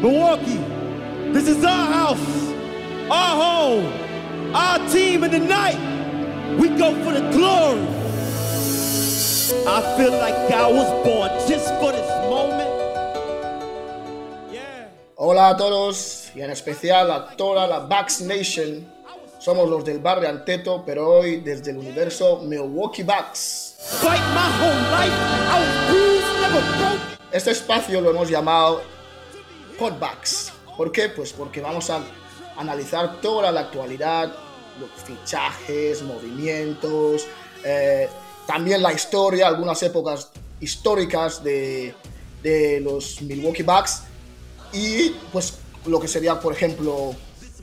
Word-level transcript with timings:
Milwaukee, 0.00 0.56
this 1.34 1.46
is 1.46 1.62
our 1.62 1.92
house, 1.92 2.52
our 3.10 3.36
home, 3.36 3.84
our 4.54 4.78
team, 4.88 5.24
and 5.24 5.30
tonight 5.30 5.76
we 6.58 6.68
go 6.70 6.94
for 7.04 7.12
the 7.12 7.20
glory. 7.36 7.86
I 9.68 9.94
feel 9.98 10.12
like 10.12 10.34
I 10.50 10.72
was 10.72 10.88
born 11.04 11.28
just 11.46 11.68
for 11.80 11.92
this 11.92 12.08
moment. 12.30 12.70
Yeah. 14.50 14.88
Hola 15.16 15.50
a 15.50 15.56
todos 15.58 16.30
y 16.34 16.40
en 16.40 16.50
especial 16.50 17.10
a 17.10 17.36
toda 17.36 17.66
la 17.66 17.80
Bucks 17.80 18.22
Nation. 18.22 18.90
Somos 19.38 19.68
los 19.68 19.84
del 19.84 19.98
barrio 19.98 20.30
Anteto, 20.30 20.82
pero 20.86 21.10
hoy 21.10 21.40
desde 21.40 21.72
el 21.72 21.76
universo 21.76 22.40
Milwaukee 22.42 23.02
Bucks. 23.02 23.76
Este 27.32 27.50
espacio 27.50 28.00
lo 28.00 28.10
hemos 28.10 28.30
llamado 28.30 28.80
Podbacks. 29.80 30.52
¿Por 30.76 30.92
qué? 30.92 31.08
Pues 31.08 31.32
porque 31.32 31.62
vamos 31.62 31.88
a 31.88 32.02
analizar 32.58 33.18
toda 33.22 33.50
la 33.50 33.60
actualidad, 33.60 34.30
los 34.78 34.90
fichajes, 35.02 36.02
movimientos, 36.02 37.26
eh, 37.64 38.06
también 38.46 38.82
la 38.82 38.92
historia, 38.92 39.48
algunas 39.48 39.82
épocas 39.82 40.32
históricas 40.60 41.42
de, 41.42 41.94
de 42.42 42.80
los 42.80 43.22
Milwaukee 43.22 43.62
Bucks 43.62 44.02
y 44.74 45.10
pues 45.32 45.54
lo 45.86 45.98
que 45.98 46.08
sería, 46.08 46.38
por 46.38 46.52
ejemplo, 46.52 47.14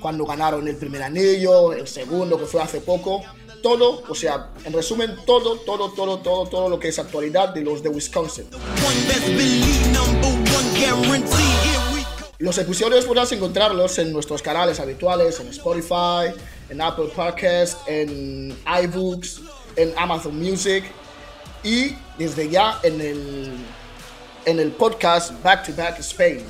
cuando 0.01 0.25
ganaron 0.25 0.67
el 0.67 0.75
primer 0.75 1.03
anillo, 1.03 1.71
el 1.71 1.87
segundo, 1.87 2.39
que 2.39 2.45
fue 2.47 2.63
hace 2.63 2.81
poco. 2.81 3.21
Todo, 3.61 4.01
o 4.09 4.15
sea, 4.15 4.49
en 4.65 4.73
resumen, 4.73 5.17
todo, 5.25 5.57
todo, 5.57 5.91
todo, 5.91 6.17
todo, 6.19 6.47
todo 6.47 6.69
lo 6.69 6.79
que 6.79 6.87
es 6.87 6.97
actualidad 6.97 7.49
de 7.49 7.61
los 7.61 7.83
de 7.83 7.89
Wisconsin. 7.89 8.47
Los 12.39 12.59
episodios 12.59 13.05
podrás 13.05 13.31
encontrarlos 13.31 13.97
en 13.97 14.13
nuestros 14.13 14.43
canales 14.43 14.79
habituales, 14.79 15.39
en 15.39 15.47
Spotify, 15.47 16.39
en 16.69 16.79
Apple 16.79 17.09
Podcast, 17.15 17.79
en 17.87 18.55
iBooks, 18.83 19.41
en 19.75 19.91
Amazon 19.97 20.37
Music 20.37 20.83
y 21.63 21.95
desde 22.19 22.47
ya 22.47 22.79
en 22.83 23.01
el, 23.01 23.65
en 24.45 24.59
el 24.59 24.71
podcast 24.71 25.31
Back 25.41 25.65
to 25.65 25.73
Back 25.75 25.99
Spain. 25.99 26.45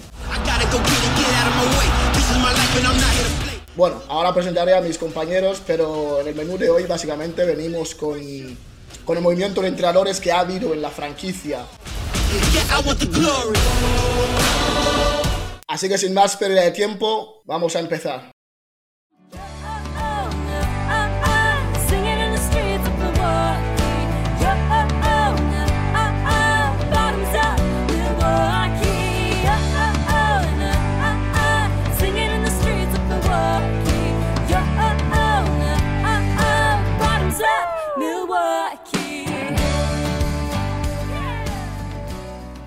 Bueno, 3.78 4.04
ahora 4.10 4.34
presentaré 4.34 4.76
a 4.76 4.82
mis 4.82 4.98
compañeros, 4.98 5.62
pero 5.66 6.20
en 6.20 6.28
el 6.28 6.36
menú 6.36 6.58
de 6.58 6.70
hoy 6.70 6.84
básicamente 6.84 7.46
venimos 7.46 7.96
con, 7.96 8.20
con 9.06 9.16
el 9.16 9.24
movimiento 9.24 9.62
de 9.62 9.70
entrenadores 9.70 10.20
que 10.20 10.34
ha 10.34 10.42
habido 10.42 10.74
en 10.74 10.82
la 10.82 10.90
franquicia. 10.90 11.66
Yeah, 12.52 12.82
Así 15.70 15.90
que 15.90 15.98
sin 15.98 16.14
más 16.14 16.38
pérdida 16.38 16.62
de 16.62 16.72
tiempo, 16.72 17.42
vamos 17.46 17.76
a 17.76 17.80
empezar. 17.80 18.32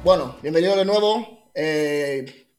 Bueno, 0.03 0.37
bienvenido 0.43 0.77
de 0.77 0.85
nuevo. 0.85 1.51
Eh, 1.55 2.50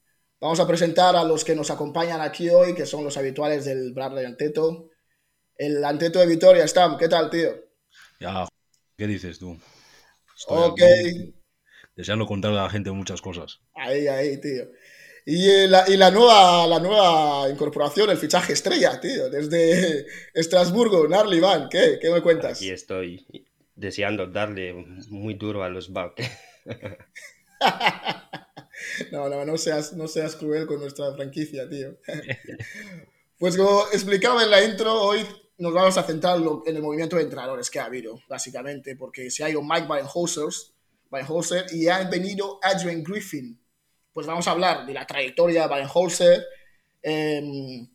vamos 0.41 0.59
a 0.59 0.67
presentar 0.67 1.15
a 1.15 1.23
los 1.23 1.45
que 1.45 1.55
nos 1.55 1.69
acompañan 1.71 2.19
aquí 2.21 2.49
hoy, 2.49 2.75
que 2.75 2.85
son 2.85 3.03
los 3.05 3.15
habituales 3.17 3.63
del 3.65 3.93
Bradley 3.93 4.25
Anteto. 4.25 4.89
El 5.55 5.83
Anteto 5.85 6.19
de 6.19 6.25
Vitoria, 6.27 6.67
Stam, 6.67 6.97
¿qué 6.97 7.07
tal, 7.07 7.29
tío? 7.29 7.51
Ya, 8.19 8.47
¿qué 8.97 9.07
dices 9.07 9.39
tú? 9.39 9.57
Estoy 10.35 10.63
Ok, 10.63 10.81
aquí 10.81 11.33
deseando 11.95 12.25
contarle 12.25 12.59
a 12.59 12.63
la 12.63 12.69
gente 12.69 12.91
muchas 12.91 13.21
cosas. 13.21 13.61
ahí, 13.75 14.07
ahí, 14.07 14.39
tío. 14.41 14.65
Y, 15.25 15.47
eh, 15.49 15.67
la, 15.67 15.87
y 15.87 15.97
la, 15.97 16.09
nueva, 16.09 16.65
la 16.67 16.79
nueva 16.79 17.47
incorporación, 17.49 18.09
el 18.09 18.17
fichaje 18.17 18.53
estrella, 18.53 18.99
tío, 18.99 19.29
desde 19.29 20.05
Estrasburgo, 20.33 21.07
Narli 21.07 21.39
Van, 21.39 21.69
¿qué? 21.69 21.99
¿Qué 22.01 22.09
me 22.09 22.21
cuentas? 22.21 22.57
Aquí 22.57 22.71
estoy 22.71 23.25
deseando 23.75 24.27
darle 24.27 24.73
muy 25.09 25.35
duro 25.35 25.63
a 25.63 25.69
los 25.69 25.89
Bucks. 25.91 26.25
No, 29.11 29.29
no, 29.29 29.45
no 29.45 29.57
seas, 29.57 29.93
no 29.93 30.07
seas 30.07 30.35
cruel 30.35 30.65
con 30.65 30.79
nuestra 30.79 31.13
franquicia, 31.13 31.69
tío. 31.69 31.97
Pues 33.37 33.55
como 33.57 33.85
explicaba 33.91 34.43
en 34.43 34.51
la 34.51 34.63
intro, 34.63 35.01
hoy 35.01 35.25
nos 35.57 35.73
vamos 35.73 35.97
a 35.97 36.03
centrar 36.03 36.37
en 36.37 36.75
el 36.75 36.81
movimiento 36.83 37.15
de 37.15 37.23
entrenadores 37.23 37.71
que 37.71 37.79
ha 37.79 37.85
habido, 37.85 38.21
básicamente, 38.29 38.95
porque 38.95 39.31
se 39.31 39.43
ha 39.43 39.49
ido 39.49 39.63
Mike 39.63 39.87
Budenholzer 39.87 41.65
y 41.73 41.87
ha 41.87 42.07
venido 42.07 42.59
Adrian 42.61 43.03
Griffin. 43.03 43.59
Pues 44.13 44.27
vamos 44.27 44.47
a 44.47 44.51
hablar 44.51 44.85
de 44.85 44.93
la 44.93 45.07
trayectoria 45.07 45.63
de 45.63 45.69
Budenholzer, 45.69 46.45
em, 47.01 47.89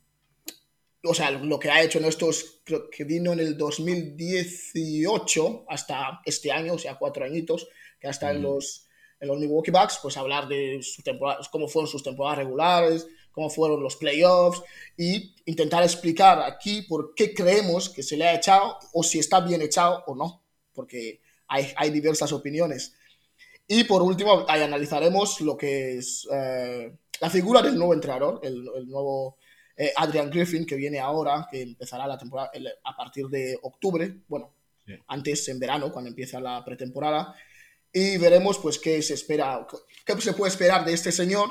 o 1.05 1.15
sea, 1.15 1.31
lo 1.31 1.59
que 1.59 1.71
ha 1.71 1.83
hecho 1.83 1.99
en 1.99 2.07
estos, 2.07 2.61
creo 2.65 2.91
que 2.91 3.05
vino 3.05 3.33
en 3.33 3.41
el 3.41 3.57
2018 3.57 5.67
hasta 5.69 6.21
este 6.25 6.51
año, 6.51 6.75
o 6.75 6.79
sea, 6.79 6.97
cuatro 6.97 7.25
añitos, 7.25 7.69
que 8.01 8.09
hasta 8.09 8.33
en 8.33 8.43
los, 8.43 8.86
en 9.21 9.29
los 9.29 9.39
Milwaukee 9.39 9.71
Bucks, 9.71 9.99
pues 10.03 10.17
hablar 10.17 10.47
de 10.49 10.83
su 10.83 11.03
temporada, 11.03 11.41
cómo 11.51 11.69
fueron 11.69 11.89
sus 11.91 12.03
temporadas 12.03 12.39
regulares, 12.39 13.07
cómo 13.33 13.49
fueron 13.51 13.83
los 13.83 13.97
playoffs 13.97 14.63
y 14.97 15.35
intentar 15.45 15.83
explicar 15.83 16.41
aquí 16.43 16.83
por 16.83 17.15
qué 17.15 17.35
creemos 17.35 17.89
que 17.89 18.03
se 18.03 18.17
le 18.17 18.27
ha 18.27 18.35
echado 18.35 18.79
o 18.93 19.03
si 19.03 19.19
está 19.19 19.41
bien 19.41 19.63
echado 19.63 20.03
o 20.07 20.15
no, 20.15 20.43
porque 20.73 21.21
hay, 21.49 21.73
hay 21.77 21.91
diversas 21.91 22.33
opiniones. 22.33 22.95
Y 23.69 23.85
por 23.85 24.03
último, 24.03 24.45
ahí 24.49 24.63
analizaremos 24.63 25.41
lo 25.41 25.57
que 25.57 25.99
es 25.99 26.27
eh, 26.33 26.93
la 27.21 27.31
figura 27.31 27.63
del 27.63 27.77
nuevo 27.77 27.95
entrenador, 27.95 28.41
el, 28.43 28.65
el 28.77 28.87
nuevo 28.89 29.37
eh, 29.77 29.93
Adrian 29.97 30.31
Griffin, 30.31 30.65
que 30.65 30.77
viene 30.77 30.99
ahora, 31.01 31.47
que 31.51 31.63
empezará 31.63 32.07
la 32.07 32.17
temporada 32.17 32.51
el- 32.55 32.69
a 32.85 32.97
partir 32.97 33.27
de 33.29 33.59
octubre, 33.63 34.19
bueno, 34.29 34.53
Sí. 34.87 34.93
antes 35.09 35.49
en 35.49 35.59
verano, 35.59 35.91
cuando 35.93 36.09
empieza 36.11 36.39
la 36.39 36.65
pretemporada, 36.65 37.35
y 37.99 38.19
veremos 38.19 38.59
pues 38.59 38.79
qué 38.79 39.01
se 39.01 39.15
espera, 39.15 39.67
qué 40.05 40.21
se 40.21 40.35
puede 40.35 40.51
esperar 40.51 40.85
de 40.85 40.93
este 40.93 41.11
señor, 41.13 41.51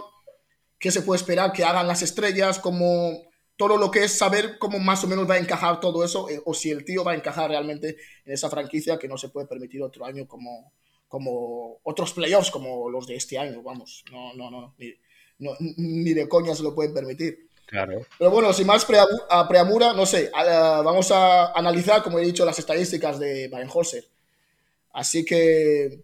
qué 0.78 0.92
se 0.92 1.02
puede 1.02 1.18
esperar 1.18 1.52
que 1.52 1.64
hagan 1.64 1.88
las 1.88 2.04
estrellas, 2.04 2.60
como 2.60 3.24
todo 3.56 3.78
lo 3.78 3.90
que 3.90 4.04
es 4.04 4.12
saber 4.16 4.60
cómo 4.60 4.78
más 4.78 5.04
o 5.04 5.08
menos 5.08 5.28
va 5.28 5.36
a 5.36 5.40
encajar 5.40 5.80
todo 5.80 6.04
eso, 6.06 6.30
eh, 6.30 6.40
o 6.46 6.54
si 6.54 6.70
el 6.70 6.86
tío 6.86 7.04
va 7.04 7.14
a 7.14 7.16
encajar 7.16 7.50
realmente 7.50 7.98
en 8.26 8.34
esa 8.34 8.50
franquicia 8.52 9.00
que 9.00 9.08
no 9.08 9.18
se 9.18 9.30
puede 9.30 9.48
permitir 9.48 9.82
otro 9.82 10.06
año 10.06 10.28
como, 10.28 10.72
como 11.08 11.80
otros 11.82 12.14
playoffs 12.14 12.52
como 12.52 12.92
los 12.92 13.08
de 13.08 13.16
este 13.16 13.40
año, 13.40 13.64
vamos, 13.64 14.04
no, 14.12 14.36
no, 14.36 14.52
no, 14.52 14.76
ni, 14.78 14.94
no, 15.40 15.52
ni 15.78 16.14
de 16.14 16.30
coña 16.30 16.54
se 16.54 16.62
lo 16.62 16.76
pueden 16.76 16.94
permitir. 16.94 17.50
Claro. 17.66 18.06
Pero 18.20 18.30
bueno, 18.30 18.54
sin 18.54 18.68
más 18.68 18.86
preamura, 18.86 19.94
no 19.94 20.06
sé, 20.06 20.30
a- 20.32 20.82
vamos 20.86 21.10
a 21.10 21.54
analizar, 21.54 22.04
como 22.04 22.20
he 22.20 22.24
dicho, 22.26 22.46
las 22.46 22.60
estadísticas 22.60 23.18
de 23.20 23.48
Barenholzer. 23.48 24.06
Así 24.94 25.26
que, 25.26 26.04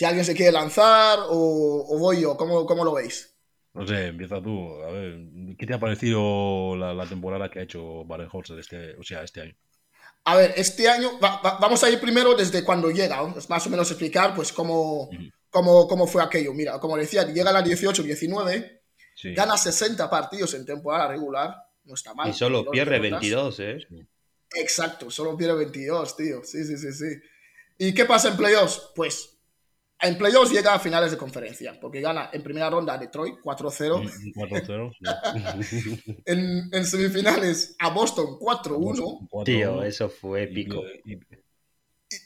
si 0.00 0.06
alguien 0.06 0.24
se 0.24 0.34
quiere 0.34 0.50
lanzar 0.52 1.18
o, 1.28 1.86
o 1.90 1.98
voy 1.98 2.22
yo, 2.22 2.34
¿cómo, 2.34 2.64
cómo 2.64 2.86
lo 2.86 2.94
veis? 2.94 3.36
No 3.74 3.86
sé, 3.86 4.06
empieza 4.06 4.40
tú. 4.40 4.82
A 4.82 4.90
ver, 4.90 5.18
¿qué 5.58 5.66
te 5.66 5.74
ha 5.74 5.78
parecido 5.78 6.74
la, 6.74 6.94
la 6.94 7.04
temporada 7.06 7.50
que 7.50 7.58
ha 7.58 7.62
hecho 7.64 8.06
Barenholzer 8.06 8.58
este, 8.58 8.94
o 8.96 9.02
sea, 9.02 9.22
este 9.24 9.42
año? 9.42 9.54
A 10.24 10.36
ver, 10.36 10.54
este 10.56 10.88
año, 10.88 11.20
va- 11.22 11.42
va- 11.42 11.58
vamos 11.60 11.84
a 11.84 11.90
ir 11.90 12.00
primero 12.00 12.34
desde 12.34 12.64
cuando 12.64 12.90
llega, 12.90 13.18
¿no? 13.18 13.36
Es 13.36 13.50
más 13.50 13.66
o 13.66 13.68
menos 13.68 13.90
explicar 13.90 14.34
pues 14.34 14.54
cómo, 14.54 15.10
cómo, 15.50 15.86
cómo 15.86 16.06
fue 16.06 16.22
aquello. 16.22 16.54
Mira, 16.54 16.78
como 16.80 16.96
decía, 16.96 17.26
llega 17.26 17.50
a 17.50 17.52
la 17.52 17.62
18-19, 17.62 18.80
Sí. 19.16 19.34
gana 19.34 19.58
60 19.58 20.08
partidos 20.08 20.54
en 20.54 20.64
temporada 20.64 21.08
regular, 21.08 21.54
no 21.84 21.92
está 21.92 22.14
mal. 22.14 22.30
Y 22.30 22.32
solo 22.32 22.64
22 22.64 22.72
pierde 22.72 23.00
derrotas. 23.00 23.20
22, 23.20 23.60
¿eh? 23.60 24.06
Exacto, 24.54 25.10
solo 25.10 25.36
pierde 25.36 25.56
22, 25.56 26.16
tío. 26.16 26.42
Sí, 26.42 26.64
sí, 26.64 26.78
sí, 26.78 26.90
sí. 26.94 27.20
¿Y 27.76 27.92
qué 27.92 28.06
pasa 28.06 28.28
en 28.30 28.38
playoffs? 28.38 28.92
Pues 28.96 29.36
en 30.02 30.16
playoffs 30.18 30.50
llega 30.52 30.74
a 30.74 30.78
finales 30.78 31.10
de 31.10 31.16
conferencia, 31.18 31.78
porque 31.80 32.00
gana 32.00 32.30
en 32.32 32.42
primera 32.42 32.70
ronda 32.70 32.94
a 32.94 32.98
Detroit 32.98 33.34
4-0, 33.42 34.00
Un 34.00 34.32
4-0. 34.34 35.62
sí. 35.62 36.22
en, 36.26 36.68
en 36.72 36.84
semifinales 36.86 37.76
a 37.78 37.90
Boston 37.90 38.38
4-1 38.40 39.28
4-1. 39.30 39.44
Tío, 39.44 39.82
eso 39.82 40.08
fue 40.08 40.44
épico. 40.44 40.82
y- 41.04 41.14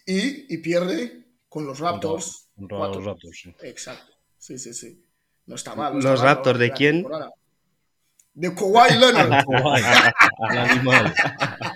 y- 0.06 0.54
y, 0.54 0.58
pierde 0.58 1.26
con 1.48 1.66
los 1.66 1.78
Raptors. 1.80 2.48
Cuatro. 2.56 2.94
los 3.00 3.04
Raptors, 3.04 3.38
sí. 3.42 3.54
Exacto, 3.62 4.12
sí, 4.38 4.58
sí, 4.58 4.72
sí. 4.72 5.04
No 5.46 5.56
está 5.56 5.74
mal. 5.74 5.92
no 5.92 6.00
¿Los 6.00 6.14
está 6.14 6.24
mal, 6.24 6.34
Raptors 6.36 6.58
¿no? 6.58 6.64
de 6.64 6.70
quién? 6.72 6.94
temporada. 7.02 7.30
De 8.32 8.54
Kawhi 8.54 8.98
Leonard. 8.98 9.44
El 10.50 10.58
animal. 10.58 11.14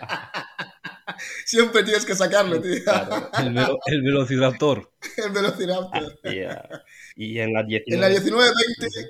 Siempre 1.49 1.83
tienes 1.83 2.05
que 2.05 2.15
sacarlo, 2.15 2.61
tío. 2.61 2.85
Claro. 2.85 3.31
El, 3.39 3.55
velo- 3.55 3.79
el 3.87 4.03
Velociraptor. 4.03 4.93
El 5.17 5.31
Velociraptor. 5.33 6.21
Yeah. 6.23 6.85
Y 7.17 7.39
en 7.39 7.55
la 7.55 7.63
19. 7.63 7.95
En 7.95 8.01
la 8.01 8.21
19-20 8.21 9.09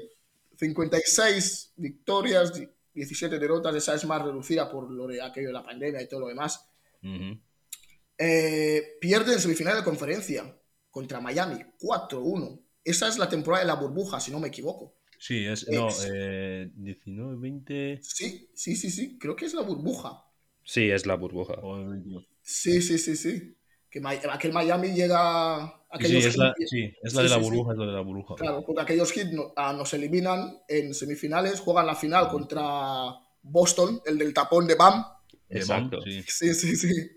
56 0.56 1.72
victorias, 1.76 2.52
17 2.94 3.38
derrotas, 3.40 3.74
esa 3.74 3.94
es 3.96 4.04
más 4.04 4.22
reducida 4.22 4.70
por 4.70 4.88
lo 4.88 5.08
de 5.08 5.20
aquello 5.20 5.48
de 5.48 5.52
la 5.52 5.64
pandemia 5.64 6.00
y 6.00 6.06
todo 6.08 6.20
lo 6.20 6.28
demás. 6.28 6.64
Ujú. 7.02 7.40
Eh, 8.16 8.98
pierde 9.00 9.32
en 9.32 9.40
semifinal 9.40 9.76
de 9.76 9.84
conferencia 9.84 10.56
contra 10.90 11.20
Miami, 11.20 11.56
4-1. 11.80 12.60
Esa 12.84 13.08
es 13.08 13.18
la 13.18 13.28
temporada 13.28 13.64
de 13.64 13.68
la 13.68 13.74
burbuja, 13.74 14.20
si 14.20 14.30
no 14.30 14.38
me 14.38 14.48
equivoco. 14.48 14.94
Sí, 15.18 15.44
es. 15.44 15.66
No, 15.68 15.88
Es- 15.88 16.08
eh, 16.12 16.70
19, 16.74 17.36
20. 17.36 17.98
Sí, 18.02 18.48
sí, 18.54 18.76
sí, 18.76 18.90
sí, 18.90 19.18
creo 19.18 19.34
que 19.34 19.46
es 19.46 19.54
la 19.54 19.62
burbuja. 19.62 20.24
Sí, 20.68 20.90
es 20.90 21.06
la 21.06 21.14
burbuja. 21.14 21.54
o 21.62 21.82
22. 21.82 22.26
Sí, 22.42 22.82
sí, 22.82 22.98
sí, 22.98 23.16
sí. 23.16 23.56
Que 23.90 24.02
aquel 24.30 24.52
Miami 24.52 24.88
llega... 24.90 25.74
Sí, 25.98 26.18
es 26.18 26.36
la, 26.36 26.54
sí, 26.66 26.92
es 27.02 27.14
la 27.14 27.22
Sí, 27.22 27.28
de 27.28 27.28
la 27.30 27.36
sí, 27.36 27.44
sí. 27.44 27.50
burbuja, 27.50 27.72
es 27.72 27.78
la 27.78 27.86
de 27.86 27.92
la 27.92 28.00
burbuja. 28.02 28.34
Claro, 28.34 28.62
porque 28.66 28.82
aquellos 28.82 29.16
hits 29.16 29.32
no- 29.32 29.54
ah, 29.56 29.72
nos 29.72 29.94
eliminan 29.94 30.58
en 30.68 30.92
semifinales, 30.92 31.60
juegan 31.60 31.86
la 31.86 31.94
final 31.96 32.28
contra 32.28 32.62
Boston, 33.42 34.02
el 34.04 34.18
del 34.18 34.34
tapón 34.34 34.66
de 34.66 34.74
Bam. 34.74 35.02
Exacto. 35.48 36.02
Sí. 36.02 36.22
Sí, 36.28 36.52
sí, 36.52 36.76
sí. 36.76 37.10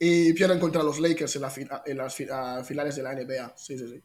Y 0.00 0.32
pierden 0.32 0.58
contra 0.58 0.82
los 0.82 0.98
Lakers 0.98 1.36
en, 1.36 1.42
la 1.42 1.50
fina- 1.50 1.82
en 1.86 1.96
las 1.98 2.12
fi- 2.12 2.26
ah, 2.28 2.64
finales 2.64 2.96
de 2.96 3.02
la 3.04 3.12
NBA. 3.14 3.54
Sí, 3.56 3.78
sí, 3.78 3.86
sí. 3.86 4.02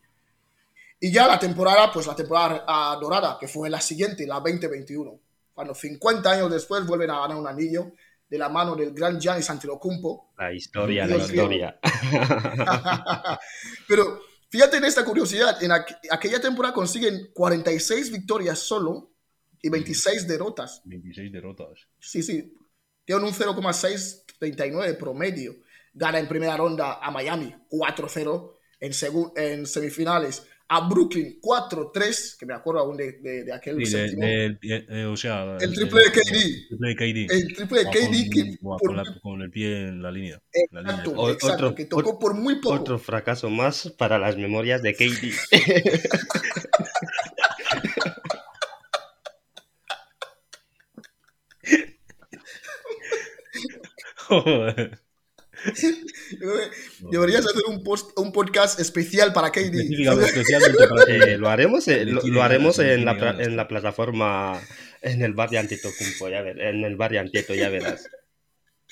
Y 1.00 1.12
ya 1.12 1.25
la 1.27 1.39
temporada, 1.39 1.92
pues 1.92 2.06
la 2.06 2.15
temporada 2.15 2.95
dorada, 3.01 3.38
que 3.39 3.48
fue 3.48 3.68
la 3.68 3.81
siguiente, 3.81 4.27
la 4.27 4.36
2021. 4.39 5.19
Cuando 5.56 5.74
50 5.74 6.30
años 6.31 6.51
después 6.51 6.86
vuelven 6.86 7.09
a 7.09 7.21
ganar 7.21 7.38
un 7.38 7.48
anillo 7.48 7.94
de 8.31 8.37
la 8.37 8.47
mano 8.47 8.75
del 8.77 8.93
gran 8.93 9.19
Giannis 9.19 9.49
Antetokounmpo. 9.49 10.31
La 10.37 10.53
historia, 10.53 11.05
la 11.05 11.17
historia. 11.17 11.77
Pero 13.87 14.21
fíjate 14.49 14.77
en 14.77 14.85
esta 14.85 15.03
curiosidad, 15.03 15.61
en 15.61 15.71
aqu- 15.71 15.97
aquella 16.09 16.39
temporada 16.39 16.73
consiguen 16.73 17.31
46 17.33 18.11
victorias 18.11 18.59
solo 18.59 19.11
y 19.61 19.69
26 19.69 20.27
derrotas. 20.27 20.81
26 20.85 21.31
derrotas. 21.31 21.87
Sí, 21.99 22.23
sí. 22.23 22.53
Tienen 23.03 23.25
un 23.25 23.33
0,639 23.33 24.93
promedio. 24.93 25.55
Gana 25.93 26.19
en 26.19 26.27
primera 26.29 26.55
ronda 26.55 26.99
a 27.01 27.11
Miami 27.11 27.53
4-0. 27.69 28.53
En, 28.79 28.91
en 29.35 29.65
semifinales 29.67 30.47
a 30.73 30.88
Brooklyn 30.88 31.38
4-3, 31.41 32.38
que 32.39 32.45
me 32.45 32.53
acuerdo 32.53 32.79
aún 32.79 32.95
de, 32.95 33.12
de- 33.19 33.44
de 33.44 33.51
aquel 33.53 33.85
Sí, 33.85 33.94
de- 33.94 34.15
de- 34.15 34.45
eh, 34.62 34.85
eh, 34.89 35.03
o 35.06 35.18
sea, 35.18 35.57
El 35.59 35.73
triple 35.73 36.01
de 36.03 36.12
KD. 36.12 36.33
El 36.33 36.68
triple 36.69 36.88
de 36.88 36.95
KD. 36.95 37.27
El 37.35 37.53
triple 37.56 37.79
de 37.79 37.85
KD 37.89 38.07
con- 38.07 38.29
que 38.31 38.57
buah, 38.62 38.77
por- 38.77 38.88
con, 38.88 38.95
la- 38.95 39.19
con 39.21 39.41
el 39.41 39.51
pie 39.51 39.88
en 39.89 40.01
la 40.01 40.12
línea. 40.12 40.41
en 40.53 40.68
la 40.71 40.79
línea. 40.81 40.95
exacto, 40.95 41.19
O- 41.21 41.29
exacto, 41.29 41.56
otro- 41.65 41.75
que 41.75 41.83
tocó 41.85 42.18
por 42.18 42.35
muy 42.35 42.56
poco. 42.62 42.75
Otro 42.75 42.97
fracaso 43.00 43.50
más 43.50 43.94
para 43.97 44.18
las 44.18 44.38
memorias 44.38 44.81
de 44.81 44.94
Katie. 44.94 45.33
Joder. 54.27 55.00
Deberías 57.11 57.45
hacer 57.45 57.63
un, 57.67 57.83
post, 57.83 58.17
un 58.17 58.31
podcast 58.31 58.79
especial 58.79 59.33
para 59.33 59.51
KD. 59.51 59.75
Específicamente, 59.75 60.88
para 60.89 61.05
KD. 61.05 61.38
lo 61.38 61.49
haremos, 61.49 61.88
eh, 61.88 62.05
Le 62.05 62.13
lo, 62.13 62.43
haremos 62.43 62.79
en 62.79 63.05
la, 63.05 63.35
en 63.39 63.55
la 63.55 63.67
plataforma, 63.67 64.61
en 65.01 65.21
el 65.21 65.33
bar 65.33 65.49
de 65.49 65.59
Antetokounmpo, 65.59 66.29
ya 66.29 66.41
ver, 66.41 66.59
en 66.59 66.83
el 66.83 66.95
bar 66.95 67.11
de 67.11 67.19
Antieto, 67.19 67.53
ya 67.53 67.69
verás. 67.69 68.09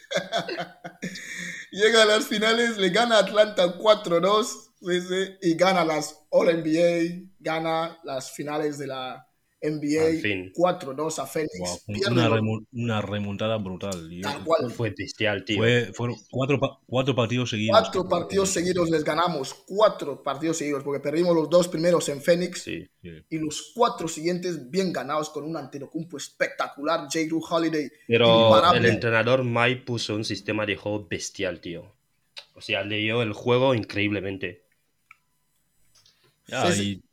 Llega 1.71 2.03
a 2.03 2.05
las 2.05 2.25
finales, 2.25 2.77
le 2.77 2.89
gana 2.89 3.17
a 3.17 3.19
Atlanta 3.19 3.77
4-2 3.77 4.69
sí, 4.81 5.01
sí, 5.01 5.37
y 5.41 5.55
gana 5.55 5.85
las 5.85 6.25
All-NBA, 6.29 7.29
gana 7.39 7.99
las 8.03 8.31
finales 8.31 8.77
de 8.77 8.87
la 8.87 9.28
NBA 9.61 10.21
fin. 10.21 10.53
4-2 10.53 11.19
a 11.19 11.25
Phoenix. 11.25 11.83
Fue 11.85 11.95
una, 12.71 13.01
remontada 13.01 13.57
brutal. 13.57 14.09
Tal 14.21 14.43
cual. 14.43 14.71
Fue 14.71 14.93
bestial, 14.97 15.43
tío. 15.43 15.57
Fue, 15.57 15.91
fueron 15.93 16.15
cuatro, 16.31 16.59
pa- 16.59 16.79
cuatro 16.85 17.13
partidos 17.13 17.49
seguidos. 17.49 17.77
Cuatro 17.79 18.07
partidos 18.07 18.49
seguidos 18.49 18.89
les 18.89 19.03
ganamos, 19.03 19.53
cuatro 19.53 20.23
partidos 20.23 20.57
seguidos, 20.57 20.83
porque 20.83 21.01
perdimos 21.01 21.35
los 21.35 21.49
dos 21.49 21.67
primeros 21.67 22.07
en 22.09 22.21
Phoenix 22.21 22.61
Sí. 22.61 22.87
Sí. 23.01 23.09
y 23.29 23.37
los 23.37 23.71
cuatro 23.75 24.07
siguientes 24.07 24.69
bien 24.69 24.93
ganados 24.93 25.29
con 25.29 25.43
un 25.43 25.57
Antetokounmpo 25.57 26.17
espectacular, 26.17 27.01
J. 27.01 27.19
Drew 27.25 27.41
Holiday 27.49 27.89
Pero 28.07 28.47
imparable. 28.47 28.79
el 28.79 28.85
entrenador 28.93 29.43
Mike 29.43 29.83
puso 29.85 30.15
un 30.15 30.23
sistema 30.23 30.65
de 30.65 30.75
juego 30.77 31.05
bestial, 31.09 31.59
tío. 31.59 31.93
O 32.55 32.61
sea, 32.61 32.83
leyó 32.83 33.21
el 33.21 33.33
juego 33.33 33.73
increíblemente. 33.75 34.63
Ya, 36.47 36.71
Sí, 36.71 36.77
sí. 36.77 36.89
y, 36.91 37.08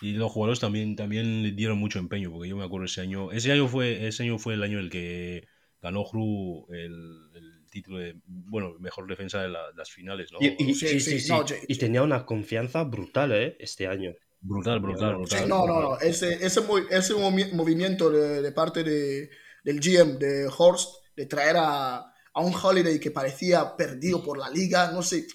y 0.00 0.12
los 0.14 0.32
jugadores 0.32 0.60
también, 0.60 0.96
también 0.96 1.42
le 1.42 1.52
dieron 1.52 1.78
mucho 1.78 1.98
empeño, 1.98 2.30
porque 2.32 2.48
yo 2.48 2.56
me 2.56 2.64
acuerdo 2.64 2.86
ese 2.86 3.00
año. 3.02 3.32
Ese 3.32 3.52
año 3.52 3.68
fue, 3.68 4.06
ese 4.06 4.22
año 4.24 4.38
fue 4.38 4.54
el 4.54 4.62
año 4.62 4.78
en 4.78 4.84
el 4.84 4.90
que 4.90 5.46
ganó 5.82 6.04
Hru 6.04 6.66
el, 6.70 7.30
el 7.34 7.66
título 7.70 7.98
de 7.98 8.16
bueno, 8.26 8.74
mejor 8.80 9.06
defensa 9.06 9.42
de 9.42 9.48
la- 9.48 9.70
las 9.76 9.90
finales, 9.90 10.32
¿no? 10.32 10.38
Y, 10.40 10.70
y- 10.70 10.74
Sí, 10.74 10.88
sí, 10.88 11.00
sí, 11.00 11.10
sí, 11.12 11.20
sí. 11.20 11.28
no, 11.32 11.44
Y 11.68 11.76
tenía 11.76 12.02
una 12.02 12.24
confianza 12.26 12.82
brutal, 12.84 13.32
¿eh? 13.32 13.56
Este 13.58 13.86
año. 13.86 14.12
Brutal, 14.42 14.80
brutal, 14.80 15.16
brutal. 15.16 15.48
no, 15.48 15.66
no, 15.66 15.80
no. 15.80 15.98
Ese, 15.98 16.34
ese, 16.34 16.60
ese 16.90 17.14
movi- 17.14 17.52
movimiento 17.52 18.10
de, 18.10 18.40
de 18.42 18.52
parte 18.52 18.82
de, 18.82 19.30
del 19.62 19.80
GM, 19.80 20.18
de 20.18 20.48
Horst, 20.56 20.94
de 21.14 21.26
traer 21.26 21.56
a, 21.58 21.98
a 21.98 22.40
un 22.40 22.54
Holiday 22.54 22.98
que 22.98 23.10
parecía 23.10 23.76
perdido 23.76 24.22
por 24.22 24.38
la 24.38 24.48
liga, 24.50 24.90
no 24.92 25.02
sé, 25.02 25.26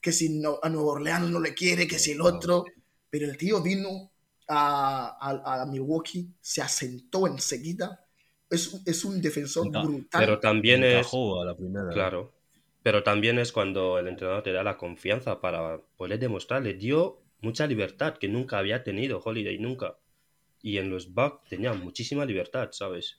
que 0.00 0.12
si 0.12 0.30
no- 0.40 0.58
a 0.62 0.68
Nueva 0.70 0.92
Orleans 0.92 1.30
no 1.30 1.40
le 1.40 1.54
quiere, 1.54 1.86
que 1.86 1.98
si 1.98 2.12
el 2.12 2.20
otro. 2.22 2.64
Pero 3.10 3.26
el 3.26 3.36
tío 3.36 3.62
vino 3.62 4.12
a, 4.48 5.16
a- 5.20 5.62
a 5.62 5.66
Milwaukee, 5.66 6.28
se 6.40 6.62
asentó 6.62 7.26
enseguida. 7.26 8.00
Es, 8.50 8.80
es 8.86 9.04
un 9.04 9.20
defensor 9.20 9.70
brutal. 9.70 10.22
Pero 10.22 10.38
también 10.40 10.84
es... 10.84 11.12
A 11.12 11.44
la 11.44 11.56
primera. 11.56 11.90
Claro. 11.90 12.32
Pero 12.82 13.02
también 13.02 13.38
es 13.38 13.50
cuando 13.52 13.98
el 13.98 14.08
entrenador 14.08 14.42
te 14.42 14.52
da 14.52 14.62
la 14.62 14.76
confianza 14.76 15.40
para 15.40 15.80
poder 15.96 16.18
demostrar. 16.18 16.62
Le 16.62 16.74
dio 16.74 17.20
mucha 17.40 17.66
libertad 17.66 18.16
que 18.18 18.28
nunca 18.28 18.58
había 18.58 18.84
tenido 18.84 19.20
Holiday, 19.24 19.58
nunca. 19.58 19.96
Y 20.62 20.78
en 20.78 20.90
los 20.90 21.12
Bucks 21.14 21.48
tenía 21.48 21.72
muchísima 21.72 22.24
libertad, 22.24 22.68
¿sabes? 22.72 23.18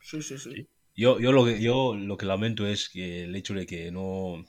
Sí, 0.00 0.22
sí, 0.22 0.38
sí. 0.38 0.66
Yo, 0.96 1.18
yo, 1.18 1.32
lo 1.32 1.44
que, 1.44 1.60
yo 1.60 1.94
lo 1.94 2.16
que 2.16 2.26
lamento 2.26 2.66
es 2.66 2.88
que 2.88 3.24
el 3.24 3.34
hecho 3.36 3.54
de 3.54 3.66
que 3.66 3.90
no, 3.90 4.44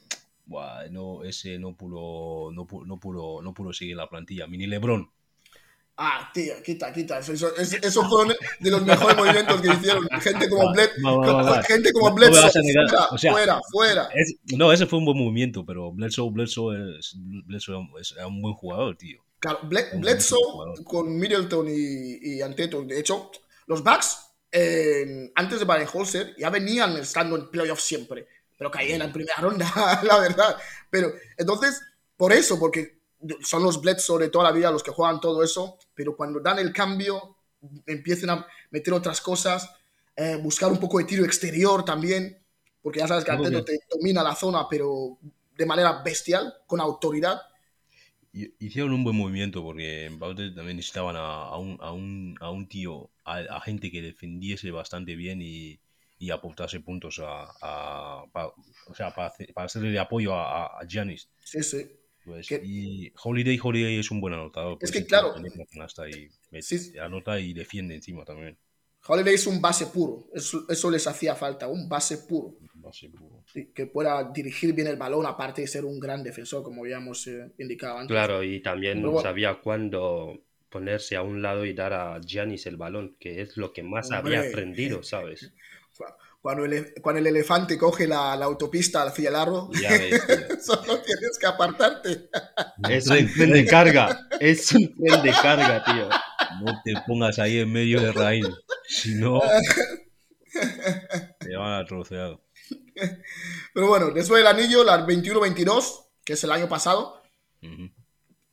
buah, 0.46 0.90
no 0.90 1.24
ese 1.24 1.60
no 1.60 1.76
pudo, 1.76 2.52
no 2.52 2.66
pudo, 2.68 2.86
no 2.86 3.00
pudo, 3.00 3.42
no 3.42 3.54
pudo 3.54 3.74
seguir 3.74 3.96
la 3.98 4.10
plantilla. 4.10 4.48
Mini 4.48 4.68
Lebron. 4.68 5.10
Ah, 5.98 6.32
tío, 6.34 6.54
quita, 6.64 6.92
quita. 6.92 7.20
Eso, 7.20 7.34
eso, 7.56 8.10
fueron 8.10 8.34
de 8.60 8.72
los 8.72 8.84
mejores 8.84 9.16
movimientos 9.18 9.62
que 9.62 9.68
hicieron. 9.68 10.08
Gente 10.20 10.50
como 10.50 10.72
Bled, 10.74 10.90
gente 11.68 11.94
como 11.94 12.16
Bledsoe, 12.16 12.50
fuera, 12.50 13.08
o 13.12 13.18
sea, 13.18 13.32
fuera, 13.32 13.62
fuera. 13.72 14.10
Es- 14.16 14.36
no, 14.58 14.72
ese 14.72 14.88
fue 14.88 15.00
un 15.00 15.06
buen 15.06 15.18
movimiento, 15.18 15.64
pero 15.66 15.92
Bledsoe, 15.92 16.32
Bledsoe, 16.32 16.98
es, 17.00 17.16
Bledsoe 17.46 17.88
es, 18.00 18.16
un 18.26 18.42
buen 18.42 18.56
jugador, 18.56 18.98
tío. 18.98 19.24
Claro, 19.40 19.60
Bledsoe 19.64 20.40
jugador. 20.52 20.84
con 20.84 21.16
Middleton 21.18 21.68
y, 21.70 22.36
y 22.36 22.42
Anteto. 22.42 22.82
De 22.84 23.00
hecho, 23.00 23.30
los 23.68 23.84
Bucks, 23.84 24.18
eh, 24.52 25.32
antes 25.36 25.60
de 25.60 25.66
Baden-Holzer, 25.66 26.36
ya 26.38 26.50
venían 26.50 26.98
estando 26.98 27.36
en 27.36 27.50
playoffs 27.52 27.84
siempre, 27.84 28.28
pero 28.58 28.72
caían 28.72 29.02
en 29.02 29.12
primera 29.12 29.36
ronda, 29.40 29.66
la 30.04 30.20
verdad. 30.20 30.56
Pero 30.90 31.12
entonces, 31.38 31.80
por 32.18 32.34
eso, 32.34 32.58
porque 32.60 33.01
son 33.44 33.64
los 33.64 33.82
Bledsoe 33.82 34.20
de 34.20 34.30
toda 34.30 34.46
la 34.46 34.52
vida 34.52 34.72
los 34.72 34.84
que 34.84 34.92
juegan 34.92 35.20
todo 35.20 35.44
eso, 35.44 35.78
pero 35.94 36.16
cuando 36.16 36.40
dan 36.40 36.60
el 36.60 36.74
cambio, 36.74 37.36
empiezan 37.86 38.30
a 38.32 38.48
meter 38.72 38.94
otras 38.94 39.22
cosas, 39.22 39.70
eh, 40.16 40.38
buscar 40.42 40.72
un 40.72 40.80
poco 40.80 40.98
de 40.98 41.06
tiro 41.06 41.26
exterior 41.26 41.86
también, 41.86 42.38
porque 42.82 43.00
ya 43.00 43.08
sabes 43.08 43.24
que 43.24 43.32
que- 43.64 43.64
te 43.64 43.80
domina 43.92 44.24
la 44.24 44.36
zona, 44.36 44.68
pero 44.70 45.18
de 45.56 45.66
manera 45.66 46.02
bestial, 46.04 46.54
con 46.66 46.80
autoridad. 46.82 47.42
Hicieron 48.34 48.94
un 48.94 49.04
buen 49.04 49.18
movimiento 49.18 49.62
porque 49.62 50.06
en 50.06 50.18
Baute 50.18 50.52
también 50.52 50.78
necesitaban 50.78 51.18
a, 51.18 51.44
a 51.44 51.58
un, 51.58 51.78
a, 51.82 51.92
un, 51.92 52.36
a 52.40 52.50
un 52.50 52.68
tío, 52.68 53.10
a, 53.26 53.60
gente 53.60 53.92
que 53.92 54.02
defendiese 54.02 54.72
bastante 54.72 55.16
bien 55.16 55.42
y, 55.42 55.80
y 56.18 56.32
aportase 56.32 56.80
puntos 56.80 57.20
a, 57.20 57.52
a- 57.62 58.24
pa- 58.32 58.54
o 58.88 58.96
sea, 58.96 59.14
para, 59.14 59.28
hacer- 59.28 59.54
para 59.54 59.66
hacerle 59.66 59.92
de 59.92 60.00
apoyo 60.00 60.34
a 60.34 60.80
Giannis. 60.88 61.28
Sí, 61.44 61.62
sí. 61.62 62.01
Pues, 62.26 62.48
Que- 62.48 62.62
y 62.64 63.12
Holiday, 63.24 63.60
Holiday 63.62 64.00
es 64.00 64.12
un 64.12 64.22
buen 64.22 64.34
anotador. 64.34 64.78
pues, 64.80 64.92
que, 64.92 65.00
sí, 65.00 65.06
claro. 65.06 65.34
Sí. 66.62 66.94
anota 67.00 67.40
y 67.40 67.54
defiende 67.54 67.96
encima 67.96 68.24
también. 68.26 68.58
Holiday 69.08 69.34
es 69.34 69.48
un 69.48 69.60
base 69.60 69.88
puro, 69.88 70.28
eso, 70.32 70.64
eso 70.70 70.92
les 70.92 71.08
hacía 71.08 71.34
falta, 71.36 71.68
un 71.68 71.90
base 71.90 72.20
puro, 72.20 72.54
Base 72.76 73.10
puro. 73.10 73.44
sí, 73.52 73.72
que 73.74 73.88
pueda 73.88 74.32
dirigir 74.32 74.74
bien 74.74 74.88
el 74.88 74.96
balón, 74.98 75.26
aparte 75.26 75.62
de 75.62 75.68
ser 75.68 75.86
un 75.86 76.00
gran 76.00 76.22
defensor, 76.24 76.62
como 76.62 76.84
habíamos 76.84 77.26
eh, 77.26 77.50
indicado 77.58 77.98
antes. 77.98 78.14
Claro, 78.14 78.44
y 78.44 78.62
también 78.62 79.04
sabía 79.24 79.56
cuándo 79.56 80.40
ponerse 80.70 81.16
a 81.16 81.24
un 81.24 81.42
lado 81.42 81.66
y 81.66 81.74
dar 81.74 81.94
a 81.94 82.22
Giannis 82.22 82.68
el 82.68 82.78
balón, 82.78 83.16
que 83.20 83.42
es 83.42 83.58
lo 83.58 83.74
que 83.74 83.82
más 83.82 84.12
Hombre. 84.12 84.38
había 84.38 84.50
aprendido, 84.50 85.02
¿sabes? 85.02 85.52
Cu- 86.42 86.50
Cuando 86.50 86.66
el, 86.66 86.94
cuando 87.02 87.20
el 87.20 87.28
elefante 87.28 87.78
coge 87.78 88.08
la, 88.08 88.36
la 88.36 88.46
autopista 88.46 89.04
hacia 89.04 89.30
el 89.30 89.36
arro, 89.36 89.70
Ya 89.80 89.90
ves, 89.92 90.26
tío. 90.28 90.60
solo 90.62 91.00
tienes 91.02 91.38
que 91.40 91.46
apartarte. 91.48 92.30
Es 92.90 93.08
un 93.08 93.32
tren 93.34 93.52
de 93.54 93.66
carga, 93.66 94.28
es 94.40 94.72
un 94.74 94.96
tren 94.98 95.22
de 95.22 95.32
carga, 95.32 95.84
tío. 95.84 96.10
no 96.66 96.82
te 96.84 96.94
pongas 97.06 97.38
ahí 97.40 97.60
en 97.60 97.72
medio 97.72 98.02
de 98.02 98.12
raíz. 98.12 98.46
Si 98.88 99.16
no, 99.16 99.40
te 101.40 101.56
van 101.56 101.82
a 101.82 101.86
trocear. 101.86 102.40
Pero 103.74 103.88
bueno, 103.88 104.12
después 104.12 104.40
del 104.44 104.48
anillo, 104.48 104.84
la 104.84 105.06
21-22, 105.06 106.08
que 106.26 106.34
es 106.34 106.44
el 106.44 106.52
año 106.52 106.68
pasado, 106.68 107.22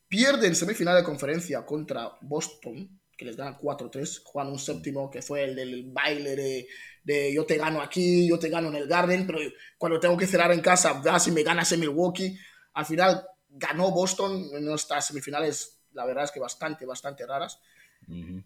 pierde 0.07 0.47
en 0.47 0.55
semifinal 0.55 0.95
de 0.97 1.03
conferencia 1.03 1.65
contra 1.65 2.11
Boston, 2.21 2.98
que 3.19 3.25
les 3.25 3.35
ganan 3.35 3.57
4-3, 3.59 4.21
juegan 4.23 4.49
un 4.53 4.57
séptimo 4.59 5.11
que 5.11 5.21
fue 5.21 5.43
el 5.43 5.53
del 5.53 5.83
baile 5.91 6.37
de, 6.37 6.67
de 7.03 7.33
yo 7.33 7.45
te 7.45 7.57
gano 7.57 7.81
aquí, 7.81 8.25
yo 8.29 8.39
te 8.39 8.47
gano 8.47 8.69
en 8.69 8.75
el 8.75 8.87
Garden, 8.87 9.27
pero 9.27 9.39
cuando 9.77 9.99
tengo 9.99 10.15
que 10.15 10.25
cerrar 10.25 10.53
en 10.53 10.61
casa, 10.61 10.93
vas 10.93 11.27
y 11.27 11.31
me 11.33 11.43
ganas 11.43 11.69
en 11.73 11.81
Milwaukee. 11.81 12.39
Al 12.75 12.85
final 12.85 13.27
ganó 13.49 13.91
Boston 13.91 14.47
en 14.53 14.63
nuestras 14.63 15.07
semifinales, 15.07 15.81
la 15.91 16.05
verdad 16.05 16.23
es 16.23 16.31
que 16.31 16.39
bastante, 16.39 16.85
bastante 16.85 17.25
raras. 17.25 17.59
Ujú. 18.07 18.41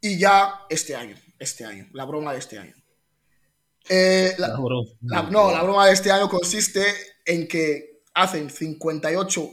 Y 0.00 0.18
ya 0.18 0.62
este 0.70 0.96
año, 0.96 1.14
este 1.38 1.66
año, 1.66 1.86
la 1.92 2.06
broma 2.06 2.32
de 2.32 2.38
este 2.38 2.58
año. 2.58 2.74
Eh, 3.90 4.34
la- 4.38 4.46
Ah, 4.54 4.58
bro. 4.58 4.84
la- 5.02 5.22
no, 5.24 5.50
la 5.50 5.62
broma 5.62 5.86
de 5.86 5.92
este 5.92 6.10
año 6.10 6.30
consiste 6.30 6.82
en 7.26 7.46
que 7.46 8.00
hacen 8.14 8.48
58 8.48 9.50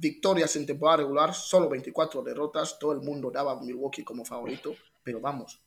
victorias 0.00 0.56
en 0.56 0.66
temporada 0.66 0.98
regular, 0.98 1.34
solo 1.34 1.68
24 1.68 2.22
derrotas. 2.22 2.78
Todo 2.78 2.92
el 2.92 3.00
mundo 3.00 3.30
daba 3.30 3.52
a 3.52 3.60
Milwaukee 3.60 4.02
como 4.02 4.24
favorito, 4.24 4.74
pero 5.02 5.20
vamos, 5.20 5.60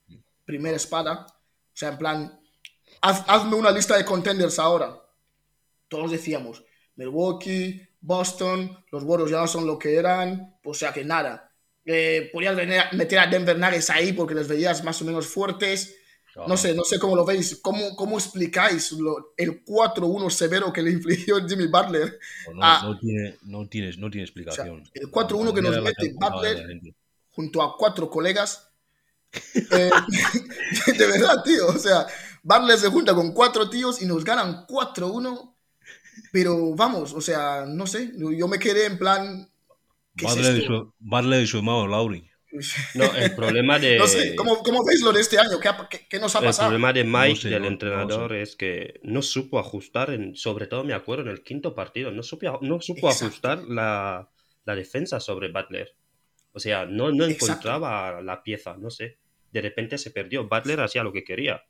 primera 0.43 0.75
espada. 0.77 1.25
O 1.27 1.75
sea, 1.75 1.89
en 1.89 1.97
plan, 1.97 2.39
haz- 3.01 3.23
hazme 3.27 3.55
una 3.55 3.71
lista 3.71 3.95
de 3.95 4.05
contenders 4.05 4.59
ahora. 4.59 4.99
Todos 5.87 6.11
decíamos, 6.11 6.63
Milwaukee, 6.95 7.87
Boston, 8.01 8.77
los 8.91 9.03
Warriors 9.03 9.31
ya 9.31 9.39
no 9.41 9.47
son 9.47 9.65
lo 9.67 9.77
que 9.79 9.95
eran, 9.95 10.57
o 10.63 10.73
sea 10.73 10.91
que 10.91 11.03
nada. 11.05 11.51
Eh, 11.85 12.29
podías 12.33 12.55
venir- 12.55 12.83
meter 12.93 13.19
a 13.19 13.27
Denver 13.27 13.57
Nuggets 13.57 13.89
ahí 13.89 14.13
porque 14.13 14.33
les 14.35 14.47
veías 14.47 14.83
más 14.83 15.01
o 15.01 15.05
menos 15.05 15.27
fuertes. 15.27 15.95
No 16.47 16.57
sé, 16.57 16.73
no 16.73 16.83
sé 16.83 16.97
cómo 16.99 17.15
lo 17.15 17.23
veis. 17.25 17.59
¿Cómo, 17.61 17.95
cómo 17.95 18.17
explicáis 18.17 18.91
lo- 18.93 19.33
el 19.37 19.63
4-1 19.63 20.29
severo 20.31 20.73
que 20.73 20.81
le 20.81 20.91
infligió 20.91 21.47
Jimmy 21.47 21.67
Butler? 21.67 22.19
No, 22.53 22.59
Ah. 22.61 22.81
no 22.83 22.97
tiene, 22.99 23.37
no, 23.43 23.67
tienes, 23.67 23.97
no 23.97 24.09
tiene 24.09 24.23
explicación. 24.25 24.81
O 24.81 24.85
sea, 24.85 24.91
el 24.95 25.11
4-1 25.11 25.53
que 25.53 25.61
nos 25.61 25.81
mete 25.83 26.13
Butler. 26.19 26.81
junto 27.31 27.61
a 27.61 27.77
cuatro 27.77 28.09
colegas? 28.09 28.69
Eh, 29.71 29.89
de 30.97 31.07
verdad, 31.07 31.43
tío. 31.43 31.67
O 31.67 31.77
sea, 31.77 32.07
Butler 32.43 32.77
se 32.77 32.89
junta 32.89 33.13
con 33.13 33.31
cuatro 33.33 33.69
tíos 33.69 34.01
y 34.01 34.05
nos 34.05 34.23
ganan 34.23 34.65
4-1. 34.67 35.53
Pero 36.31 36.73
vamos, 36.75 37.13
o 37.13 37.21
sea, 37.21 37.65
no 37.67 37.85
sé. 37.87 38.11
Yo 38.17 38.47
me 38.47 38.57
quedé 38.59 38.85
en 38.85 38.97
plan. 38.97 39.49
¿Qué 40.15 40.25
es 40.25 40.35
Butler 40.35 40.57
y 40.57 40.65
su- 40.65 40.93
Butler 40.99 41.43
y 41.43 41.47
su 41.47 41.57
hermano 41.57 41.87
Lauri. 41.87 42.27
No, 42.93 43.05
el 43.15 43.33
problema 43.35 43.79
de. 43.79 43.97
No 43.97 44.07
sé, 44.07 44.35
¿cómo, 44.35 44.57
¿cómo 44.63 44.83
veis 44.85 45.01
lo 45.01 45.11
de 45.11 45.21
este 45.21 45.39
año? 45.39 45.59
¿Qué, 45.59 45.69
qué- 45.89 46.07
qué 46.07 46.19
nos 46.19 46.35
ha 46.35 46.39
El 46.39 46.45
pasado? 46.45 46.69
problema 46.69 46.93
de 46.93 47.03
Mike, 47.03 47.41
sé, 47.41 47.49
del 47.49 47.63
no 47.63 47.67
entrenador, 47.67 48.31
sé. 48.31 48.41
es 48.41 48.55
que 48.55 48.99
no 49.03 49.21
supo 49.21 49.59
ajustar, 49.59 50.11
en, 50.11 50.35
sobre 50.35 50.67
todo 50.67 50.83
me 50.83 50.93
acuerdo 50.93 51.23
en 51.23 51.29
el 51.29 51.43
quinto 51.43 51.73
partido, 51.73 52.11
no 52.11 52.21
supo, 52.23 52.59
no 52.61 52.79
supo 52.81 53.07
Exacto. 53.07 53.25
ajustar 53.25 53.57
la, 53.63 54.29
la 54.65 54.75
defensa 54.75 55.19
sobre 55.19 55.51
Butler. 55.51 55.95
O 56.51 56.59
sea, 56.59 56.85
no, 56.85 57.11
no 57.11 57.25
Exacto. 57.25 57.45
encontraba 57.53 58.21
la 58.21 58.43
pieza, 58.43 58.75
no 58.77 58.89
sé. 58.91 59.17
De 59.51 59.61
repente 59.61 59.97
se 59.97 60.11
perdió. 60.11 60.47
Butler 60.47 60.79
hacía 60.81 61.03
lo 61.03 61.11
que 61.11 61.23
quería. 61.23 61.63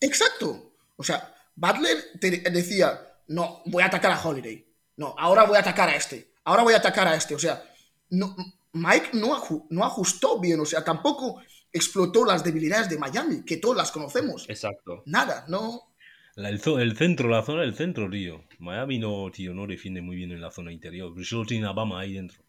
Exacto. 0.00 0.74
O 0.96 1.02
sea, 1.02 1.34
Butler 1.54 1.96
te 2.20 2.30
decía, 2.50 3.00
no, 3.28 3.62
voy 3.66 3.82
a 3.82 3.86
atacar 3.86 4.10
a 4.12 4.20
Holiday. 4.22 4.66
No, 4.96 5.14
ahora 5.18 5.44
voy 5.44 5.56
a 5.56 5.60
atacar 5.60 5.88
a 5.88 5.96
este. 5.96 6.32
Ahora 6.44 6.62
voy 6.62 6.74
a 6.74 6.78
atacar 6.78 7.08
a 7.08 7.14
este. 7.16 7.34
O 7.34 7.38
sea, 7.38 7.62
no, 8.10 8.36
Mike 8.74 9.10
no, 9.14 9.34
aju- 9.36 9.66
no 9.70 9.84
ajustó 9.84 10.40
bien. 10.40 10.60
O 10.60 10.64
sea, 10.66 10.84
tampoco 10.84 11.40
explotó 11.72 12.24
las 12.24 12.44
debilidades 12.44 12.88
de 12.88 12.98
Miami, 12.98 13.44
que 13.44 13.56
todos 13.56 13.76
las 13.76 13.90
conocemos. 13.90 14.48
Exacto. 14.48 15.02
Nada, 15.06 15.44
no. 15.48 15.94
La- 16.36 16.48
el, 16.50 16.60
centro, 16.96 17.28
la 17.28 17.42
zona 17.42 17.62
del 17.62 17.74
centro, 17.74 18.10
tío. 18.10 18.44
Miami 18.58 18.98
no, 18.98 19.30
tío, 19.32 19.54
no 19.54 19.66
defiende 19.66 20.02
muy 20.02 20.16
bien 20.16 20.32
en 20.32 20.40
la 20.40 20.50
zona 20.50 20.72
interior. 20.72 21.12
Pero 21.14 21.24
solo 21.24 21.46
tiene 21.46 21.66
a 21.66 21.72
Bama 21.72 22.00
ahí 22.00 22.12
dentro. 22.12 22.42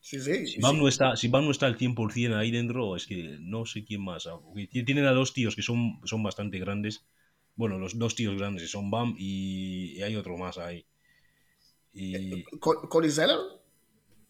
Sí, 0.00 0.20
sí. 0.20 0.46
Si 0.46 0.60
Bam 0.60 0.76
sí. 0.76 0.80
no 0.82 0.88
está, 0.88 1.16
si 1.16 1.28
Bam 1.28 1.44
no 1.44 1.50
está 1.50 1.66
al 1.66 1.76
100% 1.76 2.36
ahí 2.36 2.50
dentro, 2.50 2.94
es 2.96 3.06
que 3.06 3.36
no 3.40 3.66
sé 3.66 3.84
quién 3.84 4.02
más. 4.04 4.28
Tienen 4.70 5.04
a 5.06 5.12
dos 5.12 5.32
tíos 5.34 5.56
que 5.56 5.62
son, 5.62 6.00
son 6.04 6.22
bastante 6.22 6.58
grandes. 6.58 7.04
Bueno, 7.56 7.78
los 7.78 7.98
dos 7.98 8.14
tíos 8.14 8.36
grandes 8.38 8.70
son 8.70 8.90
Bam 8.90 9.14
y, 9.18 9.98
y 9.98 10.02
hay 10.02 10.14
otro 10.14 10.36
más 10.38 10.56
ahí. 10.58 10.86
Y 11.92 12.44
Co- 12.60 12.88
Cody 12.88 13.10
Zeller. 13.10 13.38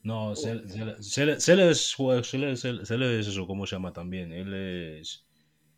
No, 0.09 0.35
Sel- 0.35 1.39
Sellers 1.39 3.21
es 3.21 3.27
eso, 3.29 3.47
¿cómo 3.47 3.67
se 3.67 3.77
llama 3.77 3.93
también? 3.93 4.33
Él 4.33 4.55
es. 4.55 5.25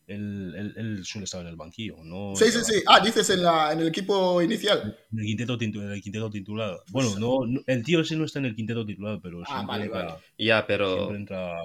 Él, 0.06 0.54
él- 0.56 0.74
él 0.76 1.04
suele 1.04 1.24
estar 1.24 1.40
en 1.40 1.46
el 1.46 1.56
banquillo, 1.56 1.96
¿no? 2.02 2.34
Sí, 2.34 2.50
sí, 2.50 2.58
sí. 2.64 2.82
Ah, 2.86 2.98
dices 3.00 3.30
en, 3.30 3.42
la, 3.42 3.72
en 3.72 3.80
el 3.80 3.88
equipo 3.88 4.42
inicial. 4.42 4.96
En 5.12 5.18
el 5.18 5.24
quinteto, 5.26 5.56
en 5.60 5.92
el 5.92 6.02
quinteto 6.02 6.30
titular. 6.30 6.78
Bueno, 6.90 7.10
no, 7.18 7.46
no- 7.46 7.60
el 7.66 7.84
tío 7.84 8.00
ese 8.00 8.16
no 8.16 8.24
está 8.24 8.38
en 8.40 8.46
el 8.46 8.56
quinteto 8.56 8.84
titular, 8.84 9.20
pero 9.22 9.42
Ah, 9.46 9.64
vale, 9.66 9.84
entra, 9.84 10.04
vale. 10.04 10.14
Ya, 10.38 10.66
pero 10.66 11.14
entra 11.14 11.56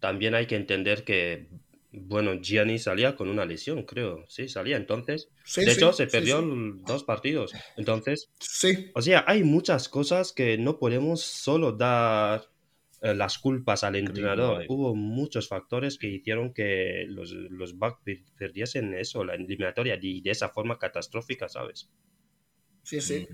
también 0.00 0.34
hay 0.34 0.46
que 0.46 0.56
entender 0.56 1.04
que, 1.04 1.48
bueno, 2.02 2.34
Gianni 2.40 2.78
salía 2.78 3.16
con 3.16 3.28
una 3.28 3.44
lesión, 3.44 3.84
creo. 3.84 4.24
Sí, 4.28 4.48
salía. 4.48 4.76
Entonces, 4.76 5.28
Sí, 5.44 5.64
de 5.64 5.72
sí, 5.72 5.78
hecho, 5.78 5.92
se 5.92 6.06
perdió 6.06 6.40
sí. 6.40 6.48
dos 6.84 7.04
partidos. 7.04 7.52
Entonces, 7.76 8.30
Sí, 8.40 8.90
O 8.94 9.02
sea, 9.02 9.24
hay 9.26 9.42
muchas 9.44 9.88
cosas 9.88 10.32
que 10.32 10.58
no 10.58 10.78
podemos 10.78 11.22
solo 11.22 11.72
dar 11.72 12.44
eh, 13.02 13.14
las 13.14 13.38
culpas 13.38 13.84
al 13.84 13.96
entrenador. 13.96 14.64
Hubo 14.68 14.94
muchos 14.94 15.48
factores 15.48 15.98
que 15.98 16.08
hicieron 16.08 16.52
que 16.54 17.04
los, 17.08 17.32
los 17.32 17.76
Bucks 17.78 18.00
per- 18.04 18.24
perdiesen 18.38 18.94
eso, 18.94 19.24
la 19.24 19.34
eliminatoria, 19.34 19.98
y 20.00 20.20
de 20.22 20.30
esa 20.30 20.48
forma 20.50 20.78
catastrófica, 20.78 21.48
¿sabes? 21.48 21.90
sí, 22.82 23.00
sí. 23.00 23.26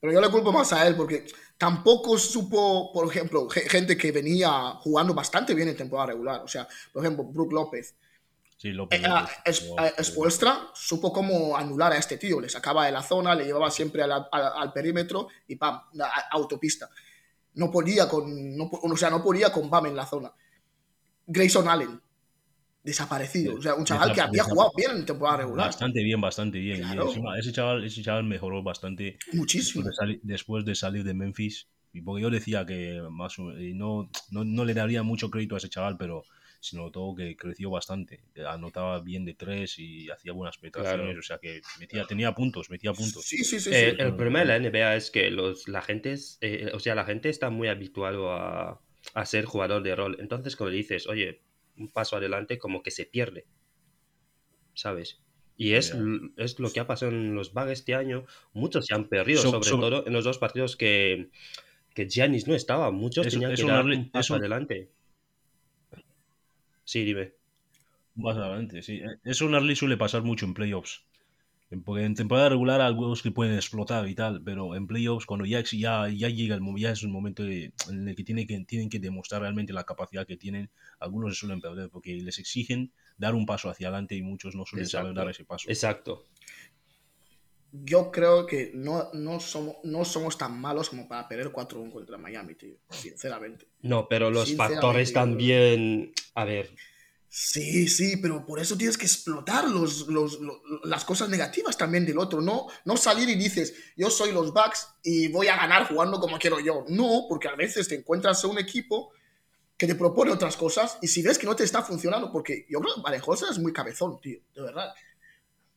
Pero 0.00 0.12
yo 0.12 0.20
le 0.20 0.30
culpo 0.30 0.52
más 0.52 0.72
a 0.72 0.86
él 0.86 0.94
porque 0.94 1.26
tampoco 1.56 2.16
supo, 2.18 2.92
por 2.92 3.08
ejemplo, 3.08 3.48
ge- 3.48 3.68
gente 3.68 3.96
que 3.96 4.12
venía 4.12 4.50
jugando 4.80 5.12
bastante 5.14 5.54
bien 5.54 5.68
en 5.68 5.76
temporada 5.76 6.08
regular. 6.08 6.40
O 6.42 6.48
sea, 6.48 6.68
por 6.92 7.04
ejemplo, 7.04 7.24
Brook 7.24 7.52
López. 7.52 7.94
Sí, 8.56 8.70
López. 8.72 9.00
Eh, 9.00 9.06
ah, 9.08 9.28
eh, 9.44 10.02
Spoelstra 10.04 10.70
supo 10.74 11.12
cómo 11.12 11.56
anular 11.56 11.92
a 11.92 11.96
este 11.96 12.16
tío. 12.16 12.40
Le 12.40 12.48
sacaba 12.48 12.86
de 12.86 12.92
la 12.92 13.02
zona, 13.02 13.34
le 13.34 13.44
llevaba 13.44 13.70
siempre 13.70 14.02
a 14.02 14.06
la- 14.06 14.28
a- 14.30 14.60
al 14.62 14.72
perímetro 14.72 15.28
y 15.46 15.56
pam, 15.56 15.74
a- 16.00 16.04
a- 16.04 16.28
autopista. 16.32 16.88
No 17.54 17.70
podía 17.70 18.08
con, 18.08 18.56
no, 18.56 18.70
o 18.70 18.96
sea, 18.96 19.10
no 19.10 19.22
podía 19.22 19.52
con 19.52 19.68
Bam 19.70 19.86
en 19.86 19.96
la 19.96 20.06
zona. 20.06 20.32
Grayson 21.26 21.68
Allen, 21.68 22.00
desaparecido. 22.88 23.54
O 23.56 23.62
sea, 23.62 23.74
un 23.74 23.84
chaval 23.84 24.12
que 24.12 24.20
había 24.20 24.42
jugado 24.44 24.72
bien 24.76 24.90
en 24.92 25.06
temporada 25.06 25.38
regular. 25.38 25.66
Bastante 25.66 26.02
bien, 26.02 26.20
bastante 26.20 26.58
bien. 26.58 26.78
Y 26.78 26.80
Claro. 26.82 27.08
encima, 27.08 27.38
ese, 27.38 27.52
chaval, 27.52 27.84
ese 27.84 28.02
chaval 28.02 28.24
mejoró 28.24 28.62
bastante 28.62 29.18
Muchísimo. 29.32 29.84
después 29.84 29.96
de, 30.08 30.14
sali- 30.14 30.20
después 30.22 30.64
de 30.64 30.74
salir 30.74 31.04
de 31.04 31.14
Memphis. 31.14 31.68
Y 31.92 32.02
porque 32.02 32.22
yo 32.22 32.30
decía 32.30 32.66
que 32.66 33.00
más 33.10 33.38
o- 33.38 33.58
y 33.58 33.72
no, 33.74 34.10
no, 34.30 34.44
no 34.44 34.64
le 34.64 34.74
daría 34.74 35.02
mucho 35.02 35.30
crédito 35.30 35.54
a 35.54 35.58
ese 35.58 35.68
chaval, 35.70 35.96
pero 35.98 36.22
se 36.60 36.76
notó 36.76 37.14
que 37.16 37.36
creció 37.36 37.70
bastante. 37.70 38.20
Anotaba 38.46 39.00
bien 39.00 39.24
de 39.24 39.34
tres 39.34 39.78
y 39.78 40.10
hacía 40.10 40.32
buenas 40.32 40.58
penetraciones. 40.58 41.04
Claro. 41.04 41.18
O 41.20 41.22
sea 41.22 41.38
que 41.38 41.60
metía, 41.78 42.04
tenía 42.04 42.34
puntos, 42.34 42.68
metía 42.68 42.92
puntos. 42.92 43.24
Sí, 43.24 43.44
sí, 43.44 43.60
sí. 43.60 43.70
Eh, 43.72 43.94
sí. 43.96 44.02
el 44.02 44.14
problema 44.16 44.40
de 44.40 44.44
la 44.46 44.56
NBA 44.56 44.96
es 44.96 45.10
que 45.10 45.30
los, 45.30 45.68
la 45.68 45.82
gente 45.82 46.12
es, 46.12 46.36
eh, 46.40 46.70
o 46.74 46.80
sea, 46.80 46.94
la 46.94 47.04
gente 47.04 47.28
está 47.28 47.48
muy 47.50 47.68
habituado 47.68 48.32
a, 48.32 48.80
a 49.14 49.26
ser 49.26 49.44
jugador 49.44 49.82
de 49.82 49.94
rol. 49.96 50.16
Entonces, 50.20 50.56
cuando 50.56 50.72
le 50.72 50.78
dices, 50.78 51.06
oye, 51.06 51.40
un 51.78 51.88
paso 51.88 52.16
adelante, 52.16 52.58
como 52.58 52.82
que 52.82 52.90
se 52.90 53.06
pierde. 53.06 53.46
¿Sabes? 54.74 55.20
Y 55.56 55.72
es, 55.72 55.96
es 56.36 56.60
lo 56.60 56.70
que 56.72 56.78
ha 56.80 56.86
pasado 56.86 57.10
en 57.10 57.34
los 57.34 57.52
Bucks 57.52 57.70
este 57.72 57.94
año. 57.96 58.26
Muchos 58.52 58.86
se 58.86 58.94
han 58.94 59.08
perdido, 59.08 59.42
So- 59.42 59.50
sobre 59.50 59.68
so- 59.68 59.80
todo 59.80 60.06
en 60.06 60.12
los 60.12 60.22
dos 60.24 60.38
partidos 60.38 60.76
que, 60.76 61.30
que 61.94 62.08
Giannis 62.08 62.46
no 62.46 62.54
estaba. 62.54 62.92
Muchos 62.92 63.26
Es- 63.26 63.32
tenían 63.32 63.52
es 63.52 63.58
que 63.60 63.64
una 63.64 63.74
dar 63.74 63.84
un 63.86 64.10
paso 64.10 64.34
un- 64.34 64.40
adelante. 64.40 64.90
Sí, 66.84 67.04
dime. 67.04 67.32
Más 68.14 68.36
adelante, 68.36 68.82
sí. 68.82 69.00
Eso 69.24 69.46
en 69.46 69.54
Arley 69.54 69.76
suele 69.76 69.96
pasar 69.96 70.22
mucho 70.22 70.46
en 70.46 70.54
playoffs. 70.54 71.04
Porque 71.84 72.04
en 72.04 72.14
temporada 72.14 72.48
regular 72.48 72.80
hay 72.80 72.86
algunos 72.86 73.22
que 73.22 73.30
pueden 73.30 73.54
explotar 73.54 74.08
y 74.08 74.14
tal, 74.14 74.42
pero 74.42 74.74
en 74.74 74.86
playoffs, 74.86 75.26
cuando 75.26 75.44
ya, 75.44 75.62
ya, 75.62 76.08
ya 76.08 76.28
llega 76.30 76.54
el 76.54 76.62
momento, 76.62 76.80
ya 76.82 76.92
es 76.92 77.02
un 77.02 77.12
momento 77.12 77.42
de- 77.42 77.72
en 77.90 78.08
el 78.08 78.16
que, 78.16 78.24
tiene 78.24 78.46
que 78.46 78.58
tienen 78.64 78.88
que 78.88 78.98
demostrar 78.98 79.42
realmente 79.42 79.74
la 79.74 79.84
capacidad 79.84 80.26
que 80.26 80.38
tienen, 80.38 80.70
algunos 80.98 81.34
se 81.34 81.40
suelen 81.40 81.60
perder 81.60 81.90
porque 81.90 82.14
les 82.16 82.38
exigen 82.38 82.90
dar 83.18 83.34
un 83.34 83.44
paso 83.44 83.68
hacia 83.68 83.88
adelante 83.88 84.14
y 84.16 84.22
muchos 84.22 84.54
no 84.54 84.64
suelen 84.64 84.88
saber 84.88 85.12
dar 85.12 85.28
ese 85.28 85.44
paso. 85.44 85.68
Exacto. 85.68 86.26
Yo 87.70 88.10
creo 88.10 88.46
que 88.46 88.70
no, 88.74 89.10
no, 89.12 89.38
somos, 89.38 89.76
no 89.84 90.02
somos 90.06 90.38
tan 90.38 90.58
malos 90.58 90.88
como 90.88 91.06
para 91.06 91.28
perder 91.28 91.52
4-1 91.52 91.90
contra 91.92 92.16
Miami, 92.16 92.54
tío. 92.54 92.76
Sinceramente. 92.88 93.66
No, 93.82 94.08
pero 94.08 94.30
los 94.30 94.48
Sinceramente, 94.48 94.80
factores 94.80 95.12
también. 95.12 96.12
A 96.34 96.44
ver, 96.46 96.70
Sí, 97.30 97.88
sí, 97.88 98.16
pero 98.16 98.44
por 98.46 98.58
eso 98.58 98.76
tienes 98.76 98.96
que 98.96 99.04
explotar 99.04 99.68
los, 99.68 100.08
los- 100.08 100.40
lo- 100.40 100.62
las 100.84 101.04
cosas 101.04 101.28
negativas 101.28 101.76
también 101.76 102.06
del 102.06 102.18
otro. 102.18 102.40
No, 102.40 102.66
no 102.86 102.96
salir 102.96 103.28
y 103.28 103.34
dices, 103.34 103.74
yo 103.96 104.08
soy 104.10 104.32
los 104.32 104.52
Bucks 104.52 104.88
y 105.02 105.28
voy 105.28 105.48
a 105.48 105.56
ganar 105.56 105.86
jugando 105.88 106.20
como 106.20 106.38
quiero 106.38 106.58
yo. 106.58 106.84
No, 106.88 107.26
porque 107.28 107.48
a 107.48 107.54
veces 107.54 107.86
te 107.86 107.96
encuentras 107.96 108.42
un 108.44 108.58
equipo 108.58 109.12
que 109.76 109.86
te 109.86 109.94
propone 109.96 110.32
otras 110.32 110.56
cosas 110.56 110.98
y 111.02 111.08
si 111.08 111.22
ves 111.22 111.38
que 111.38 111.46
no 111.46 111.56
te 111.56 111.64
está 111.64 111.82
funcionando, 111.82 112.32
porque 112.32 112.66
yo 112.70 112.80
creo 112.80 112.96
que 112.96 113.02
Valenjosa 113.02 113.50
es 113.50 113.58
muy 113.58 113.72
cabezón, 113.72 114.20
tío, 114.20 114.40
de 114.54 114.62
verdad. 114.62 114.94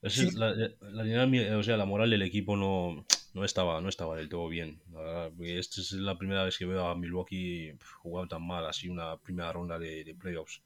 Es 0.01 0.33
la, 0.35 0.53
la 0.81 1.03
dinámica- 1.03 1.57
o 1.57 1.63
sea, 1.63 1.77
la 1.77 1.85
moral 1.85 2.09
del 2.09 2.23
equipo 2.23 2.55
no, 2.57 3.05
no, 3.33 3.45
estaba, 3.45 3.81
no 3.81 3.89
estaba 3.89 4.15
del 4.17 4.29
todo 4.29 4.47
bien. 4.47 4.81
la 4.91 4.99
verdad, 5.01 5.31
porque 5.37 5.59
esta 5.59 5.81
es 5.81 5.91
la 5.93 6.17
primera 6.17 6.43
vez 6.43 6.57
que 6.57 6.65
veo 6.65 6.87
a 6.87 6.95
Milwaukee 6.95 7.73
jugar 8.01 8.27
tan 8.27 8.45
mal, 8.45 8.65
así 8.65 8.89
una 8.89 9.17
primera 9.17 9.51
ronda 9.53 9.77
de, 9.79 10.03
de 10.03 10.15
playoffs. 10.15 10.61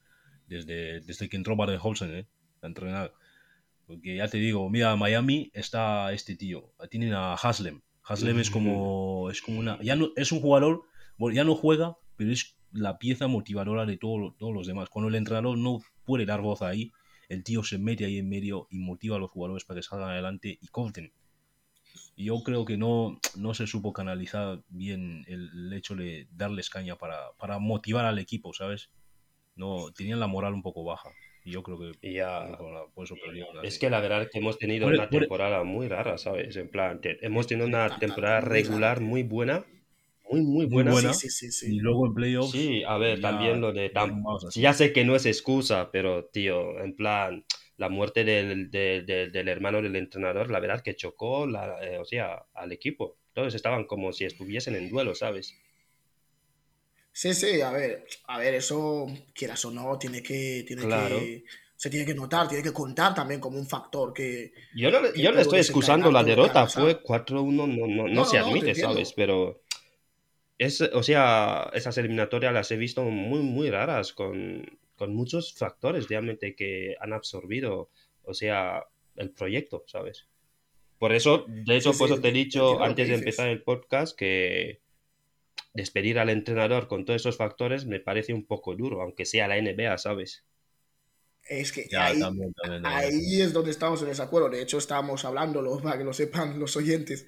Desde, 0.48 1.02
desde 1.02 1.28
que 1.28 1.38
entró 1.38 1.56
Baden-Holzen 1.56 2.16
¿eh? 2.16 2.28
a 2.62 2.68
entrenar. 2.68 3.14
Porque 3.88 4.16
ya 4.16 4.28
te 4.28 4.38
digo, 4.38 4.70
mira, 4.70 4.96
Miami 4.96 5.52
está 5.54 6.12
este 6.14 6.36
tío. 6.36 6.72
Tienen 6.90 7.14
a 7.14 7.34
Haslem. 7.34 7.82
Haslem 8.04 8.40
es 8.40 8.50
como, 8.50 9.30
es 9.32 9.42
como 9.42 9.60
una. 9.60 9.82
Ya 9.82 9.96
no, 9.96 10.10
es 10.16 10.32
un 10.32 10.40
jugador, 10.40 10.84
bueno, 11.18 11.36
ya 11.36 11.44
no 11.44 11.56
juega, 11.56 11.98
pero 12.16 12.32
es 12.32 12.56
la 12.72 12.98
pieza 12.98 13.28
motivadora 13.28 13.86
de 13.86 13.98
todo, 13.98 14.36
todos 14.38 14.54
los 14.54 14.68
demás. 14.68 14.90
Cuando 14.90 15.10
el 15.10 15.16
entrenador 15.16 15.58
no 15.58 15.82
puede 16.04 16.26
dar 16.26 16.42
voz 16.42 16.62
ahí, 16.62 16.92
el 17.30 17.44
tío 17.44 17.64
se 17.64 17.78
mete 17.78 18.06
ahí 18.06 18.18
en 18.18 18.30
medio 18.30 18.68
y 18.70 18.80
motiva 18.80 19.16
a 19.16 19.20
los 19.20 19.32
jugadores 19.32 19.66
para 19.66 19.80
que 19.80 19.84
salgan 19.84 20.10
adelante 20.10 20.58
y 20.62 20.68
corten. 20.68 21.12
Y 22.16 22.26
yo 22.26 22.42
creo 22.44 22.66
que 22.66 22.78
no, 22.78 23.20
no 23.36 23.54
se 23.54 23.68
supo 23.68 23.94
canalizar 23.94 24.64
bien 24.70 25.26
el, 25.28 25.50
el 25.54 25.74
hecho 25.74 25.96
de 25.96 26.28
darles 26.32 26.70
caña 26.70 26.96
para, 26.96 27.34
para 27.38 27.60
motivar 27.60 28.06
al 28.06 28.20
equipo, 28.20 28.54
¿sabes? 28.54 28.90
No, 29.56 29.92
tenían 29.96 30.20
la 30.20 30.28
moral 30.28 30.54
un 30.54 30.62
poco 30.62 30.84
baja. 30.84 31.10
Y 31.44 31.52
yo 31.52 31.64
creo 31.64 31.78
que 32.02 32.12
ya- 32.14 32.58
por, 32.58 32.74
la- 32.74 32.86
por 32.94 33.06
eso 33.06 33.16
perdieron. 33.24 33.64
Es 33.64 33.74
así. 33.74 33.80
que 33.80 33.90
la 33.90 34.00
verdad 34.00 34.24
es 34.24 34.30
que 34.30 34.40
hemos 34.40 34.58
tenido 34.58 34.88
una 34.88 35.10
por- 35.10 35.20
temporada 35.20 35.64
muy 35.64 35.88
rara, 35.88 36.18
¿sabes? 36.18 36.56
En 36.56 36.70
plan, 36.70 37.00
te- 37.02 37.24
hemos 37.26 37.48
tenido 37.48 37.68
una 37.68 37.98
temporada 38.00 38.42
regular 38.42 39.00
muy 39.02 39.24
buena, 39.24 39.64
muy, 40.30 40.42
muy 40.42 40.66
buena. 40.66 40.92
buena. 40.92 41.14
Sí, 41.14 41.30
sí, 41.30 41.52
sí, 41.52 41.76
Y 41.76 41.80
luego 41.80 42.08
en 42.08 42.14
playoffs. 42.16 42.52
Sí, 42.52 42.84
a 42.84 42.98
ver, 42.98 43.18
ya 43.20 43.30
también 43.30 43.62
lo 43.62 43.72
de... 43.72 43.90
tam-. 43.92 44.24
Ya 44.56 44.74
sé 44.74 44.92
que 44.92 45.06
no 45.06 45.16
es 45.16 45.26
excusa, 45.28 45.92
pero, 45.92 46.26
tío, 46.26 46.80
en 46.84 46.96
plan, 46.96 47.46
la 47.78 47.90
muerte 47.90 48.24
del, 48.24 48.72
del- 48.72 49.06
del- 49.06 49.32
del 49.32 49.48
hermano 49.48 49.82
del 49.82 49.96
entrenador, 49.96 50.50
la 50.50 50.60
verdad 50.60 50.82
que 50.82 50.96
chocó, 50.96 51.46
la, 51.46 51.78
eh, 51.86 52.00
o 52.00 52.06
sea, 52.06 52.44
al 52.56 52.72
equipo. 52.72 53.18
Todos 53.34 53.54
estaban 53.54 53.86
como 53.86 54.12
si 54.14 54.26
estuviesen 54.26 54.76
en 54.76 54.90
duelo, 54.90 55.14
¿sabes? 55.14 55.54
Sí, 57.18 57.34
sí, 57.34 57.62
a 57.62 57.72
ver, 57.72 58.06
a 58.28 58.38
ver, 58.40 58.56
eso, 58.56 59.08
quieras 59.34 59.64
o 59.64 59.72
no, 59.72 59.98
tiene 59.98 60.22
que, 60.22 60.66
tiene 60.68 60.82
Claro. 60.82 61.18
que, 61.18 61.46
se 61.78 61.90
tiene 61.90 62.06
que 62.06 62.14
notar, 62.14 62.50
tiene 62.50 62.62
que 62.62 62.74
contar 62.74 63.16
también 63.16 63.40
como 63.40 63.58
un 63.58 63.66
factor 63.68 64.12
que, 64.14 64.52
Yo 64.76 64.92
no, 64.92 65.00
le- 65.00 65.14
que 65.14 65.22
yo 65.22 65.32
no 65.32 65.40
estoy 65.40 65.60
excusando 65.60 66.12
la 66.12 66.26
derrota, 66.26 66.68
fue 66.68 67.02
4-1, 67.02 67.68
no, 67.68 67.88
no, 67.88 67.88
no, 67.88 68.08
No, 68.10 68.26
se 68.26 68.38
admite. 68.38 68.76
¿sabes? 68.76 69.14
Pero 69.14 69.62
es, 70.58 70.82
o 70.82 71.04
sea, 71.04 71.70
esas 71.74 71.98
eliminatorias 71.98 72.54
las 72.54 72.70
he 72.72 72.76
visto 72.76 73.02
muy, 73.04 73.40
muy 73.40 73.70
raras, 73.70 74.12
con, 74.12 74.78
con 74.98 75.16
muchos 75.16 75.54
factores 75.54 76.10
realmente 76.10 76.54
que 76.54 76.98
han 77.00 77.14
absorbido, 77.14 77.90
o 78.26 78.34
sea, 78.34 78.84
el 79.16 79.30
proyecto, 79.30 79.86
¿sabes? 79.88 80.26
Por 81.00 81.14
eso, 81.14 81.46
de 81.48 81.78
hecho, 81.78 81.94
Sí, 81.94 82.00
por 82.00 82.08
sí, 82.10 82.14
eso 82.16 82.22
te 82.22 82.28
he 82.28 82.34
dicho 82.34 82.84
antes 82.84 83.08
de 83.08 83.16
empezar 83.16 83.48
el 83.48 83.62
podcast 83.64 84.18
que 84.18 84.82
despedir 85.76 86.18
al 86.20 86.30
entrenador 86.30 86.88
con 86.88 87.06
todos 87.06 87.22
esos 87.22 87.38
factores 87.38 87.86
me 87.86 88.00
parece 88.00 88.34
un 88.34 88.46
poco 88.48 88.76
duro, 88.76 89.02
aunque 89.02 89.26
sea 89.26 89.48
la 89.48 89.58
NBA, 89.58 89.98
¿sabes? 89.98 90.44
es 91.48 91.72
que 91.72 91.88
Ya, 91.92 92.08
ahí, 92.08 92.20
también, 92.20 92.52
también, 92.54 92.82
también. 92.82 93.04
ahí 93.14 93.42
es 93.42 93.54
donde 93.54 93.70
estamos 93.70 94.02
en 94.02 94.08
desacuerdo. 94.08 94.50
De 94.50 94.62
hecho, 94.64 94.80
estábamos 94.80 95.24
hablándolo, 95.26 95.78
para 95.84 95.98
que 96.00 96.04
lo 96.04 96.12
sepan 96.14 96.60
los 96.60 96.76
oyentes, 96.76 97.28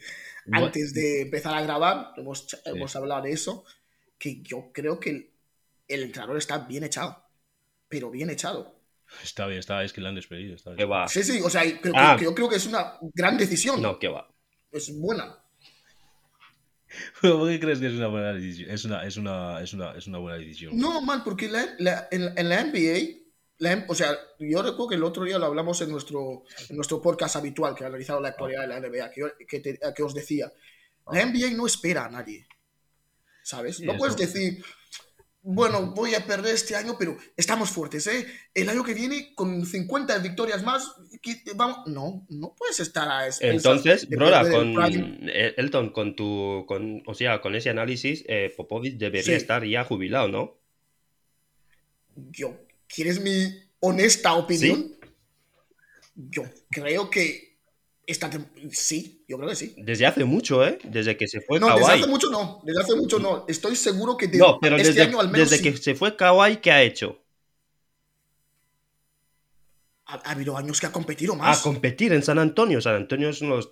antes 0.51 0.93
de 0.93 1.21
empezar 1.21 1.53
a 1.55 1.61
grabar, 1.61 2.13
hemos, 2.17 2.47
hemos 2.65 2.95
hablado 2.95 3.21
de 3.23 3.31
eso, 3.31 3.63
que 4.17 4.41
yo 4.41 4.71
creo 4.73 4.99
que 4.99 5.09
el, 5.11 5.31
el 5.87 6.03
entrenador 6.03 6.37
está 6.37 6.57
bien 6.59 6.83
echado, 6.83 7.23
pero 7.87 8.09
bien 8.09 8.29
echado. 8.31 8.75
Está 9.23 9.45
bien, 9.45 9.59
está, 9.59 9.83
es 9.83 9.93
que 9.93 10.01
le 10.01 10.09
han 10.09 10.15
despedido. 10.15 10.55
Está 10.55 10.75
Que 10.75 10.85
va. 10.85 11.07
Sí, 11.07 11.23
sí, 11.23 11.39
o 11.41 11.49
sea, 11.49 11.61
creo 11.79 11.93
que- 11.93 11.99
Ah. 11.99 12.15
que 12.17 12.25
yo 12.25 12.33
creo 12.33 12.49
que 12.49 12.55
es 12.55 12.65
una 12.65 12.97
gran 13.13 13.37
decisión. 13.37 13.81
No, 13.81 13.99
que 13.99 14.07
va. 14.07 14.33
Es 14.71 14.91
buena. 14.99 15.37
¿Por 17.21 17.49
qué 17.49 17.59
crees 17.59 17.79
que 17.79 17.87
es 17.87 17.93
una 17.93 18.07
buena 18.07 18.33
decisión? 18.33 18.69
Es 18.71 18.85
una, 18.85 19.03
es 19.05 19.17
una, 19.17 19.61
es 19.61 19.73
una, 19.73 19.91
es 19.97 20.07
una 20.07 20.17
buena 20.19 20.37
decisión. 20.37 20.77
No, 20.77 21.01
man, 21.01 21.23
porque 21.23 21.49
la- 21.49 21.75
la- 21.79 22.07
en, 22.11 22.37
en 22.37 22.49
la 22.49 22.63
NBA, 22.63 23.17
la 23.59 23.85
o 23.87 23.95
sea, 23.95 24.15
yo 24.39 24.61
recuerdo 24.61 24.87
que 24.89 24.95
el 24.95 25.03
otro 25.03 25.23
día 25.23 25.37
lo 25.39 25.45
hablamos 25.47 25.81
en 25.81 25.89
nuestro, 25.91 26.43
en 26.69 26.75
nuestro 26.75 27.01
podcast 27.01 27.35
habitual 27.35 27.75
que 27.75 27.83
ha 27.83 27.87
analizado 27.87 28.19
la 28.21 28.29
actualidad 28.29 28.61
de 28.61 28.67
la 28.67 28.79
NBA, 28.79 29.11
que, 29.11 29.21
yo- 29.21 29.31
que, 29.47 29.59
te- 29.59 29.79
que 29.95 30.03
os 30.03 30.13
decía, 30.13 30.51
la 31.11 31.25
NBA 31.25 31.51
no 31.55 31.65
espera 31.65 32.05
a 32.05 32.09
nadie, 32.09 32.47
¿sabes? 33.43 33.77
Sí, 33.77 33.85
no 33.85 33.97
puedes 33.97 34.15
decir, 34.17 34.63
bueno, 35.49 35.93
voy 35.93 36.13
a 36.13 36.25
perder 36.25 36.55
este 36.55 36.75
año, 36.75 36.97
pero 36.99 37.17
estamos 37.37 37.69
fuertes, 37.69 38.05
¿eh? 38.07 38.27
El 38.53 38.67
año 38.67 38.83
que 38.83 38.93
viene, 38.93 39.33
con 39.33 39.65
50 39.65 40.17
victorias 40.17 40.61
más, 40.61 40.93
vamos, 41.55 41.87
no, 41.87 42.25
no 42.27 42.53
puedes 42.53 42.81
estar 42.81 43.07
a 43.07 43.29
Entonces, 43.39 44.09
Broda, 44.09 44.41
el 44.41 44.51
con 44.51 44.83
eh, 45.29 45.53
Elton, 45.55 45.91
con 45.91 46.17
tu, 46.17 46.65
con, 46.67 47.01
o 47.05 47.13
sea, 47.13 47.39
con 47.39 47.55
ese 47.55 47.69
análisis, 47.69 48.25
eh, 48.27 48.53
Popovich 48.57 48.97
debería 48.97 49.23
Sí. 49.23 49.31
estar 49.35 49.63
ya 49.65 49.85
jubilado, 49.85 50.27
¿no? 50.27 50.57
Yo, 52.29 52.59
¿quieres 52.89 53.21
mi 53.21 53.47
honesta 53.79 54.33
opinión? 54.33 54.97
Yo 56.13 56.43
creo 56.69 57.09
que 57.09 57.57
esta 58.05 58.29
sí, 58.71 59.16
yo 59.27 59.37
creo 59.37 59.49
que 59.49 59.55
sí. 59.55 59.73
Desde 59.77 60.05
hace 60.05 60.23
mucho, 60.23 60.65
¿eh? 60.65 60.79
Desde 60.83 61.17
que 61.17 61.27
se 61.27 61.41
fue 61.41 61.59
No, 61.59 61.67
desde 61.67 61.81
Kawhi. 61.81 61.99
hace 62.01 62.09
mucho 62.09 62.29
no, 62.29 62.61
desde 62.63 62.81
hace 62.81 62.95
mucho 62.95 63.19
no. 63.19 63.45
Estoy 63.47 63.75
seguro 63.75 64.15
que 64.17 64.27
de- 64.27 64.37
No, 64.37 64.57
pero 64.59 64.75
este 64.77 64.89
desde, 64.89 65.01
año 65.03 65.19
al 65.19 65.29
menos 65.29 65.49
desde 65.49 65.63
sí. 65.63 65.71
que 65.71 65.77
se 65.77 65.95
fue 65.95 66.15
Kawhi, 66.15 66.57
¿qué 66.57 66.71
ha 66.71 66.81
hecho? 66.83 67.21
ha, 70.05 70.15
ha 70.23 70.31
habido 70.31 70.55
años 70.57 70.79
que 70.79 70.87
ha 70.87 70.91
competido 70.91 71.33
A 71.33 71.37
más. 71.37 71.61
competir 71.61 72.13
en 72.13 72.23
San 72.23 72.39
Antonio. 72.39 72.79
San 72.81 72.95
Antonio 72.95 73.29
es 73.29 73.41
unos, 73.41 73.71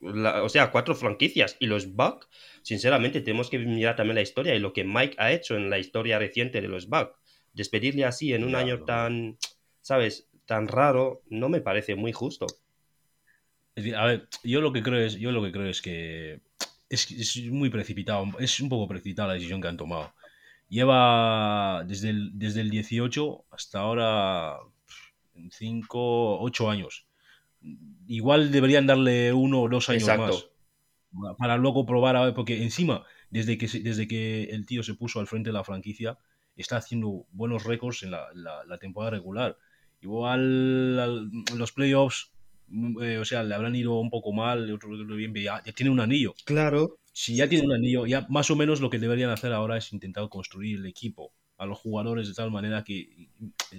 la- 0.00 0.42
o 0.42 0.48
sea, 0.48 0.70
cuatro 0.72 0.94
franquicias. 0.96 1.56
Y 1.60 1.66
los 1.66 1.94
Bucks, 1.94 2.26
sinceramente, 2.62 3.20
tenemos 3.20 3.48
que 3.50 3.58
mirar 3.58 3.94
también 3.96 4.16
la 4.16 4.22
historia 4.22 4.54
y 4.54 4.58
lo 4.58 4.72
que 4.72 4.82
Mike 4.84 5.14
ha 5.18 5.30
hecho 5.32 5.54
en 5.56 5.70
la 5.70 5.78
historia 5.78 6.18
reciente 6.18 6.60
de 6.60 6.68
los 6.68 6.88
Bucks. 6.88 7.12
Despedirle 7.52 8.04
así 8.04 8.32
en 8.32 8.44
un 8.44 8.54
año 8.56 8.84
tan, 8.84 9.38
¿sabes? 9.80 10.28
Tan 10.46 10.66
raro, 10.68 11.22
no 11.28 11.48
me 11.48 11.60
parece 11.60 11.94
muy 11.94 12.12
justo. 12.12 12.46
Es 13.78 13.84
decir, 13.84 13.94
a 13.96 14.06
ver, 14.06 14.28
yo 14.42 14.60
lo 14.60 14.72
que 14.72 14.82
creo 14.82 14.98
es, 14.98 15.14
yo 15.20 15.30
lo 15.30 15.40
que 15.40 15.52
creo 15.52 15.68
es 15.68 15.80
que 15.80 16.40
es, 16.88 17.08
es 17.12 17.36
muy 17.48 17.70
precipitado, 17.70 18.26
es 18.40 18.58
un 18.58 18.68
poco 18.68 18.88
precipitada 18.88 19.28
la 19.28 19.34
decisión 19.34 19.60
que 19.60 19.68
han 19.68 19.76
tomado. 19.76 20.12
Lleva 20.68 21.84
desde 21.86 22.10
el, 22.10 22.36
desde 22.36 22.62
el 22.62 22.70
18 22.70 23.44
hasta 23.52 23.78
ahora 23.78 24.56
5, 25.52 26.40
8 26.40 26.68
años. 26.68 27.06
Igual 28.08 28.50
deberían 28.50 28.88
darle 28.88 29.32
uno 29.32 29.62
o 29.62 29.68
dos 29.68 29.88
años 29.90 30.02
Exacto. 30.02 30.50
más 31.12 31.36
para 31.38 31.56
luego 31.56 31.86
probar 31.86 32.16
a 32.16 32.24
ver, 32.24 32.34
porque 32.34 32.64
encima, 32.64 33.04
desde 33.30 33.58
que, 33.58 33.68
desde 33.68 34.08
que 34.08 34.44
el 34.50 34.66
tío 34.66 34.82
se 34.82 34.94
puso 34.94 35.20
al 35.20 35.28
frente 35.28 35.50
de 35.50 35.54
la 35.54 35.62
franquicia, 35.62 36.18
está 36.56 36.78
haciendo 36.78 37.26
buenos 37.30 37.62
récords 37.62 38.02
en 38.02 38.10
la, 38.10 38.26
la- 38.34 38.64
la 38.64 38.78
temporada 38.78 39.12
regular. 39.12 39.56
Igual 40.00 40.98
al- 40.98 41.30
los 41.56 41.70
playoffs, 41.70 42.32
eh, 43.02 43.18
o 43.18 43.24
sea, 43.24 43.42
le 43.42 43.54
habrán 43.54 43.74
ido 43.74 43.98
un 43.98 44.10
poco 44.10 44.32
mal, 44.32 44.70
otro 44.72 44.90
otro 44.90 45.16
bien, 45.16 45.32
pero 45.32 45.44
ya, 45.44 45.62
ya 45.64 45.72
tiene 45.72 45.90
un 45.90 46.00
anillo. 46.00 46.34
Claro. 46.44 46.98
Si 47.12 47.34
ya 47.36 47.48
tiene 47.48 47.66
un 47.66 47.72
anillo, 47.72 48.06
ya 48.06 48.26
más 48.28 48.50
o 48.50 48.56
menos 48.56 48.80
lo 48.80 48.90
que 48.90 48.98
deberían 48.98 49.30
hacer 49.30 49.52
ahora 49.52 49.76
es 49.76 49.92
intentar 49.92 50.28
construir 50.28 50.78
el 50.78 50.86
equipo 50.86 51.32
a 51.56 51.66
los 51.66 51.78
jugadores 51.78 52.28
de 52.28 52.34
tal 52.34 52.50
manera 52.52 52.84
que 52.84 53.28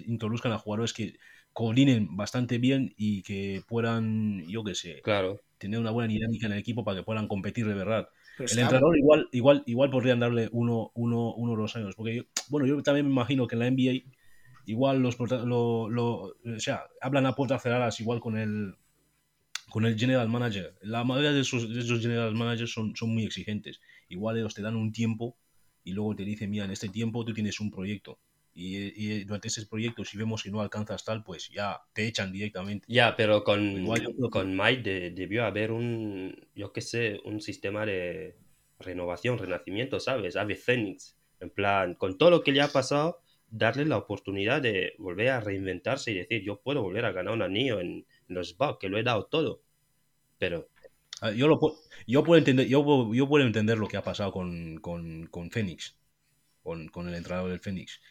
introduzcan 0.05 0.51
a 0.51 0.57
jugadores 0.57 0.91
que 0.93 1.15
coordinen 1.53 2.15
bastante 2.17 2.57
bien 2.57 2.93
y 2.97 3.21
que 3.23 3.63
puedan, 3.67 4.45
yo 4.47 4.63
qué 4.63 4.75
sé, 4.75 5.01
Claro. 5.01 5.39
tener 5.57 5.79
una 5.79 5.91
buena 5.91 6.11
dinámica 6.11 6.47
en 6.47 6.53
el 6.53 6.59
equipo 6.59 6.83
para 6.83 6.97
que 6.97 7.03
puedan 7.03 7.27
competir 7.27 7.65
de 7.65 7.73
verdad. 7.73 8.09
El 8.37 8.59
entrenador 8.59 8.97
igual, 8.97 9.27
igual, 9.31 9.63
igual 9.65 9.89
podrían 9.89 10.19
darle 10.19 10.47
uno, 10.51 10.91
uno, 10.93 11.33
uno 11.33 11.53
o 11.53 11.57
dos 11.57 11.75
años. 11.75 11.95
Porque 11.95 12.15
yo, 12.15 12.23
bueno, 12.49 12.67
yo 12.67 12.81
también 12.83 13.05
me 13.05 13.11
imagino 13.11 13.47
que 13.47 13.55
en 13.55 13.59
la 13.59 13.67
NBA 13.67 14.03
igual 14.71 15.01
los 15.01 15.17
lo, 15.19 15.89
lo- 15.89 16.35
o 16.57 16.59
sea, 16.59 16.83
hablan 17.01 17.25
a 17.25 17.33
puertas 17.35 17.61
cerradas 17.63 17.99
igual 17.99 18.19
con 18.19 18.37
el 18.37 18.75
con 19.69 19.85
el 19.85 19.97
general 19.97 20.29
manager. 20.29 20.75
La 20.81 21.03
mayoría 21.03 21.31
de 21.31 21.41
esos, 21.41 21.71
de 21.73 21.79
esos 21.79 22.01
general 22.01 22.33
managers 22.33 22.71
son, 22.71 22.95
son 22.95 23.09
muy 23.13 23.23
exigentes. 23.23 23.79
Igual 24.07 24.37
ellos 24.37 24.55
te 24.55 24.61
dan 24.63 24.75
un 24.75 24.91
tiempo 24.91 25.37
y 25.83 25.91
luego 25.93 26.15
te 26.15 26.23
dicen, 26.25 26.49
mira, 26.49 26.65
en 26.65 26.71
este 26.71 26.89
tiempo 26.89 27.23
tú 27.23 27.33
tienes 27.33 27.59
un 27.59 27.69
proyecto. 27.69 28.19
Y, 28.55 28.77
y 28.77 29.23
durante 29.25 29.47
ese 29.47 29.65
proyecto, 29.67 30.03
si 30.03 30.17
vemos 30.17 30.41
que 30.43 30.49
no 30.51 30.59
alcanzas 30.61 31.05
tal, 31.05 31.23
pues 31.23 31.49
ya 31.49 31.79
te 31.93 32.07
echan 32.07 32.31
directamente. 32.31 32.85
Ya, 32.89 33.15
pero 33.15 33.43
con, 33.43 33.61
Igual 33.61 34.01
yo 34.19 34.29
con 34.31 34.57
Mike 34.57 34.81
de- 34.81 35.11
debió 35.11 35.45
haber 35.45 35.71
un, 35.71 36.35
yo 36.55 36.73
qué 36.73 36.81
sé, 36.81 37.19
un 37.23 37.39
sistema 37.39 37.85
de 37.85 38.35
renovación, 38.79 39.37
renacimiento, 39.37 39.99
¿sabes? 39.99 40.35
Ave 40.35 40.55
Fénix. 40.55 41.15
En 41.39 41.51
plan, 41.51 41.93
con 41.93 42.17
todo 42.17 42.31
lo 42.31 42.41
que 42.43 42.51
le 42.51 42.61
ha 42.61 42.67
pasado, 42.69 43.21
darle 43.51 43.85
la 43.85 43.97
oportunidad 43.97 44.61
de 44.61 44.93
volver 44.97 45.29
a 45.29 45.39
reinventarse 45.41 46.11
y 46.11 46.15
decir, 46.15 46.43
yo 46.43 46.61
puedo 46.61 46.81
volver 46.83 47.05
a 47.05 47.11
ganar 47.11 47.33
un 47.33 47.41
anillo 47.41 47.79
en, 47.79 48.05
los 48.27 48.57
Bucks, 48.57 48.79
que 48.79 48.89
lo 48.89 48.97
he 48.97 49.03
dado 49.03 49.25
todo. 49.25 49.61
Pero, 50.39 50.69
Ah, 51.21 51.31
Yo, 51.31 51.47
lo, 51.47 51.59
yo, 52.07 52.23
puedo 52.23 52.37
entender, 52.39 52.67
yo, 52.67 52.83
puedo- 52.83 53.13
yo 53.13 53.27
puedo 53.27 53.45
entender 53.45 53.77
lo 53.77 53.87
que 53.87 53.97
ha 53.97 54.03
pasado 54.03 54.31
con, 54.31 54.77
con, 54.77 55.27
con 55.27 55.51
Phoenix. 55.51 55.97
con, 56.63 56.87
con 56.89 57.09
el 57.09 57.15
entrenador 57.15 57.49
del 57.51 57.59
Fénix. 57.61 58.01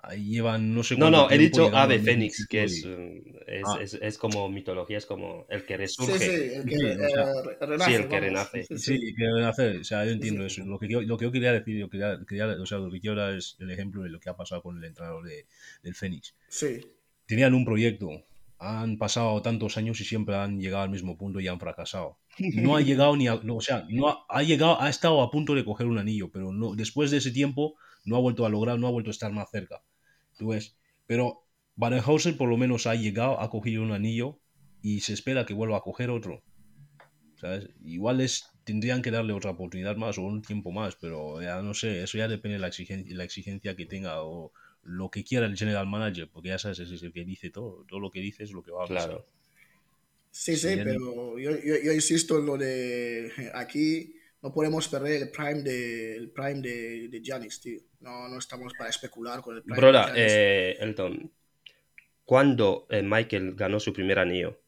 Ahí 0.00 0.24
llevan 0.26 0.74
no 0.74 0.84
sé 0.84 0.94
No, 0.94 1.06
cuánto 1.10 1.18
no, 1.26 1.30
he 1.30 1.38
dicho 1.38 1.76
Ave 1.76 1.98
Fénix, 1.98 2.46
que 2.46 2.62
es, 2.64 2.86
mm, 2.86 3.36
es, 3.48 3.62
Ah. 3.66 3.78
es- 3.82 3.94
es 4.00 4.16
como 4.16 4.48
mitología, 4.48 4.96
es 4.96 5.06
como 5.06 5.44
el 5.50 5.64
que 5.66 5.74
Sí, 5.74 5.78
resurge. 5.78 6.18
sí, 6.18 6.54
el 6.54 6.64
que 6.64 6.76
Sí, 6.78 6.84
o 6.84 7.08
sea, 7.08 7.24
re- 7.44 7.66
renace. 7.66 7.90
sí, 7.90 7.96
el 7.96 8.08
que 8.08 8.20
renace. 8.20 8.62
Sí. 8.64 8.78
Sí, 8.78 9.14
que 9.16 9.24
deben 9.24 9.44
hacer, 9.44 9.76
o 9.78 9.84
sea, 9.84 10.04
yo 10.04 10.12
entiendo 10.12 10.48
Sí. 10.48 10.60
eso. 10.60 10.70
Lo 10.70 10.78
que, 10.78 10.88
yo, 10.88 11.02
lo 11.02 11.18
que 11.18 11.24
yo 11.24 11.32
quería 11.32 11.52
decir, 11.52 11.76
yo 11.78 11.90
quería, 11.90 12.16
quería- 12.28 12.46
o 12.46 12.64
sea, 12.66 12.78
lo 12.78 12.90
que 12.92 13.00
quiero 13.00 13.16
dar 13.16 13.34
es 13.34 13.56
el 13.58 13.70
ejemplo 13.72 14.02
de 14.04 14.10
lo 14.10 14.20
que 14.20 14.30
ha 14.30 14.36
pasado 14.36 14.62
con 14.62 14.78
el 14.78 14.84
entrenador 14.84 15.24
de- 15.24 15.46
del 15.82 15.94
Fénix. 15.96 16.34
Sí. 16.48 16.80
Tenían 17.26 17.52
un 17.54 17.64
proyecto, 17.64 18.08
han 18.60 18.98
pasado 18.98 19.42
tantos 19.42 19.76
años 19.78 20.00
y 20.00 20.04
siempre 20.04 20.36
han 20.36 20.60
llegado 20.60 20.84
al 20.84 20.90
mismo 20.90 21.18
punto 21.18 21.40
y 21.40 21.48
han 21.48 21.58
fracasado. 21.58 22.18
No 22.54 22.76
ha 22.76 22.80
llegado 22.82 23.16
ni 23.16 23.26
a, 23.26 23.40
no, 23.42 23.56
o 23.56 23.60
sea, 23.60 23.84
no 23.90 24.08
ha, 24.08 24.24
ha 24.28 24.42
llegado, 24.44 24.80
ha 24.80 24.88
estado 24.88 25.22
a 25.22 25.30
punto 25.30 25.56
de 25.56 25.64
coger 25.64 25.88
un 25.88 25.98
anillo, 25.98 26.30
pero 26.30 26.52
no, 26.52 26.76
después 26.76 27.10
de 27.10 27.16
ese 27.16 27.32
tiempo 27.32 27.74
no 28.04 28.14
ha 28.16 28.20
vuelto 28.20 28.46
a 28.46 28.48
lograr, 28.48 28.78
no 28.78 28.86
ha 28.86 28.90
vuelto 28.92 29.10
a 29.10 29.12
estar 29.12 29.32
más 29.32 29.50
cerca. 29.50 29.82
¿Tú 30.38 30.48
ves? 30.48 30.76
Pero 31.06 31.44
Badenhausen 31.76 32.36
por 32.36 32.48
lo 32.48 32.56
menos 32.56 32.86
ha 32.86 32.94
llegado, 32.94 33.40
ha 33.40 33.50
cogido 33.50 33.82
un 33.82 33.92
anillo 33.92 34.38
y 34.82 35.00
se 35.00 35.12
espera 35.12 35.44
que 35.44 35.54
vuelva 35.54 35.78
a 35.78 35.82
coger 35.82 36.10
otro. 36.10 36.42
¿Sabes? 37.36 37.68
Igual 37.84 38.20
es, 38.20 38.46
tendrían 38.64 39.02
que 39.02 39.10
darle 39.10 39.32
otra 39.32 39.52
oportunidad 39.52 39.96
más 39.96 40.18
o 40.18 40.22
un 40.22 40.42
tiempo 40.42 40.72
más, 40.72 40.96
pero 40.96 41.40
ya 41.40 41.62
no 41.62 41.74
sé, 41.74 42.02
eso 42.02 42.18
ya 42.18 42.26
depende 42.26 42.54
de 42.54 42.60
la 42.60 42.68
exigencia, 42.68 43.16
la 43.16 43.24
exigencia 43.24 43.76
que 43.76 43.86
tenga 43.86 44.22
o 44.22 44.52
lo 44.82 45.10
que 45.10 45.22
quiera 45.22 45.46
el 45.46 45.56
general 45.56 45.86
manager, 45.86 46.28
porque 46.32 46.48
ya 46.48 46.58
sabes, 46.58 46.80
ese 46.80 46.96
es 46.96 47.02
el 47.02 47.12
que 47.12 47.24
dice 47.24 47.50
todo, 47.50 47.84
todo 47.88 48.00
lo 48.00 48.10
que 48.10 48.20
dice 48.20 48.42
es 48.42 48.50
lo 48.50 48.62
que 48.62 48.72
va 48.72 48.84
a 48.84 48.88
pasar. 48.88 49.08
Claro. 49.10 49.26
Sí, 50.30 50.56
sí, 50.56 50.68
pero 50.82 51.38
yo, 51.38 51.50
yo, 51.52 51.74
yo 51.82 51.92
insisto 51.92 52.38
en 52.38 52.46
lo 52.46 52.56
de 52.56 53.50
aquí 53.54 54.14
no 54.42 54.52
podemos 54.52 54.88
perder 54.88 55.22
el 55.22 55.30
prime 55.30 55.62
de 55.62 56.16
el 56.16 56.30
prime 56.30 56.60
de, 56.60 57.08
de 57.08 57.20
Giannis, 57.22 57.60
tío. 57.60 57.80
No, 58.00 58.28
no 58.28 58.38
estamos 58.38 58.74
para 58.74 58.90
especular 58.90 59.40
con 59.42 59.56
el 59.56 59.64
prime 59.64 59.76
Broda, 59.76 60.06
de 60.12 60.12
Giannis. 60.12 60.32
eh, 60.32 60.76
Elton, 60.80 61.32
¿cuándo 62.24 62.86
eh, 62.90 63.02
Michael 63.02 63.54
ganó 63.54 63.80
su 63.80 63.92
primer 63.92 64.18
anillo? 64.18 64.60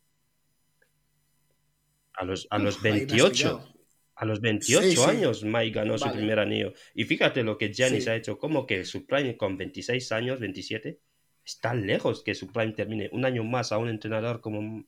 A 2.14 2.24
los, 2.24 2.46
a 2.50 2.58
los 2.58 2.76
Uf, 2.76 2.84
ahí 2.90 3.06
me 3.06 3.14
has 3.16 3.28
28. 3.28 3.30
pillado. 3.30 3.74
A 4.16 4.24
los 4.26 4.40
28 4.40 4.82
Sí, 4.82 4.96
sí. 4.96 5.10
años 5.10 5.44
Mike 5.44 5.70
ganó 5.70 5.96
su 5.96 6.10
primer 6.12 6.38
anillo. 6.38 6.74
Y 6.94 7.04
fíjate 7.04 7.42
lo 7.42 7.56
que 7.56 7.72
Giannis 7.72 8.04
Sí. 8.04 8.10
ha 8.10 8.16
hecho, 8.16 8.38
como 8.38 8.66
que 8.66 8.84
su 8.84 9.06
prime 9.06 9.36
con 9.38 9.56
26 9.56 10.12
años, 10.12 10.40
27, 10.40 11.00
está 11.44 11.72
lejos 11.74 12.22
que 12.22 12.34
su 12.34 12.52
prime 12.52 12.72
termine. 12.72 13.08
Un 13.12 13.24
año 13.24 13.44
más 13.44 13.72
a 13.72 13.78
un 13.78 13.88
entrenador 13.88 14.40
como, 14.42 14.84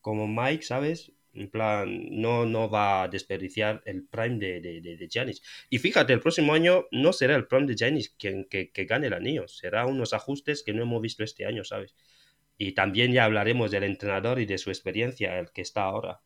como 0.00 0.28
Mike, 0.28 0.62
¿sabes? 0.62 1.12
En 1.36 1.50
plan, 1.50 2.06
no, 2.10 2.46
no 2.46 2.70
va 2.70 3.02
a 3.02 3.08
desperdiciar 3.08 3.82
el 3.84 4.04
prime 4.04 4.38
de, 4.38 4.60
de, 4.60 4.80
de, 4.80 4.96
de 4.96 5.08
Giannis. 5.08 5.42
Y 5.68 5.78
fíjate, 5.78 6.12
el 6.12 6.20
próximo 6.20 6.54
año 6.54 6.86
no 6.90 7.12
será 7.12 7.36
el 7.36 7.46
prime 7.46 7.66
de 7.66 7.74
Giannis 7.76 8.10
quien 8.18 8.44
que, 8.44 8.70
que 8.72 8.84
gane 8.86 9.08
el 9.08 9.12
anillo. 9.12 9.46
Será 9.46 9.86
unos 9.86 10.12
ajustes 10.12 10.62
que 10.62 10.72
no 10.72 10.82
hemos 10.82 11.02
visto 11.02 11.22
este 11.22 11.44
año, 11.44 11.62
¿sabes? 11.62 11.94
Y 12.58 12.72
también 12.72 13.12
ya 13.12 13.24
hablaremos 13.24 13.70
del 13.70 13.84
entrenador 13.84 14.40
y 14.40 14.46
de 14.46 14.56
su 14.56 14.70
experiencia, 14.70 15.38
el 15.38 15.50
que 15.50 15.60
está 15.60 15.82
ahora. 15.82 16.20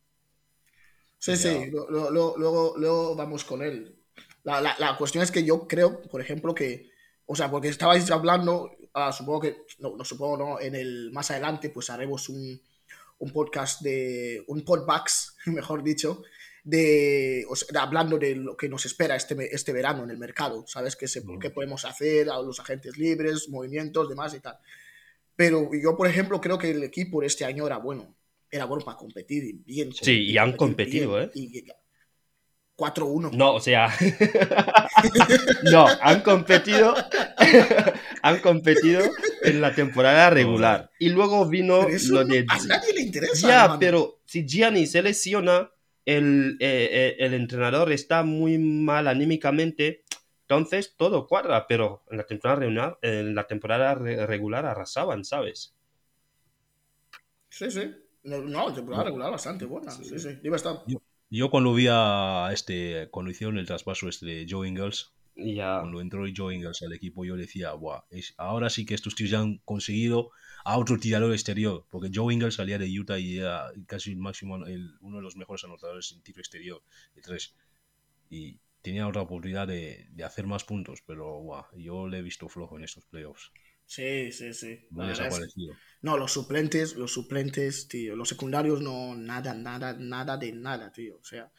Sí, 1.19 1.37
sí, 1.37 1.71
luego, 1.71 2.75
luego 2.79 3.15
vamos 3.17 3.45
con 3.45 3.63
él. 3.63 3.97
La, 4.45 4.61
la, 4.61 4.75
la 4.79 4.97
cuestión 4.97 5.23
es 5.23 5.31
que 5.31 5.45
yo 5.45 5.67
creo, 5.69 6.01
por 6.03 6.21
ejemplo, 6.21 6.55
que, 6.55 6.89
o 7.27 7.35
sea, 7.35 7.51
porque 7.51 7.69
estabais 7.69 8.11
hablando, 8.11 8.71
ah, 8.95 9.13
supongo 9.13 9.41
que, 9.41 9.57
no, 9.81 9.97
no 9.97 10.05
supongo, 10.05 10.37
no, 10.39 10.61
en 10.61 10.75
el 10.75 11.11
más 11.13 11.31
adelante, 11.31 11.69
pues 11.69 11.91
haremos 11.91 12.29
un, 12.29 12.61
un 13.21 13.33
podcast 13.33 13.83
de, 13.83 14.43
un 14.49 14.65
podbacks, 14.65 15.37
mejor 15.47 15.83
dicho, 15.83 16.23
de, 16.65 17.45
o 17.49 17.57
sea, 17.57 17.83
hablando 17.83 18.19
de 18.19 18.35
lo 18.35 18.57
que 18.57 18.69
nos 18.69 18.85
espera 18.85 19.17
este, 19.17 19.55
este 19.55 19.73
verano 19.73 20.05
en 20.05 20.11
el 20.11 20.19
mercado, 20.19 20.65
¿sabes? 20.67 20.97
¿Qué, 20.97 21.09
se, 21.09 21.23
qué 21.41 21.51
podemos 21.51 21.85
hacer, 21.85 22.29
a 22.29 22.41
los 22.43 22.61
agentes 22.61 22.99
libres, 22.99 23.49
movimientos, 23.49 24.09
demás 24.09 24.35
y 24.35 24.41
tal. 24.41 24.59
Pero 25.37 25.71
yo, 25.73 25.97
por 25.97 26.07
ejemplo, 26.07 26.41
creo 26.41 26.59
que 26.59 26.71
el 26.71 26.83
equipo 26.83 27.21
de 27.21 27.29
este 27.29 27.45
año 27.45 27.67
era 27.67 27.79
bueno. 27.79 28.15
Era 28.51 28.65
bueno 28.65 28.85
para 28.85 28.99
competir 28.99 29.55
bien. 29.65 29.93
Sí, 29.93 30.25
y 30.25 30.37
han 30.37 30.57
competido, 30.57 31.21
¿eh? 31.21 31.31
bien. 31.35 31.51
Y- 31.55 31.80
4-1. 32.81 33.33
No, 33.33 33.55
o 33.55 33.61
sea, 33.61 33.89
no, 35.71 35.87
han 36.01 36.23
competido, 36.23 36.95
han 38.23 38.39
competido 38.41 39.03
en 39.43 39.61
la 39.61 39.75
temporada 39.75 40.31
regular. 40.31 40.91
Y 40.99 41.11
luego 41.11 41.47
vino 41.47 41.87
lo 42.09 42.25
no- 42.25 42.33
de... 42.33 42.47
a 42.49 42.59
nadie 42.67 42.93
le 42.95 43.01
interesa. 43.03 43.47
Ya, 43.49 43.61
hermano. 43.63 43.81
pero 43.81 44.21
si 44.25 44.47
Gianni 44.47 44.87
se 44.87 45.03
lesiona, 45.03 45.71
el, 46.07 46.57
eh, 46.61 46.89
eh, 46.91 47.17
el 47.19 47.35
entrenador 47.35 47.93
está 47.93 48.23
muy 48.23 48.59
mal 48.59 49.07
anímicamente, 49.07 50.05
entonces 50.43 50.95
todo 50.97 51.27
cuadra, 51.27 51.67
pero 51.69 52.03
en 52.11 52.17
la 52.17 52.25
temporada 52.25 52.61
regular, 52.61 52.99
en 53.03 53.35
la 53.35 53.47
temporada 53.47 53.95
re- 53.95 54.27
regular 54.27 54.65
arrasaban, 54.67 55.25
¿sabes? 55.25 55.75
Sí, 57.51 57.71
sí. 57.71 57.95
No, 58.23 58.39
no, 58.39 58.73
temporada 58.73 59.05
regular 59.05 59.31
bastante 59.31 59.65
buena. 59.65 59.91
Sí, 59.93 60.19
sí. 60.19 60.39
Debe 60.43 60.57
estar. 60.57 60.77
Yo 61.31 61.51
cuando 61.51 61.75
vi 61.75 61.87
a 61.91 62.51
este, 62.53 63.09
cuando 63.11 63.31
hicieron 63.31 63.59
el 63.59 63.67
traspaso 63.67 64.09
este 64.09 64.27
de 64.27 64.47
Joe 64.49 64.67
Ingles, 64.69 65.13
ya, 65.37 65.81
cuando 65.81 66.01
entró 66.01 66.25
Joe 66.37 66.55
Ingles 66.55 66.83
al 66.83 66.93
equipo, 66.93 67.25
yo 67.25 67.37
decía, 67.37 67.73
Buah, 67.75 68.05
es, 68.11 68.35
ahora 68.39 68.71
sí 68.71 68.85
que 68.87 68.95
estos 68.95 69.15
tíos 69.15 69.31
ya 69.31 69.41
han 69.41 69.59
conseguido 69.65 70.31
a 70.65 70.79
otro 70.79 70.99
tirador 70.99 71.33
exterior, 71.33 71.87
porque 71.91 72.11
Joe 72.15 72.35
Ingles 72.35 72.55
salía 72.57 72.79
de 72.79 72.87
Utah 73.01 73.19
y 73.19 73.39
era 73.39 73.71
casi 73.87 74.13
el 74.13 74.19
máximo, 74.19 74.57
el- 74.67 74.97
uno 75.01 75.19
de 75.19 75.23
los 75.23 75.37
mejores 75.37 75.65
anotadores 75.65 76.13
en 76.13 76.23
tiro 76.23 76.41
exterior 76.41 76.83
de 77.15 77.23
tres. 77.23 77.55
Y 78.31 78.61
tenía 78.83 79.09
otra 79.09 79.23
oportunidad 79.23 79.69
de, 79.69 80.07
de 80.11 80.25
hacer 80.25 80.47
más 80.47 80.65
puntos, 80.65 81.03
pero 81.07 81.41
buah, 81.43 81.67
yo 81.77 82.09
le 82.09 82.19
he 82.19 82.23
visto 82.23 82.49
flojo 82.49 82.79
en 82.79 82.85
estos 82.85 83.07
playoffs. 83.07 83.53
Sí, 83.95 84.31
sí, 84.33 84.53
sí. 84.55 84.87
Muy 84.91 85.07
es- 85.11 85.19
desaparecido. 85.19 85.75
No, 86.03 86.17
los 86.17 86.33
suplentes, 86.33 86.97
los 86.97 87.13
suplentes, 87.13 87.89
tío. 87.89 88.17
Los 88.17 88.29
secundarios 88.29 88.81
no, 88.81 89.15
nada, 89.17 89.53
nada, 89.55 89.93
nada 89.95 90.37
de 90.37 90.53
nada, 90.53 90.91
tío. 90.93 91.17
O 91.21 91.25
sea, 91.25 91.51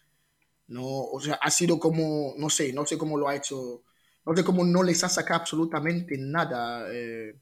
no, 0.67 0.85
o 0.85 1.21
sea, 1.21 1.35
ha 1.35 1.51
sido 1.51 1.79
como, 1.79 2.33
no 2.37 2.49
sé, 2.49 2.73
no 2.73 2.85
sé 2.85 2.97
cómo 2.97 3.17
lo 3.17 3.29
ha 3.29 3.35
hecho. 3.37 3.83
No 4.25 4.35
sé 4.35 4.43
cómo 4.43 4.63
no 4.65 4.83
les 4.83 5.03
ha 5.03 5.09
sacado 5.09 5.41
absolutamente 5.41 6.17
nada. 6.17 6.87
Eh, 6.93 7.35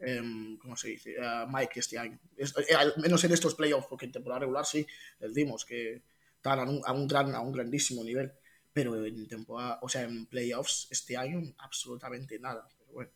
em, 0.00 0.58
¿Cómo 0.58 0.76
se 0.76 0.88
dice? 0.90 1.16
a 1.22 1.46
Mike 1.46 1.80
este 1.80 1.98
año. 1.98 2.18
Es- 2.36 2.54
eh, 2.68 2.74
al 2.76 2.94
menos 2.98 3.24
en 3.24 3.32
estos 3.32 3.54
playoffs, 3.56 3.88
porque 3.88 4.06
en 4.06 4.12
temporada 4.12 4.40
regular 4.40 4.66
sí 4.66 4.86
les 5.20 5.34
dimos 5.34 5.64
que 5.66 6.02
están 6.36 6.60
a 6.60 6.64
un, 6.64 6.82
a 6.86 6.92
un 6.92 7.08
gran, 7.08 7.34
a 7.34 7.40
un 7.40 7.52
grandísimo 7.52 8.04
nivel. 8.04 8.32
Pero 8.72 8.94
en 9.06 9.28
temporada, 9.28 9.78
o 9.82 9.88
sea, 9.88 10.02
en 10.02 10.26
playoffs 10.26 10.88
este 10.90 11.16
año, 11.16 11.42
absolutamente 11.58 12.38
nada. 12.38 12.68
Pero 12.78 12.92
bueno, 12.92 13.10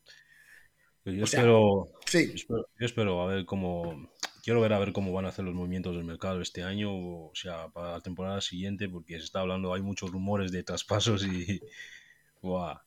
yo 1.16 1.23
O 1.23 1.27
sea, 1.27 1.40
espero, 1.40 1.88
sí, 2.07 2.33
Yo 2.33 2.37
espero, 2.37 2.66
yo 2.79 2.87
espero 2.87 3.20
a 3.23 3.27
ver 3.27 3.44
cómo. 3.46 4.11
Quiero 4.42 4.61
ver 4.62 4.73
a 4.73 4.79
ver 4.79 4.92
cómo 4.92 5.12
van 5.12 5.27
a 5.27 5.29
hacer 5.29 5.44
los 5.44 5.55
movimientos 5.55 5.94
del 5.94 6.05
mercado 6.05 6.40
este 6.40 6.62
año, 6.62 6.90
o 6.92 7.33
sea, 7.35 7.68
para 7.68 7.92
la 7.92 8.01
temporada 8.01 8.40
siguiente, 8.40 8.88
porque 8.88 9.18
se 9.18 9.25
está 9.25 9.40
hablando, 9.40 9.75
hay 9.75 9.83
muchos 9.83 10.11
rumores 10.11 10.53
de 10.53 10.62
traspasos 10.62 11.25
y. 11.27 11.61
Buah, 12.42 12.81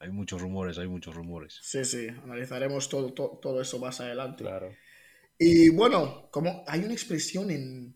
hay 0.00 0.10
muchos 0.10 0.40
rumores, 0.40 0.78
hay 0.78 0.88
muchos 0.88 1.14
rumores. 1.14 1.60
sí, 1.60 1.84
sí. 1.84 2.08
Analizaremos 2.24 2.88
todo, 2.88 3.12
todo, 3.12 3.38
todo 3.38 3.60
eso 3.60 3.78
más 3.78 4.00
adelante. 4.00 4.44
claro. 4.44 4.76
Y 5.38 5.68
bueno, 5.70 6.28
como 6.30 6.64
hay 6.66 6.80
una 6.80 6.94
expresión 6.94 7.50
en, 7.50 7.94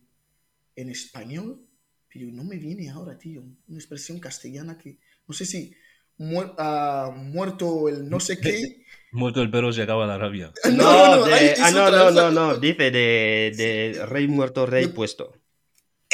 en 0.76 0.90
español, 0.90 1.66
pero 2.12 2.28
no 2.32 2.44
me 2.44 2.56
viene 2.56 2.90
ahora, 2.90 3.18
tío. 3.18 3.42
Una 3.68 3.78
expresión 3.78 4.20
castellana 4.20 4.78
que 4.78 4.98
no 5.28 5.34
sé 5.34 5.46
si 5.46 5.74
muer- 6.18 6.54
ah, 6.58 7.12
muerto 7.16 7.88
el 7.88 8.08
no 8.08 8.20
sé 8.20 8.40
qué. 8.40 8.84
Muerto 9.12 9.42
el 9.42 9.50
perro 9.50 9.72
se 9.72 9.82
acaba 9.82 10.06
la 10.06 10.18
rabia. 10.18 10.52
No, 10.72 11.24
hay- 11.24 11.48
de- 11.48 11.54
ah, 11.60 11.70
no, 11.70 11.90
no, 11.90 12.10
no, 12.10 12.30
no, 12.30 12.56
dice 12.56 12.90
de, 12.90 13.52
de 13.54 14.06
rey 14.06 14.26
muerto, 14.26 14.66
rey 14.66 14.86
De- 14.86 14.92
puesto. 14.92 15.34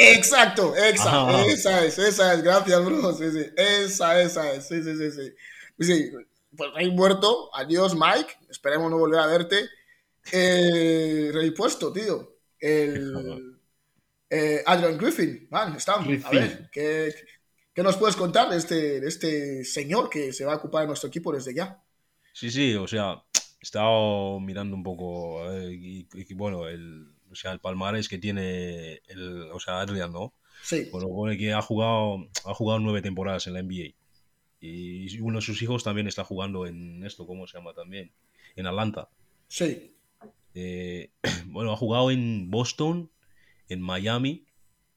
Exacto, 0.00 0.74
esa, 0.76 1.28
Ajá. 1.28 1.44
esa 1.46 1.84
es, 1.84 1.98
esa 1.98 2.34
es, 2.34 2.42
gracias, 2.42 2.84
bro. 2.84 3.12
Sí, 3.14 3.30
sí, 3.32 3.46
esa, 3.56 4.20
esa 4.20 4.52
es, 4.52 4.66
sí, 4.68 4.82
sí, 4.82 4.96
sí, 4.96 5.10
sí. 5.10 5.32
Sí, 5.80 6.10
pues 6.56 6.70
rey 6.74 6.90
muerto, 6.90 7.50
adiós, 7.54 7.94
Mike. 7.94 8.32
Esperemos 8.50 8.90
no 8.90 8.98
volver 8.98 9.20
a 9.20 9.26
verte. 9.26 9.68
Eh, 10.32 11.30
rey 11.32 11.50
puesto, 11.52 11.92
tío. 11.92 12.36
El 12.60 13.56
eh, 14.30 14.62
Adrian 14.66 14.98
Griffin, 14.98 15.46
man, 15.50 15.74
está. 15.76 15.94
A 15.94 16.30
ver, 16.30 16.68
¿qué, 16.72 17.14
¿qué 17.72 17.82
nos 17.82 17.96
puedes 17.96 18.14
contar 18.16 18.50
de 18.50 18.56
este, 18.56 19.00
de 19.00 19.08
este 19.08 19.64
señor 19.64 20.10
que 20.10 20.32
se 20.32 20.44
va 20.44 20.54
a 20.54 20.56
ocupar 20.56 20.82
de 20.82 20.88
nuestro 20.88 21.08
equipo 21.08 21.32
desde 21.32 21.54
ya? 21.54 21.80
Sí, 22.38 22.52
sí, 22.52 22.76
o 22.76 22.86
sea, 22.86 23.24
he 23.34 23.62
estado 23.64 24.38
mirando 24.38 24.76
un 24.76 24.84
poco, 24.84 25.42
y, 25.60 26.06
y, 26.14 26.34
bueno, 26.34 26.68
el, 26.68 27.08
o 27.32 27.34
sea, 27.34 27.50
el 27.50 27.58
palmarés 27.58 28.08
que 28.08 28.18
tiene, 28.18 29.00
el, 29.08 29.50
o 29.50 29.58
sea, 29.58 29.80
Adrian, 29.80 30.12
¿no? 30.12 30.34
Sí, 30.62 30.88
Bueno, 30.92 31.36
que 31.36 31.52
ha 31.52 31.60
jugado, 31.60 32.28
ha 32.44 32.54
jugado 32.54 32.78
nueve 32.78 33.02
temporadas 33.02 33.48
en 33.48 33.54
la 33.54 33.62
NBA. 33.64 33.92
Y 34.60 35.18
uno 35.18 35.38
de 35.38 35.44
sus 35.44 35.60
hijos 35.62 35.82
también 35.82 36.06
está 36.06 36.22
jugando 36.22 36.64
en 36.64 37.04
esto, 37.04 37.26
¿cómo 37.26 37.48
se 37.48 37.58
llama 37.58 37.74
también? 37.74 38.12
En 38.54 38.68
Atlanta. 38.68 39.08
sí, 39.48 39.96
Eh, 40.54 41.10
bueno, 41.46 41.72
ha 41.72 41.76
jugado 41.76 42.12
en 42.12 42.52
Boston, 42.52 43.10
en 43.68 43.82
Miami, 43.82 44.46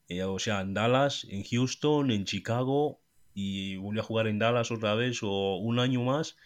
eh, 0.10 0.22
o 0.26 0.38
sea, 0.38 0.62
en 0.62 0.76
Dallas, 0.76 1.26
en 1.28 1.44
Houston, 1.44 2.12
en 2.12 2.24
Chicago 2.26 3.00
y 3.34 3.78
volvió 3.78 4.02
a 4.02 4.06
jugar 4.06 4.28
en 4.28 4.38
Dallas 4.38 4.70
otra 4.70 4.94
vez 4.94 5.24
o 5.24 5.56
un 5.56 5.80
año 5.80 6.04
más 6.04 6.38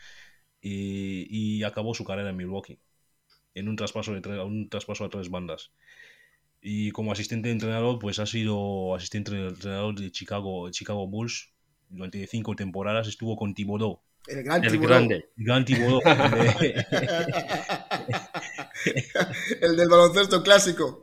y, 0.67 1.27
y 1.29 1.63
acabó 1.63 1.93
su 1.93 2.03
carrera 2.03 2.31
en 2.31 2.37
Milwaukee 2.37 2.79
en 3.53 3.69
un 3.69 3.75
traspaso, 3.75 4.13
de 4.13 4.21
tre- 4.21 4.43
un 4.45 4.67
traspaso 4.67 5.05
a 5.05 5.09
tres 5.09 5.29
bandas. 5.29 5.71
Y 6.61 6.89
como 6.91 7.11
asistente 7.11 7.49
de 7.49 7.53
entrenador, 7.53 7.99
pues 7.99 8.17
ha 8.17 8.25
sido 8.25 8.95
asistente 8.95 9.31
de 9.31 9.49
entrenador 9.49 9.93
de 9.99 10.11
Chicago, 10.11 10.69
Chicago 10.71 11.07
Bulls 11.07 11.53
durante 11.89 12.25
cinco 12.25 12.55
temporadas. 12.55 13.07
Estuvo 13.07 13.35
con 13.37 13.53
Thibodeau, 13.53 14.01
El 14.27 14.41
gran 14.43 14.63
El 14.63 14.71
tiburón. 14.71 15.07
grande. 15.07 15.29
el 15.37 15.45
gran 15.45 15.65
Thibodeau. 15.65 16.01
de- 16.01 16.85
El 19.61 19.75
del 19.77 19.89
baloncesto 19.89 20.43
clásico. 20.43 21.01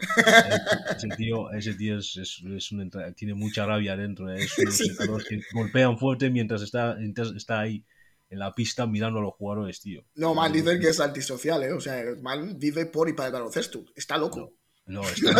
ese 0.97 1.09
tío, 1.17 1.51
ese 1.53 1.75
tío 1.75 1.99
es, 1.99 2.17
es- 2.17 2.43
es 2.45 2.73
un 2.73 2.91
tiene 3.17 3.35
mucha 3.35 3.67
rabia 3.67 3.97
dentro. 3.97 4.31
¿eh? 4.31 4.39
Es 4.43 4.59
unos 4.59 4.77
Sí. 5.25 5.29
que 5.29 5.41
golpean 5.53 5.99
fuerte 5.99 6.31
mientras 6.31 6.63
está, 6.63 6.95
mientras 6.97 7.31
está 7.33 7.61
ahí 7.61 7.85
en 8.33 8.39
la 8.39 8.55
pista 8.55 8.87
mirando 8.87 9.19
a 9.19 9.23
los 9.23 9.35
jugadores, 9.35 9.81
tío. 9.81 10.05
No, 10.15 10.35
man, 10.35 10.53
dicen 10.53 10.81
que 10.81 10.89
es 10.89 11.01
antisocial, 11.01 11.63
¿eh? 11.63 11.73
O 11.73 11.81
sea, 11.81 12.03
man 12.23 12.59
vive 12.59 12.87
por 12.87 13.09
y 13.09 13.13
para 13.13 13.27
el 13.29 13.33
baloncesto. 13.35 13.85
Está 13.95 14.17
loco. 14.17 14.55
No, 14.87 15.03
está- 15.09 15.37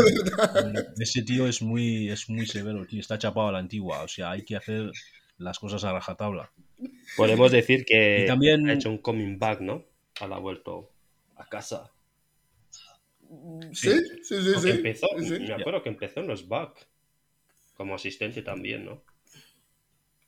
ese 1.01 1.23
tío 1.23 1.47
es 1.49 1.63
muy, 1.63 2.11
es 2.11 2.29
muy 2.29 2.47
severo, 2.47 2.87
tío. 2.87 3.01
Está 3.01 3.19
chapado 3.19 3.49
a 3.49 3.53
la 3.53 3.59
antigua. 3.59 4.03
O 4.03 4.09
sea, 4.09 4.31
hay 4.33 4.45
que 4.45 4.57
hacer 4.57 4.91
las 5.39 5.59
cosas 5.59 5.83
a 5.85 5.93
rajatabla. 5.93 6.53
Podemos 7.17 7.51
decir 7.51 7.85
que 7.87 8.25
Y 8.25 8.27
también- 8.27 8.69
ha 8.69 8.75
hecho 8.75 8.91
un 8.91 8.99
coming 8.99 9.39
back, 9.39 9.61
¿no? 9.61 9.85
Ha 10.21 10.27
vuelto 10.39 10.91
a 11.37 11.49
casa. 11.49 11.91
Sí, 13.73 13.91
sí, 14.23 14.43
sí, 14.43 14.51
Porque 14.55 14.71
sí. 14.73 14.77
empezó, 14.77 15.07
Sí, 15.19 15.27
sí. 15.27 15.39
me 15.41 15.55
acuerdo 15.55 15.83
que 15.83 15.89
empezó 15.89 16.21
en 16.21 16.27
los 16.29 16.47
back. 16.47 16.87
Como 17.75 17.95
asistente 17.95 18.43
también, 18.43 18.85
¿no? 18.85 19.03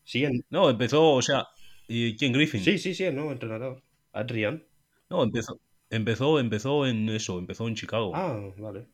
Sí, 0.03 0.25
en- 0.25 0.45
No, 0.51 0.71
empezó, 0.71 1.13
o 1.13 1.23
sea, 1.23 1.47
¿y 1.89 2.17
quién 2.17 2.33
Griffin? 2.33 2.63
sí, 2.63 2.79
sí, 2.79 2.95
sí, 2.95 3.05
el 3.05 3.15
nuevo 3.15 3.33
entrenador. 3.33 3.83
Adrián. 4.13 4.65
No, 5.11 5.23
empezó, 5.23 5.59
empezó, 5.91 6.39
empezó 6.41 6.87
en 6.87 7.09
eso, 7.09 7.39
empezó 7.39 7.69
en 7.69 7.75
Chicago. 7.75 8.13
Ah, 8.15 8.39
vale. 8.59 8.87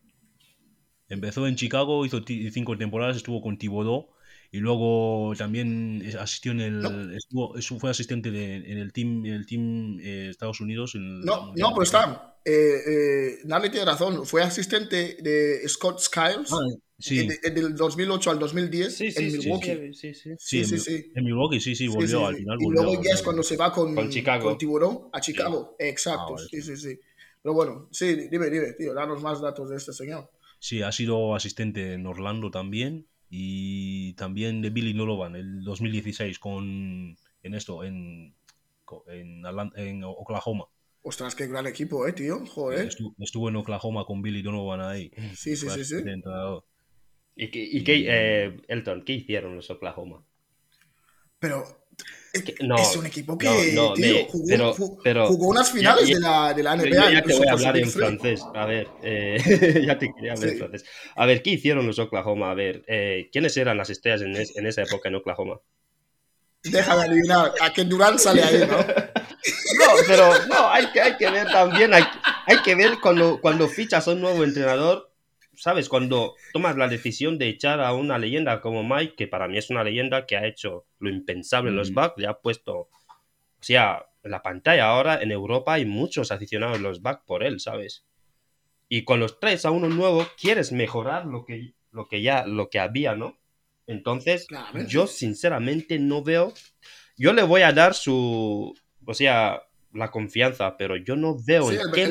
Empezó 1.08 1.46
en 1.46 1.56
Chicago, 1.56 2.06
hizo 2.06 2.22
cinco 2.52 2.76
temporadas, 2.78 3.16
estuvo 3.16 3.40
con 3.42 3.58
Thibodeau 3.58 4.08
y 4.52 4.58
luego 4.58 5.32
también 5.36 6.02
asistió 6.18 6.52
en 6.52 6.60
el, 6.60 6.80
No. 6.80 7.10
estuvo, 7.16 7.54
fue 7.80 7.90
asistente 7.90 8.30
de- 8.30 8.56
en 8.56 8.78
el 8.78 8.92
team, 8.92 9.24
en 9.26 9.34
el 9.34 9.46
team 9.46 9.98
eh, 10.00 10.28
Estados 10.30 10.60
Unidos. 10.60 10.94
en 10.94 11.20
No, 11.22 11.52
no, 11.56 11.70
pero 11.70 11.82
está. 11.82 12.36
Eh, 12.44 12.52
eh, 12.86 13.38
Narly 13.44 13.70
tiene 13.70 13.86
razón. 13.86 14.24
Fue 14.24 14.42
asistente 14.42 15.16
de 15.20 15.68
Scott 15.68 15.98
Skiles 16.00 16.52
Ah, 16.52 16.58
sí, 17.00 17.18
en- 17.20 17.32
en 17.42 17.54
del 17.54 17.74
2008 17.76 18.30
al 18.30 18.38
2010 18.38 18.94
Sí, 18.96 19.10
sí, 19.10 19.24
en 19.24 19.32
Milwaukee. 19.32 19.92
sí, 19.94 20.14
sí, 20.14 20.14
sí. 20.14 20.30
sí, 20.38 20.64
sí, 20.64 20.74
en, 20.74 20.80
sí. 20.80 21.12
en 21.14 21.24
Milwaukee, 21.24 21.60
sí, 21.60 21.74
sí, 21.74 21.88
volvió, 21.88 22.18
sí, 22.18 22.24
al 22.24 22.36
final 22.36 22.58
y 22.60 22.64
volvió. 22.64 22.82
luego 22.82 23.02
ya 23.02 23.14
es 23.14 23.22
cuando 23.22 23.42
se 23.42 23.56
va 23.56 23.72
con, 23.72 23.94
Con 23.94 24.10
Chicago. 24.10 24.44
con 24.44 24.58
Tiburón 24.58 25.08
a 25.12 25.20
Chicago. 25.20 25.76
Exacto, 25.78 26.22
Ah, 26.28 26.32
vale. 26.32 26.48
sí, 26.48 26.62
sí, 26.62 26.76
sí. 26.76 26.98
Pero 27.42 27.54
bueno, 27.54 27.88
sí, 27.90 28.28
dime, 28.30 28.50
dime, 28.50 28.72
tío, 28.74 28.92
danos 28.94 29.22
más 29.22 29.40
datos 29.40 29.70
de 29.70 29.76
este 29.76 29.92
señor. 29.92 30.30
Sí, 30.58 30.82
ha 30.82 30.92
sido 30.92 31.34
asistente 31.34 31.94
en 31.94 32.06
Orlando 32.06 32.50
también 32.50 33.06
y 33.30 34.12
también 34.14 34.60
de 34.60 34.70
Billy 34.70 34.92
Donovan 34.92 35.36
el 35.36 35.64
2016 35.64 36.38
con 36.38 37.16
en 37.42 37.54
esto 37.54 37.82
en 37.84 38.34
en, 39.06 40.04
Oklahoma. 40.04 40.66
Ostras, 41.02 41.34
qué 41.34 41.46
gran 41.46 41.66
equipo, 41.66 42.06
eh, 42.06 42.12
tío. 42.12 42.44
Joder. 42.44 42.88
Estu- 42.88 43.14
Estuvo 43.18 43.48
en 43.48 43.56
Oklahoma 43.56 44.04
con 44.04 44.20
Billy 44.20 44.42
Donovan 44.42 44.80
ahí. 44.82 45.10
Sí, 45.34 45.56
sí, 45.56 45.70
sí, 45.70 45.84
sí. 45.84 45.96
¿Y, 47.42 47.50
qué, 47.50 47.58
y 47.62 47.82
qué, 47.84 48.04
eh, 48.06 48.56
Elton, 48.68 49.02
qué 49.02 49.14
hicieron 49.14 49.56
los 49.56 49.70
Oklahoma? 49.70 50.22
Pero 51.38 51.64
es, 52.34 52.42
Que- 52.42 52.54
no, 52.60 52.76
es 52.76 52.94
un 52.96 53.06
equipo 53.06 53.38
que, 53.38 53.72
no, 53.74 53.88
no, 53.90 53.94
tío, 53.94 54.14
me- 54.14 54.24
jugó, 54.30 54.44
pero- 54.46 54.74
ju- 54.74 55.00
pero- 55.02 55.26
jugó 55.28 55.48
unas 55.48 55.72
finales 55.72 56.06
ya- 56.06 56.14
de, 56.16 56.20
la, 56.20 56.52
de 56.54 56.62
la 56.62 56.76
NBA. 56.76 57.12
ya 57.12 57.22
te 57.22 57.34
voy 57.34 57.48
a 57.48 57.52
hablar 57.52 57.78
en 57.78 57.90
francés. 57.90 58.42
A 58.54 58.66
ver, 58.66 58.88
eh, 59.02 59.36
ya 59.86 59.98
te 59.98 60.12
quería 60.12 60.32
hablar 60.34 60.50
en 60.50 60.58
francés. 60.58 60.84
A 61.16 61.24
ver, 61.24 61.42
¿qué 61.42 61.50
hicieron 61.52 61.86
los 61.86 61.98
Oklahoma? 61.98 62.50
A 62.50 62.54
ver, 62.54 62.84
eh, 62.86 63.30
¿quiénes 63.32 63.56
eran 63.56 63.78
las 63.78 63.88
estrellas 63.88 64.20
en, 64.20 64.36
es- 64.36 64.54
en 64.56 64.66
esa 64.66 64.82
época 64.82 65.08
en 65.08 65.14
Oklahoma? 65.14 65.60
Deja 66.62 66.94
de 66.94 67.06
adivinar. 67.06 67.52
A 67.58 67.72
que 67.72 67.84
Durán 67.84 68.18
sale 68.18 68.42
ahí, 68.42 68.66
¿no? 68.68 68.76
No, 69.78 69.86
pero 70.06 70.28
no, 70.48 70.68
hay 70.68 70.86
que, 70.92 71.00
hay 71.00 71.16
que 71.16 71.30
ver 71.30 71.46
también, 71.50 71.94
hay, 71.94 72.02
hay 72.44 72.58
que 72.62 72.74
ver 72.74 72.98
cuando, 73.00 73.40
cuando 73.40 73.66
fichas 73.66 74.06
a 74.06 74.10
un 74.12 74.20
nuevo 74.20 74.44
entrenador, 74.44 75.09
¿sabes? 75.60 75.88
Cuando 75.88 76.34
tomas 76.52 76.76
la 76.76 76.88
decisión 76.88 77.38
de 77.38 77.48
echar 77.48 77.80
a 77.80 77.92
una 77.92 78.18
leyenda 78.18 78.60
como 78.60 78.82
Mike, 78.82 79.14
que 79.16 79.28
para 79.28 79.46
mí 79.48 79.58
es 79.58 79.70
una 79.70 79.84
leyenda 79.84 80.26
que 80.26 80.36
ha 80.36 80.46
hecho 80.46 80.86
lo 80.98 81.10
impensable 81.10 81.70
en 81.70 81.76
los 81.76 81.90
Mm. 81.90 81.94
Bucks, 81.94 82.14
le 82.16 82.26
ha 82.26 82.34
puesto, 82.34 82.74
o 82.78 82.88
sea, 83.60 84.06
en 84.22 84.30
la 84.30 84.42
pantalla 84.42 84.86
ahora 84.86 85.22
en 85.22 85.30
Europa 85.30 85.74
hay 85.74 85.84
muchos 85.84 86.32
aficionados 86.32 86.76
en 86.76 86.82
los 86.82 87.00
Bucks 87.02 87.22
por 87.26 87.42
él, 87.42 87.60
¿sabes? 87.60 88.04
Y 88.88 89.04
con 89.04 89.20
los 89.20 89.38
tres 89.38 89.64
a 89.64 89.70
uno 89.70 89.88
nuevo, 89.88 90.26
quieres 90.40 90.72
mejorar 90.72 91.26
lo 91.26 91.44
que, 91.44 91.74
lo 91.92 92.08
que 92.08 92.22
ya, 92.22 92.46
lo 92.46 92.70
que 92.70 92.80
había, 92.80 93.14
¿no? 93.14 93.38
Entonces, 93.86 94.46
yo 94.88 95.06
sinceramente 95.06 95.98
no 95.98 96.22
veo. 96.22 96.52
Yo 97.16 97.32
le 97.32 97.42
voy 97.42 97.62
a 97.62 97.72
dar 97.72 97.94
su. 97.94 98.74
O 99.04 99.14
sea, 99.14 99.62
la 99.92 100.10
confianza, 100.10 100.76
pero 100.76 100.96
yo 100.96 101.16
no 101.16 101.36
veo 101.44 101.68
Sí, 101.70 101.74
en 101.76 101.80
el- 101.80 101.92
qué. 101.92 102.06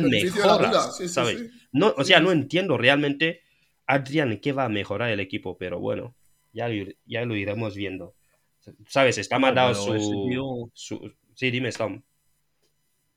Sí, 0.98 1.04
sí, 1.04 1.08
¿sabes? 1.10 1.44
No, 1.72 1.94
o 1.98 2.04
sea, 2.04 2.20
no 2.20 2.32
entiendo 2.32 2.78
realmente, 2.78 3.42
Adrian, 3.86 4.32
en 4.34 4.40
qué 4.42 4.52
va 4.52 4.66
a 4.66 4.70
mejorar 4.70 5.10
el 5.12 5.20
equipo, 5.20 5.58
pero 5.58 5.80
bueno, 5.80 6.16
ya 6.52 6.68
lo, 6.68 6.86
ya 7.06 7.26
lo 7.26 7.36
iremos 7.36 7.76
viendo. 7.76 8.16
¿Sabes? 8.88 9.18
Está 9.18 9.40
mandado 9.40 9.74
su, 9.76 10.28
tío- 10.30 10.70
su- 10.74 11.14
Sí, 11.36 11.50
dime, 11.52 11.72
Tom. 11.72 12.02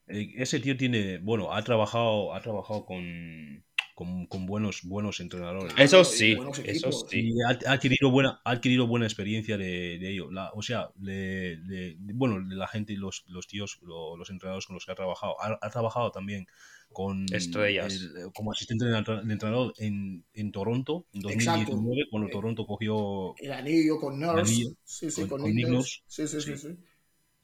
Eh, 0.06 0.32
Ese 0.36 0.60
tío 0.60 0.76
tiene, 0.76 1.18
bueno, 1.18 1.52
ha 1.52 1.62
trabajado, 1.62 2.34
ha 2.34 2.40
trabajado 2.40 2.84
con, 2.84 3.64
con, 4.04 4.26
con 4.26 4.46
buenos, 4.46 4.82
buenos 4.82 5.20
entrenadores. 5.20 5.72
Eso 5.78 6.00
y 6.02 6.04
sí, 6.04 6.36
eso 6.64 6.90
sí. 6.92 7.30
Y 7.32 7.42
ha, 7.42 7.58
ha 7.70 7.72
adquirido 7.74 8.10
buena, 8.10 8.40
ha 8.44 8.50
adquirido 8.50 8.86
buena 8.86 9.06
experiencia 9.06 9.56
de, 9.56 9.98
de 9.98 10.10
ello. 10.10 10.30
La- 10.30 10.50
o 10.54 10.62
sea, 10.62 10.90
de, 10.96 11.56
de- 11.66 11.96
bueno, 12.14 12.40
de 12.46 12.54
la 12.56 12.66
gente, 12.68 12.94
los, 12.96 13.24
los 13.28 13.46
tíos, 13.46 13.78
lo- 13.82 14.16
los 14.16 14.30
entrenadores 14.30 14.66
con 14.66 14.74
los 14.74 14.84
que 14.86 14.92
ha 14.92 14.94
trabajado. 14.96 15.36
Ha, 15.40 15.58
ha 15.60 15.70
trabajado 15.70 16.10
también 16.10 16.46
con 16.92 17.24
Estrellas. 17.32 17.94
el- 17.94 18.32
como 18.34 18.52
asistente 18.52 18.84
de 18.84 18.96
entrenador 18.98 19.72
en, 19.78 20.24
en 20.34 20.52
Toronto 20.52 21.06
en 21.12 21.20
Exacto. 21.30 21.72
2019, 21.72 22.02
cuando 22.10 22.28
Eh, 22.28 22.32
Toronto 22.32 22.66
cogió 22.66 23.34
El 23.38 23.52
anillo 23.52 23.98
con 23.98 24.20
Nurse. 24.20 24.40
anillo 24.52 24.70
sí, 24.84 25.10
sí, 25.10 25.20
con- 25.22 25.28
con, 25.30 25.40
con 25.42 25.48
Nick 25.50 25.56
Nick 25.56 25.68
Nurse. 25.68 26.00
Nurse. 26.00 26.02
Sí, 26.06 26.28
sí, 26.28 26.40
sí, 26.40 26.56
Sí. 26.58 26.76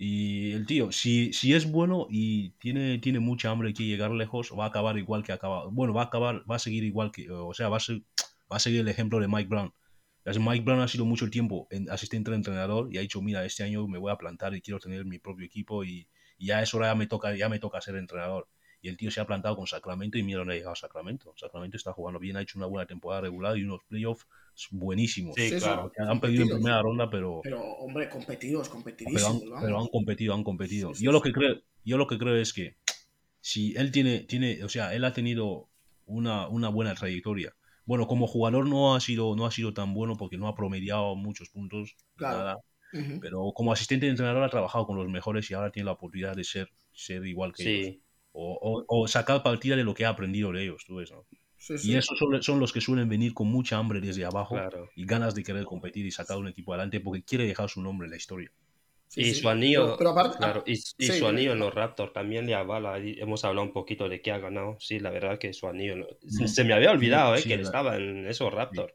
Y 0.00 0.52
el 0.52 0.66
tío, 0.66 0.92
si, 0.92 1.32
si 1.32 1.54
es 1.54 1.70
bueno 1.70 2.06
y 2.10 2.50
tiene, 2.60 2.98
tiene 2.98 3.18
mucha 3.20 3.50
hambre 3.50 3.70
y 3.70 3.74
llegar 3.86 4.12
lejos, 4.12 4.52
va 4.56 4.64
a 4.64 4.68
acabar 4.68 4.96
igual 4.98 5.24
que 5.24 5.32
acaba. 5.32 5.66
Bueno, 5.70 5.92
va 5.94 6.02
a 6.02 6.04
acabar, 6.06 6.44
va 6.50 6.56
a 6.56 6.58
seguir 6.60 6.84
igual 6.84 7.10
que. 7.12 7.28
O 7.30 7.52
sea, 7.54 7.68
va 7.68 7.78
a, 7.78 7.80
ser- 7.80 8.02
va 8.50 8.56
a 8.56 8.60
seguir 8.60 8.80
el 8.80 8.88
ejemplo 8.88 9.18
de 9.20 9.28
Mike 9.28 9.48
Brown. 9.48 9.72
Mike 10.40 10.64
Brown 10.64 10.80
ha 10.82 10.88
sido 10.88 11.04
mucho 11.06 11.30
tiempo 11.30 11.66
en- 11.70 11.90
asistente 11.90 12.30
de 12.30 12.36
entrenador 12.36 12.88
y 12.92 12.98
ha 12.98 13.00
dicho, 13.00 13.22
mira, 13.22 13.44
este 13.44 13.64
año 13.64 13.86
me 13.88 13.98
voy 13.98 14.12
a 14.12 14.16
plantar 14.16 14.54
y 14.54 14.60
quiero 14.60 14.78
tener 14.78 15.04
mi 15.06 15.18
propio 15.18 15.46
equipo 15.46 15.84
y, 15.84 16.08
y 16.38 16.46
ya 16.48 16.62
es 16.62 16.74
hora, 16.74 16.94
me 16.94 17.06
toca, 17.06 17.34
ya 17.36 17.48
me 17.48 17.58
toca 17.58 17.80
ser 17.80 17.96
entrenador. 17.96 18.48
Y 18.80 18.88
el 18.88 18.96
tío 18.96 19.10
se 19.10 19.20
ha 19.20 19.26
plantado 19.26 19.56
con 19.56 19.66
Sacramento 19.66 20.18
y 20.18 20.22
mira 20.22 20.38
dónde 20.38 20.54
ha 20.54 20.56
llegado 20.56 20.74
Sacramento. 20.76 21.32
Sacramento 21.36 21.76
está 21.76 21.92
jugando 21.92 22.20
bien, 22.20 22.36
ha 22.36 22.42
hecho 22.42 22.58
una 22.58 22.66
buena 22.66 22.86
temporada 22.86 23.22
regular 23.22 23.56
y 23.58 23.64
unos 23.64 23.82
playoffs 23.88 24.26
buenísimos. 24.70 25.34
Sí, 25.36 25.48
Sí, 25.48 25.54
sí. 25.56 25.60
claro. 25.64 25.90
Han 26.08 26.20
perdido 26.20 26.44
en 26.44 26.50
primera 26.50 26.80
ronda, 26.82 27.10
pero, 27.10 27.40
Pero, 27.42 27.60
hombre, 27.60 28.08
competidos, 28.08 28.68
pero, 28.68 28.76
han, 28.78 28.82
competidísimos. 28.82 29.40
vamos. 29.50 29.64
pero 29.64 29.80
han 29.80 29.86
competido, 29.88 30.34
han 30.34 30.44
competido. 30.44 30.90
Sí, 30.94 30.98
sí, 31.00 31.04
yo 31.04 31.12
lo 31.12 31.18
sí. 31.18 31.24
que 31.24 31.32
creo, 31.32 31.60
yo 31.84 31.96
lo 31.96 32.06
que 32.06 32.18
creo 32.18 32.36
es 32.36 32.52
que 32.52 32.76
si 33.40 33.74
él 33.76 33.90
tiene, 33.90 34.20
tiene, 34.20 34.62
o 34.64 34.68
sea, 34.68 34.94
él 34.94 35.04
ha 35.04 35.12
tenido 35.12 35.68
una, 36.06 36.48
una 36.48 36.68
buena 36.68 36.94
trayectoria. 36.94 37.54
Bueno, 37.84 38.06
como 38.06 38.26
jugador 38.26 38.68
no 38.68 38.94
ha 38.94 39.00
sido, 39.00 39.34
no 39.34 39.46
ha 39.46 39.50
sido 39.50 39.72
tan 39.72 39.94
bueno 39.94 40.16
porque 40.16 40.36
no 40.36 40.46
ha 40.46 40.54
promediado 40.54 41.16
muchos 41.16 41.48
puntos, 41.48 41.96
Claro. 42.16 42.38
nada. 42.38 42.56
Pero 43.20 43.52
como 43.54 43.72
asistente 43.72 44.06
de 44.06 44.10
entrenador 44.10 44.42
ha 44.42 44.48
trabajado 44.48 44.86
con 44.86 44.96
los 44.96 45.08
mejores 45.08 45.50
y 45.50 45.54
ahora 45.54 45.70
tiene 45.70 45.86
la 45.86 45.92
oportunidad 45.92 46.34
de 46.36 46.44
ser, 46.44 46.70
ser 46.92 47.26
igual 47.26 47.52
que 47.52 47.62
ellos. 47.80 47.96
O, 48.40 48.56
o- 48.60 48.84
o 48.86 49.08
sacar 49.08 49.42
partida 49.42 49.74
de 49.74 49.82
lo 49.82 49.94
que 49.94 50.04
ha 50.04 50.10
aprendido 50.10 50.52
de 50.52 50.62
ellos, 50.62 50.84
tú 50.86 50.96
ves, 50.96 51.10
¿no? 51.10 51.24
Sí, 51.56 51.76
sí. 51.76 51.90
Y 51.92 51.96
esos 51.96 52.16
son, 52.16 52.40
son 52.40 52.60
los 52.60 52.72
que 52.72 52.80
suelen 52.80 53.08
venir 53.08 53.34
con 53.34 53.48
mucha 53.48 53.76
hambre 53.78 54.00
desde 54.00 54.24
abajo 54.24 54.54
claro. 54.54 54.88
y 54.94 55.04
ganas 55.06 55.34
de 55.34 55.42
querer 55.42 55.64
competir 55.64 56.06
y 56.06 56.12
sacar 56.12 56.38
un 56.38 56.46
equipo 56.46 56.72
adelante 56.72 57.00
porque 57.00 57.24
quiere 57.24 57.44
dejar 57.46 57.68
su 57.68 57.82
nombre 57.82 58.06
en 58.06 58.12
la 58.12 58.16
historia. 58.16 58.52
Sí, 59.08 59.22
y 59.22 59.24
sí. 59.34 59.40
su 59.40 59.48
anillo, 59.48 59.84
Pero, 59.86 59.96
pero 59.98 60.10
aparte, 60.10 60.36
claro, 60.38 60.62
y, 60.66 60.72
y 60.74 60.76
sí, 60.76 61.06
su 61.18 61.26
anillo 61.26 61.52
en 61.52 61.58
los 61.58 61.74
Raptors 61.74 62.12
también 62.12 62.46
le 62.46 62.54
avala. 62.54 63.00
y 63.00 63.18
hemos 63.18 63.44
hablado 63.44 63.66
un 63.66 63.72
poquito 63.72 64.08
de 64.08 64.20
qué 64.22 64.30
ha 64.30 64.38
ganado. 64.38 64.76
Sí, 64.78 65.00
la 65.00 65.10
verdad 65.10 65.38
que 65.38 65.52
su 65.52 65.66
anillo. 65.66 65.96
no- 65.96 66.06
Mm. 66.22 66.46
Se 66.46 66.62
me 66.62 66.74
había 66.74 66.92
olvidado 66.92 67.34
eh, 67.34 67.38
Sí, 67.40 67.48
que 67.48 67.54
él 67.54 67.60
estaba 67.62 67.96
en 67.96 68.26
esos 68.28 68.52
Raptors. 68.52 68.92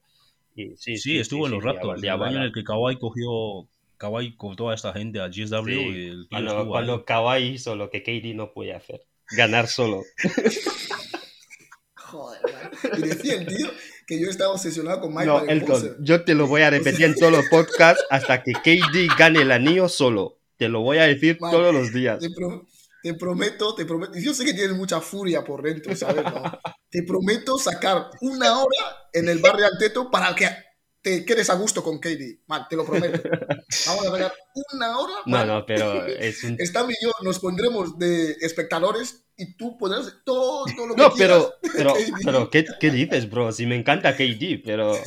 Sí, 0.78 0.98
Sí, 0.98 1.18
estuvo 1.18 1.48
en 1.48 1.52
los 1.54 1.64
le 1.64 1.72
Raptors. 1.74 2.00
avala- 2.00 2.02
le 2.02 2.08
el 2.08 2.14
año 2.14 2.24
en 2.24 2.30
avala. 2.36 2.46
el 2.46 2.54
que 2.54 2.64
Kawhi 2.64 2.98
cogió 2.98 3.68
Kawhi 3.98 4.36
con 4.38 4.56
toda 4.56 4.74
esta 4.76 4.94
gente 4.94 5.20
a 5.20 5.28
GSW 5.28 5.66
Sí, 5.66 5.72
y 5.74 6.08
el 6.08 6.28
Cuando, 6.30 6.52
estuvo 6.52 6.70
cuando. 6.72 7.06
Kawhi 7.06 7.44
hizo 7.56 7.76
lo 7.76 7.90
que 7.90 8.04
KD 8.04 8.34
no 8.36 8.54
puede 8.54 8.74
hacer. 8.74 9.02
Ganar 9.36 9.68
solo. 9.68 10.04
Joder, 11.96 12.42
man. 12.54 12.72
Y 12.98 13.02
decía 13.08 13.36
el 13.36 13.48
tío 13.48 13.68
que 14.06 14.20
yo 14.20 14.30
estaba 14.30 14.52
obsesionado 14.54 15.02
con 15.02 15.14
Mike 15.14 15.26
No. 15.26 15.40
Elton, 15.46 15.96
yo 16.02 16.24
te 16.24 16.34
lo 16.36 16.48
voy 16.48 16.62
a 16.62 16.70
repetir 16.70 17.06
en 17.06 17.16
todos 17.16 17.32
los 17.32 17.46
podcasts 17.50 18.04
hasta 18.10 18.44
que 18.44 18.52
KD 18.54 19.08
gane 19.18 19.42
el 19.42 19.52
anillo 19.52 19.88
solo. 19.90 20.40
Te 20.58 20.68
lo 20.70 20.82
voy 20.82 20.98
a 21.00 21.04
decir 21.04 21.38
Man, 21.40 21.52
todos 21.52 21.74
los 21.74 21.92
días. 21.94 22.20
Te, 22.20 22.30
pro- 22.30 22.68
te 23.02 23.14
prometo, 23.16 23.74
te 23.76 23.86
prometo. 23.86 24.14
Yo 24.20 24.34
sé 24.34 24.46
que 24.46 24.54
tienes 24.54 24.76
mucha 24.76 25.02
furia 25.02 25.44
por 25.44 25.62
dentro, 25.64 25.96
¿sabes? 25.96 26.24
no? 26.24 26.44
Te 26.90 27.04
prometo 27.04 27.58
sacar 27.58 28.10
una 28.22 28.60
hora 28.60 28.78
en 29.14 29.30
el 29.30 29.40
bar 29.40 29.58
de 29.58 29.66
Anteto 29.66 30.12
para 30.12 30.36
que 30.36 30.48
te 31.04 31.24
quedes 31.26 31.50
a 31.52 31.56
gusto 31.56 31.84
con 31.84 32.00
Katie. 32.00 32.40
Man, 32.48 32.66
te 32.68 32.76
lo 32.76 32.86
prometo. 32.86 33.22
Vamos 33.88 34.08
a 34.08 34.12
sacar 34.12 34.34
una 34.74 34.98
hora. 34.98 35.14
No, 35.28 35.46
no, 35.46 35.66
pero 35.66 36.06
es 36.08 36.44
un... 36.44 36.58
Stam 36.60 36.90
y 36.90 36.96
yo 37.04 37.12
nos 37.22 37.38
pondremos 37.40 38.00
de 38.00 38.32
espectadores 38.42 39.24
y 39.38 39.54
tú 39.56 39.78
podrás 39.78 40.16
todo, 40.24 40.66
todo 40.76 40.88
lo 40.88 40.96
que 40.96 41.02
No, 41.02 41.12
quieras. 41.12 41.48
pero, 41.62 41.94
pero, 41.94 41.94
pero 42.24 42.50
¿qué, 42.50 42.66
qué 42.80 42.90
dices, 42.90 43.30
bro? 43.30 43.52
Si 43.52 43.66
me 43.68 43.76
encanta 43.76 44.16
KD, 44.16 44.62
pero 44.66 44.98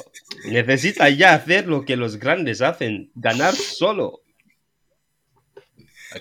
necesita 0.44 1.08
ya 1.08 1.34
hacer 1.34 1.66
lo 1.66 1.84
que 1.84 1.96
los 1.96 2.16
grandes 2.18 2.60
hacen, 2.60 3.10
ganar 3.14 3.54
solo. 3.54 4.20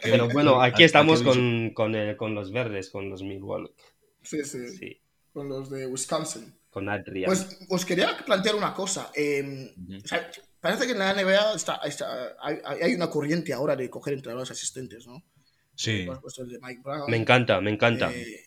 Pero 0.01 0.27
bueno, 0.29 0.61
aquí 0.61 0.83
estamos 0.83 1.21
con, 1.21 1.71
con, 1.73 1.95
el- 1.95 2.17
con 2.17 2.33
los 2.35 2.51
verdes, 2.51 2.89
con 2.89 3.09
los 3.09 3.21
Milwaukee, 3.23 3.71
Sí, 4.23 4.43
sí, 4.43 4.69
sí, 4.69 4.99
con 5.31 5.47
los 5.47 5.69
de 5.69 5.85
Wisconsin. 5.85 6.53
Con 6.75 6.89
Adrian. 6.89 7.25
Pues 7.27 7.57
os 7.69 7.85
quería 7.85 8.17
plantear 8.25 8.53
una 8.55 8.73
cosa. 8.73 9.09
eh, 9.15 9.73
o 10.03 10.05
sea, 10.05 10.29
parece 10.59 10.85
que 10.85 10.91
en 10.91 10.99
la 10.99 11.13
NBA 11.13 11.53
está, 11.55 11.75
está- 11.85 12.35
hay, 12.41 12.57
hay 12.81 12.93
una 12.93 13.09
corriente 13.09 13.53
ahora 13.53 13.77
de 13.77 13.89
coger 13.89 14.13
entrenadores 14.15 14.51
asistentes, 14.51 15.07
¿no? 15.07 15.23
Sí. 15.73 16.03
Tú 16.05 16.11
has 16.11 16.19
puesto 16.19 16.43
el 16.43 16.49
de 16.49 16.59
Mike 16.59 16.81
Brown. 16.83 17.09
me 17.09 17.15
encanta, 17.15 17.61
me 17.61 17.71
encanta. 17.71 18.11
eh, 18.13 18.45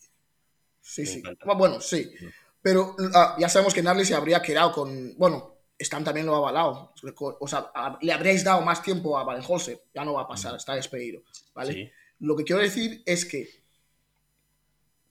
sí, 0.83 1.01
Me 1.03 1.07
sí. 1.07 1.19
encanta. 1.21 1.55
Bueno, 1.55 1.81
sí. 1.81 2.13
Pero 2.61 2.95
ah, 3.15 3.35
ya 3.39 3.49
sabemos 3.49 3.73
que 3.73 3.83
Narly 3.83 4.05
se 4.05 4.15
habría 4.15 4.43
quedado 4.43 4.73
con. 4.73 5.17
Bueno, 5.17 5.57
Stan 5.79 6.05
también 6.05 6.27
lo 6.27 6.35
ha 6.35 6.39
avalado. 6.39 6.93
O 7.41 7.49
sea, 7.49 7.71
a- 7.75 7.99
le 8.03 8.13
habríais 8.13 8.45
dado 8.45 8.61
más 8.61 8.83
tiempo 8.83 9.17
a 9.19 9.25
Baden-Holzer. 9.25 9.85
Ya 9.95 10.05
no 10.05 10.13
va 10.13 10.23
a 10.25 10.29
pasar, 10.29 10.55
está 10.55 10.75
despedido. 10.75 11.23
¿Vale? 11.55 11.73
Sí. 11.73 11.91
Lo 12.19 12.37
que 12.37 12.45
quiero 12.45 12.61
decir 12.61 13.03
es 13.07 13.25
que. 13.25 13.49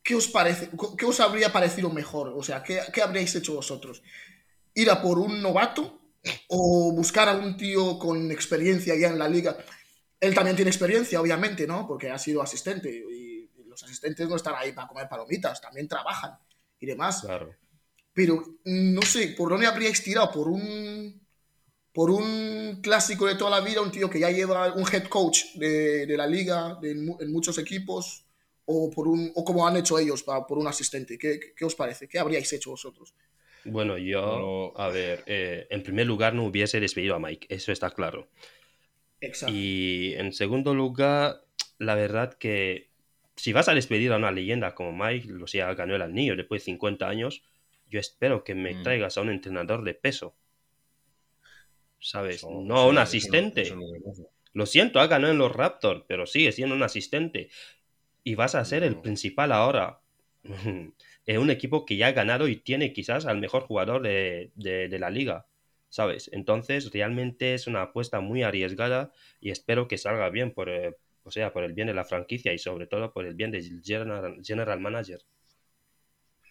¿Qué 0.08 0.16
os 0.16 0.30
parece? 0.30 0.70
¿Qué 0.98 1.06
os 1.06 1.20
habría 1.20 1.52
parecido 1.52 1.90
mejor? 1.90 2.30
O 2.30 2.42
sea, 2.42 2.64
¿qué, 2.64 2.80
qué 2.94 3.02
habríais 3.02 3.36
hecho 3.36 3.56
vosotros? 3.56 4.02
¿Ir 4.74 4.90
a 4.90 5.02
por 5.02 5.20
un 5.20 5.42
novato? 5.42 6.00
¿O 6.48 6.94
buscar 6.94 7.28
a 7.28 7.34
un 7.34 7.58
tío 7.58 8.00
con 8.00 8.32
experiencia 8.32 8.96
ya 8.96 9.10
en 9.10 9.20
la 9.20 9.28
liga? 9.28 9.58
Él 10.22 10.34
también 10.34 10.56
tiene 10.56 10.72
experiencia, 10.72 11.20
obviamente, 11.20 11.68
¿no? 11.68 11.86
Porque 11.86 12.10
ha 12.10 12.18
sido 12.18 12.42
asistente. 12.42 12.90
Y 12.90 13.50
los 13.68 13.84
asistentes 13.84 14.30
no 14.30 14.38
están 14.38 14.56
ahí 14.56 14.72
para 14.72 14.88
comer 14.88 15.10
palomitas, 15.10 15.60
también 15.60 15.90
trabajan 15.90 16.38
y 16.80 16.86
demás. 16.86 17.24
Claro. 17.24 17.54
Pero 18.14 18.60
no 18.64 19.02
sé, 19.02 19.36
¿por 19.38 19.50
dónde 19.50 19.68
habríais 19.68 20.02
tirado? 20.02 20.32
¿Por 20.32 20.48
un, 20.48 21.22
por 21.92 22.12
un 22.12 22.80
clásico 22.82 23.26
de 23.26 23.36
toda 23.36 23.60
la 23.60 23.60
vida? 23.60 23.82
¿Un 23.82 23.92
tío 23.92 24.10
que 24.10 24.22
ya 24.22 24.32
lleva 24.32 24.74
un 24.74 24.86
head 24.90 25.10
coach 25.10 25.56
de, 25.56 26.06
de 26.06 26.16
la 26.16 26.28
liga 26.28 26.78
de, 26.82 26.92
en 26.92 27.30
muchos 27.34 27.58
equipos? 27.58 28.24
¿O, 28.70 28.92
por 28.92 29.08
un, 29.08 29.32
o 29.34 29.44
como 29.44 29.66
han 29.66 29.78
hecho 29.78 29.98
ellos, 29.98 30.24
pa- 30.24 30.46
por 30.46 30.58
un 30.58 30.68
asistente? 30.68 31.18
¿Qué, 31.18 31.40
qué 31.56 31.66
os 31.66 31.74
parece? 31.74 32.08
¿Qué 32.08 32.20
habríais 32.20 32.52
hecho 32.52 32.72
vosotros? 32.72 33.14
Bueno, 33.64 33.98
yo, 33.98 34.74
a 34.78 34.90
ver, 34.90 35.24
eh, 35.26 35.68
en 35.70 35.84
primer 35.84 36.06
lugar 36.06 36.34
no 36.34 36.46
hubiese 36.46 36.80
despedido 36.80 37.16
a 37.16 37.20
Mike, 37.20 37.48
eso 37.50 37.72
está 37.72 37.90
claro. 37.92 38.28
Exacto. 39.22 39.54
Y 39.54 40.14
en 40.16 40.32
segundo 40.34 40.74
lugar, 40.74 41.44
la 41.80 41.96
verdad 41.96 42.34
que 42.34 42.90
si 43.36 43.54
vas 43.54 43.68
a 43.70 43.74
despedir 43.74 44.12
a 44.12 44.18
una 44.18 44.32
leyenda 44.32 44.76
como 44.76 44.92
Mike, 44.94 45.34
o 45.42 45.48
sea, 45.48 45.74
ganó 45.74 45.96
el 45.96 46.02
anillo 46.02 46.36
después 46.36 46.62
de 46.62 46.66
50 46.66 47.08
años, 47.08 47.44
yo 47.90 48.00
espero 48.00 48.44
que 48.44 48.54
me 48.56 48.74
Mm. 48.76 48.84
traigas 48.84 49.18
a 49.18 49.22
un 49.22 49.30
entrenador 49.30 49.84
de 49.84 49.94
peso. 49.94 50.36
¿Sabes? 52.00 52.38
Eso- 52.38 52.50
no 52.52 52.76
eso- 52.76 52.84
a 52.84 52.88
un 52.88 52.98
asistente. 52.98 53.62
eso. 53.62 53.78
Lo 54.54 54.66
siento, 54.66 55.00
ha 55.00 55.08
ganado 55.08 55.32
en 55.34 55.40
los 55.40 55.52
Raptors, 55.52 56.04
pero 56.08 56.26
sigue 56.26 56.52
siendo 56.52 56.74
un 56.76 56.84
asistente. 56.84 57.50
Y 58.30 58.36
vas 58.36 58.56
a 58.56 58.66
ser 58.66 58.84
el 58.84 58.98
principal 58.98 59.52
ahora. 59.52 60.02
en 60.44 61.40
un 61.40 61.50
equipo 61.50 61.86
que 61.86 61.98
ya 61.98 62.08
ha 62.08 62.12
ganado 62.12 62.48
y 62.48 62.58
tiene 62.58 62.94
quizás 62.94 63.26
al 63.26 63.40
mejor 63.40 63.64
jugador 63.64 64.02
de, 64.02 64.52
de- 64.56 64.88
de 64.90 65.00
la 65.00 65.10
liga. 65.10 65.46
¿Sabes? 65.90 66.30
Entonces, 66.34 66.92
realmente 66.92 67.54
es 67.54 67.68
una 67.68 67.82
apuesta 67.84 68.20
muy 68.20 68.44
arriesgada 68.44 69.12
y 69.40 69.52
espero 69.52 69.88
que 69.88 69.98
salga 69.98 70.30
bien 70.30 70.52
por, 70.54 70.70
eh, 70.70 70.98
o 71.24 71.32
sea, 71.32 71.54
por 71.54 71.64
el 71.64 71.74
bien 71.74 71.88
de 71.88 71.94
la 71.94 72.04
franquicia 72.06 72.54
y 72.54 72.58
sobre 72.60 72.88
todo 72.88 73.14
por 73.14 73.26
el 73.26 73.36
bien 73.36 73.52
del 73.52 73.82
general, 73.84 74.38
general 74.44 74.80
manager. 74.82 75.22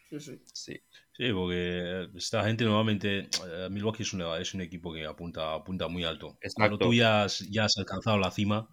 Sí, 0.08 0.20
sí. 0.20 0.40
Sí. 0.52 0.80
Sí, 1.12 1.32
porque 1.32 2.08
esta 2.16 2.44
gente 2.44 2.64
normalmente, 2.64 3.28
eh, 3.46 3.68
Milwaukee 3.70 4.02
es, 4.02 4.12
una- 4.12 4.38
es 4.38 4.54
un 4.54 4.60
equipo 4.62 4.92
que 4.92 5.04
apunta, 5.06 5.54
apunta 5.54 5.88
muy 5.88 6.04
alto. 6.04 6.38
Cuando 6.54 6.78
Exacto. 6.78 6.80
tú 6.80 6.94
ya 6.94 7.24
has, 7.24 7.40
ya 7.50 7.64
has 7.64 7.76
alcanzado 7.78 8.18
la 8.18 8.30
cima, 8.30 8.68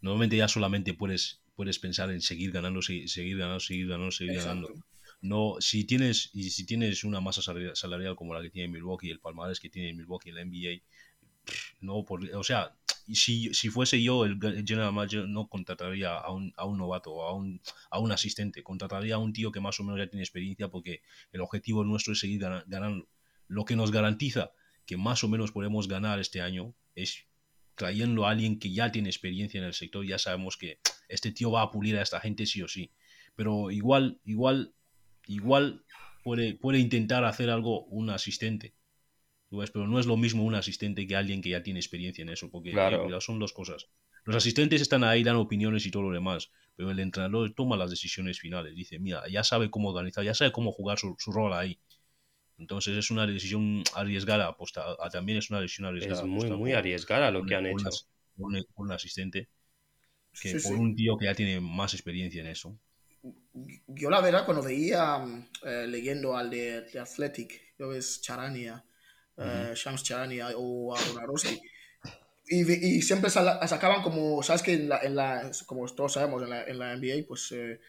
normalmente 0.00 0.36
ya 0.36 0.48
solamente 0.48 0.94
puedes, 0.94 1.42
puedes 1.56 1.78
pensar 1.78 2.10
en 2.10 2.20
seguir 2.20 2.52
ganando, 2.52 2.82
se- 2.82 3.08
seguir 3.08 3.38
ganando, 3.38 3.60
seguir 3.60 3.88
ganando, 3.88 4.12
seguir 4.12 4.34
Exacto. 4.34 4.68
ganando. 4.68 4.86
No, 5.22 5.56
si 5.60 5.84
tienes, 5.84 6.30
y 6.34 6.50
si 6.50 6.66
tienes 6.66 7.02
una 7.02 7.20
masa 7.20 7.40
salari- 7.40 7.74
salarial 7.74 8.14
como 8.14 8.34
la 8.34 8.42
que 8.42 8.50
tiene 8.50 8.68
Milwaukee, 8.72 9.10
el 9.10 9.18
palmarés 9.18 9.58
que 9.58 9.70
tiene 9.70 9.94
Milwaukee, 9.94 10.30
el 10.30 10.38
NBA, 10.38 10.82
no 11.80 12.04
por, 12.04 12.22
o 12.34 12.44
sea, 12.44 12.76
si, 13.12 13.54
si 13.54 13.68
fuese 13.70 14.02
yo 14.02 14.24
el 14.24 14.38
ge- 14.40 14.64
general 14.66 14.92
manager, 14.92 15.28
no 15.28 15.46
contrataría 15.48 16.12
a 16.16 16.30
un, 16.32 16.52
a 16.56 16.64
un 16.66 16.76
novato 16.78 17.12
o 17.12 17.22
a 17.22 17.32
un, 17.34 17.60
a 17.90 17.98
un 17.98 18.12
asistente, 18.12 18.62
contrataría 18.62 19.14
a 19.14 19.18
un 19.18 19.32
tío 19.32 19.52
que 19.52 19.60
más 19.60 19.78
o 19.80 19.84
menos 19.84 19.98
ya 19.98 20.08
tiene 20.08 20.22
experiencia 20.22 20.68
porque 20.68 21.02
el 21.32 21.40
objetivo 21.40 21.84
nuestro 21.84 22.12
es 22.12 22.18
seguir 22.20 22.40
gana- 22.40 22.64
ganando. 22.66 23.08
Lo 23.48 23.64
que 23.64 23.76
nos 23.76 23.92
garantiza 23.92 24.50
que 24.86 24.96
más 24.96 25.22
o 25.24 25.28
menos 25.28 25.52
podemos 25.52 25.88
ganar 25.88 26.18
este 26.18 26.40
año 26.40 26.74
es 26.94 27.24
trayendo 27.76 28.26
a 28.26 28.30
alguien 28.30 28.58
que 28.58 28.72
ya 28.72 28.90
tiene 28.90 29.08
experiencia 29.08 29.58
en 29.58 29.64
el 29.64 29.74
sector, 29.74 30.04
ya 30.04 30.18
sabemos 30.18 30.56
que 30.56 30.78
este 31.08 31.30
tío 31.32 31.50
va 31.52 31.62
a 31.62 31.70
pulir 31.70 31.96
a 31.96 32.02
esta 32.02 32.20
gente 32.20 32.46
sí 32.46 32.62
o 32.62 32.68
sí. 32.68 32.90
Pero 33.36 33.70
igual, 33.70 34.18
igual, 34.24 34.72
igual 35.26 35.84
puede, 36.24 36.54
puede 36.54 36.78
intentar 36.78 37.24
hacer 37.24 37.50
algo 37.50 37.84
un 37.84 38.10
asistente. 38.10 38.74
Pero 39.48 39.86
no 39.86 40.00
es 40.00 40.06
lo 40.06 40.16
mismo 40.16 40.42
un 40.44 40.54
asistente 40.54 41.06
que 41.06 41.14
alguien 41.14 41.40
que 41.40 41.50
ya 41.50 41.62
tiene 41.62 41.78
experiencia 41.78 42.22
en 42.22 42.30
eso, 42.30 42.50
porque 42.50 42.72
Claro. 42.72 43.08
eh, 43.08 43.20
son 43.20 43.38
dos 43.38 43.52
cosas. 43.52 43.88
Los 44.24 44.34
asistentes 44.34 44.80
están 44.80 45.04
ahí, 45.04 45.22
dan 45.22 45.36
opiniones 45.36 45.86
y 45.86 45.90
todo 45.92 46.02
lo 46.02 46.10
demás, 46.10 46.50
pero 46.74 46.90
el 46.90 46.98
entrenador 46.98 47.54
toma 47.54 47.76
las 47.76 47.90
decisiones 47.90 48.40
finales. 48.40 48.74
Dice, 48.74 48.98
mira, 48.98 49.22
ya 49.28 49.44
sabe 49.44 49.70
cómo 49.70 49.90
organizar, 49.90 50.24
ya 50.24 50.34
sabe 50.34 50.50
cómo 50.50 50.72
jugar 50.72 50.98
su, 50.98 51.14
su 51.18 51.30
rol 51.30 51.52
ahí. 51.52 51.78
Entonces 52.58 52.96
es 52.96 53.10
una 53.10 53.26
decisión 53.26 53.82
arriesgada, 53.94 54.46
aposta, 54.48 54.84
a- 54.98 55.10
también 55.10 55.38
es 55.38 55.50
una 55.50 55.60
decisión 55.60 55.86
arriesgada. 55.86 56.22
Es 56.22 56.26
muy, 56.28 56.50
muy 56.50 56.72
por- 56.72 56.78
arriesgada 56.78 57.30
lo 57.30 57.40
por 57.40 57.46
que 57.46 57.54
han 57.54 57.66
por 57.66 57.72
hecho. 57.72 57.90
un 58.38 58.64
un, 58.76 58.92
asistente 58.92 59.48
que 60.38 60.50
Sí, 60.52 60.58
por 60.58 60.74
sí. 60.74 60.80
un 60.80 60.94
tío 60.96 61.16
que 61.18 61.26
ya 61.26 61.34
tiene 61.34 61.60
más 61.60 61.94
experiencia 61.94 62.40
en 62.42 62.48
eso. 62.48 62.78
Yo 63.88 64.10
la 64.10 64.20
verdad 64.20 64.44
cuando 64.44 64.62
veía 64.62 65.24
eh, 65.64 65.86
leyendo 65.88 66.36
al 66.36 66.50
de, 66.50 66.82
de 66.82 66.98
Athletic, 67.00 67.74
yo 67.78 67.88
ves 67.88 68.20
Charania, 68.20 68.84
eh, 69.38 69.72
Shams 69.74 70.02
Charania 70.04 70.48
o 70.56 70.94
a 70.94 71.02
Donarowski, 71.02 71.60
y, 72.48 72.98
y 72.98 73.02
siempre 73.02 73.30
sala- 73.30 73.66
sacaban 73.68 74.02
como, 74.02 74.42
sabes 74.42 74.62
que 74.62 74.74
en 74.74 74.88
la, 74.88 75.00
en 75.02 75.16
la- 75.16 75.50
como 75.66 75.86
todos 75.88 76.14
sabemos 76.14 76.42
en 76.42 76.50
la, 76.50 76.64
en 76.64 76.78
la 76.78 76.94
NBA, 76.94 77.26
pues 77.28 77.52
eh, 77.52 77.80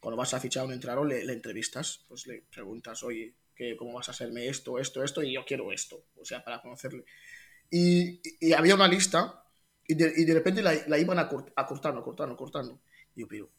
cuando 0.00 0.16
vas 0.18 0.34
a 0.34 0.40
fichar 0.40 0.62
a 0.64 0.66
un 0.66 0.72
entrenador 0.74 1.06
le, 1.08 1.24
le 1.24 1.32
entrevistas, 1.34 2.04
pues 2.08 2.26
le 2.26 2.42
preguntas, 2.52 3.02
oye, 3.04 3.34
¿qué, 3.54 3.76
¿cómo 3.76 3.94
vas 3.94 4.08
a 4.08 4.12
hacerme 4.12 4.48
esto, 4.48 4.78
esto, 4.78 5.02
esto? 5.02 5.22
Y 5.22 5.34
yo 5.34 5.44
quiero 5.46 5.72
esto, 5.72 6.04
o 6.16 6.24
sea, 6.24 6.44
para 6.44 6.60
conocerle. 6.60 7.04
Y, 7.70 8.20
y 8.40 8.52
había 8.52 8.74
una 8.74 8.88
lista 8.88 9.44
y 9.86 9.94
de, 9.94 10.12
y 10.16 10.24
de 10.24 10.34
repente 10.34 10.62
la, 10.62 10.74
la 10.86 10.98
iban 10.98 11.18
acort- 11.18 11.52
acortando, 11.56 12.00
acortando, 12.00 12.34
acortando. 12.34 12.80
Y 13.16 13.22
yo, 13.22 13.28
pero 13.28 13.50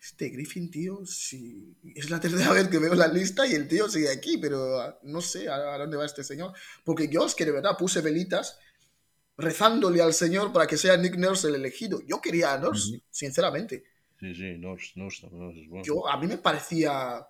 este 0.00 0.28
Griffin, 0.28 0.70
tío, 0.70 1.04
si 1.06 1.74
es 1.94 2.10
la 2.10 2.20
tercera 2.20 2.52
vez 2.52 2.68
que 2.68 2.78
veo 2.78 2.94
la 2.94 3.08
lista 3.08 3.46
y 3.46 3.54
el 3.54 3.66
tío 3.66 3.88
sigue 3.88 4.10
aquí, 4.10 4.38
pero 4.38 4.80
ah, 4.80 4.98
no 5.02 5.20
sé 5.20 5.48
a, 5.48 5.74
a 5.74 5.78
dónde 5.78 5.96
va 5.96 6.06
este 6.06 6.22
señor. 6.24 6.52
Porque 6.84 7.08
yo 7.08 7.26
es 7.26 7.34
que 7.34 7.44
de 7.44 7.52
verdad 7.52 7.76
puse 7.78 8.00
velitas 8.02 8.58
rezándole 9.38 10.00
al 10.02 10.14
señor 10.14 10.52
para 10.52 10.66
que 10.66 10.76
sea 10.76 10.96
Nick 10.96 11.16
Nurse 11.16 11.48
el 11.48 11.56
elegido. 11.56 12.00
Yo 12.06 12.20
quería 12.20 12.52
a 12.54 12.58
Nurse, 12.58 13.02
sinceramente. 13.10 13.84
Sí, 14.20 14.34
sí, 14.34 14.56
no, 14.58 14.76
es- 14.76 14.92
no 14.96 15.08
es 15.08 15.20
bueno. 15.68 15.84
Yo, 15.84 16.08
a 16.08 16.16
mí 16.18 16.26
me 16.26 16.38
parecía, 16.38 17.26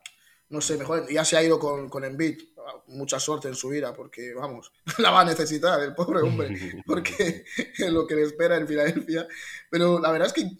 no 0.48 0.60
sé, 0.60 0.76
mejor, 0.76 1.10
ya 1.10 1.24
se 1.24 1.36
ha 1.36 1.42
ido 1.42 1.58
con, 1.58 1.88
con 1.88 2.04
Embiid. 2.04 2.40
Mucha 2.88 3.20
suerte 3.20 3.48
en 3.48 3.54
su 3.54 3.68
vida, 3.68 3.92
porque 3.94 4.34
vamos, 4.34 4.72
la 4.98 5.10
va 5.10 5.20
a 5.20 5.24
necesitar 5.24 5.80
el 5.80 5.94
pobre 5.94 6.20
hombre, 6.22 6.82
porque 6.86 7.44
es 7.56 7.90
lo 7.92 8.06
que 8.06 8.14
le 8.16 8.22
espera 8.22 8.56
en 8.56 8.66
Filadelfia. 8.66 9.26
Pero 9.70 9.98
la 10.00 10.10
verdad 10.10 10.28
es 10.28 10.32
que 10.32 10.50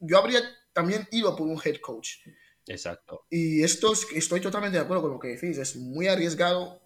yo 0.00 0.18
habría 0.18 0.40
también 0.72 1.06
ido 1.10 1.34
por 1.36 1.46
un 1.46 1.60
head 1.64 1.76
coach. 1.80 2.16
Exacto. 2.66 3.26
Y 3.30 3.62
esto 3.62 3.92
es- 3.92 4.06
estoy 4.14 4.40
totalmente 4.40 4.78
de 4.78 4.84
acuerdo 4.84 5.02
con 5.02 5.12
lo 5.12 5.18
que 5.18 5.28
decís. 5.28 5.58
Es 5.58 5.76
muy 5.76 6.06
arriesgado, 6.06 6.80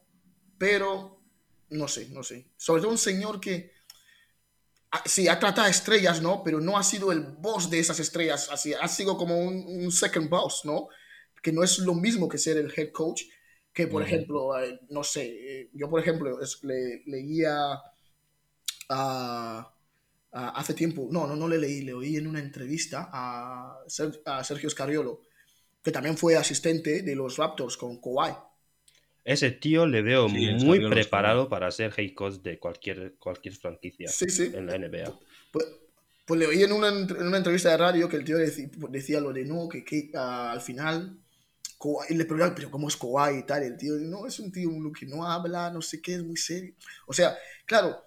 pero 0.59 1.21
no 1.71 1.89
sé, 1.89 2.09
no 2.11 2.23
sé. 2.23 2.47
Sobre 2.57 2.83
todo 2.83 2.91
un 2.93 2.99
señor 2.99 3.41
que 3.41 3.73
ah, 4.91 5.03
sí 5.07 5.29
ha 5.29 5.39
tratado 5.39 5.67
a 5.67 5.71
estrellas, 5.71 6.21
¿no? 6.23 6.43
Pero 6.45 6.61
no 6.61 6.77
ha 6.79 6.83
sido 6.83 7.13
el 7.13 7.21
boss 7.21 7.71
de 7.71 7.79
esas 7.79 7.99
estrellas. 8.01 8.49
Así, 8.51 8.75
ha 8.75 8.89
sido 8.89 9.17
como 9.17 9.39
un, 9.39 9.65
un 9.67 9.91
second 9.93 10.29
boss, 10.29 10.63
¿no? 10.65 10.89
Que 11.43 11.53
no 11.53 11.63
es 11.63 11.79
lo 11.81 11.95
mismo 11.95 12.29
que 12.29 12.39
ser 12.39 12.57
el 12.57 12.73
head 12.75 12.91
coach. 12.93 13.23
Que, 13.73 13.87
por 13.87 14.03
ejemplo, 14.03 14.59
eh, 14.61 14.81
no 14.91 15.03
sé, 15.03 15.25
eh, 15.63 15.71
yo, 15.75 15.89
por 15.91 16.01
ejemplo, 16.01 16.41
es- 16.43 16.63
le, 16.63 17.03
leía 17.07 17.81
a- 18.89 19.73
a- 20.33 20.49
hace 20.59 20.75
tiempo, 20.75 21.09
no, 21.11 21.27
no, 21.27 21.37
no 21.37 21.49
le 21.49 21.59
leí, 21.59 21.83
le 21.83 21.95
oí 21.95 22.17
en 22.17 22.27
una 22.27 22.41
entrevista 22.41 23.09
a, 23.13 23.79
Ser- 23.87 24.21
a 24.27 24.43
Sergio 24.45 24.69
Scariolo, 24.71 25.23
que 25.83 25.91
también 25.91 26.17
fue 26.17 26.37
asistente 26.37 27.03
de 27.03 27.15
los 27.17 27.37
Raptors 27.37 27.77
con 27.77 28.01
Kawhi. 28.01 28.33
Ese 29.25 29.53
tío 29.53 29.87
le 29.87 30.03
veo 30.03 30.29
Sí, 30.29 30.51
muy 30.65 30.89
preparado 30.89 31.49
para 31.49 31.71
ser 31.71 31.93
head 31.97 32.13
coach 32.15 32.35
de 32.43 32.59
cualquier, 32.59 33.15
cualquier 33.19 33.55
franquicia 33.55 34.09
Sí, 34.09 34.29
sí. 34.29 34.51
en 34.55 34.67
la 34.67 34.75
NBA. 34.77 35.19
Pues, 35.53 35.67
pues 36.27 36.41
le 36.41 36.47
oí 36.47 36.63
en 36.63 36.73
una, 36.73 36.89
en 36.89 37.27
una 37.27 37.37
entrevista 37.39 37.71
de 37.71 37.77
radio 37.77 38.09
que 38.09 38.17
el 38.17 38.25
tío 38.25 38.37
decía 38.37 39.21
lo 39.21 39.33
de 39.33 39.45
no, 39.45 39.69
que, 39.69 39.85
que, 39.85 40.11
ah, 40.15 40.53
al 40.53 40.61
final 40.61 41.19
Kawhi- 41.83 42.07
y 42.11 42.15
le 42.15 42.25
preguntaba, 42.25 42.55
pero 42.55 42.71
¿cómo 42.71 42.87
es 42.89 42.97
Kawhi 42.97 43.39
y 43.41 43.47
tal? 43.47 43.63
El 43.65 43.77
tío, 43.77 43.95
no, 43.95 44.27
es 44.27 44.39
un 44.39 44.53
tío 44.53 44.71
que 44.99 45.07
no 45.07 45.27
habla, 45.27 45.71
no 45.71 45.83
sé 45.83 46.01
qué, 46.01 46.15
es 46.15 46.23
muy 46.23 46.37
serio. 46.37 46.75
O 47.07 47.13
sea, 47.13 47.37
claro, 47.67 48.03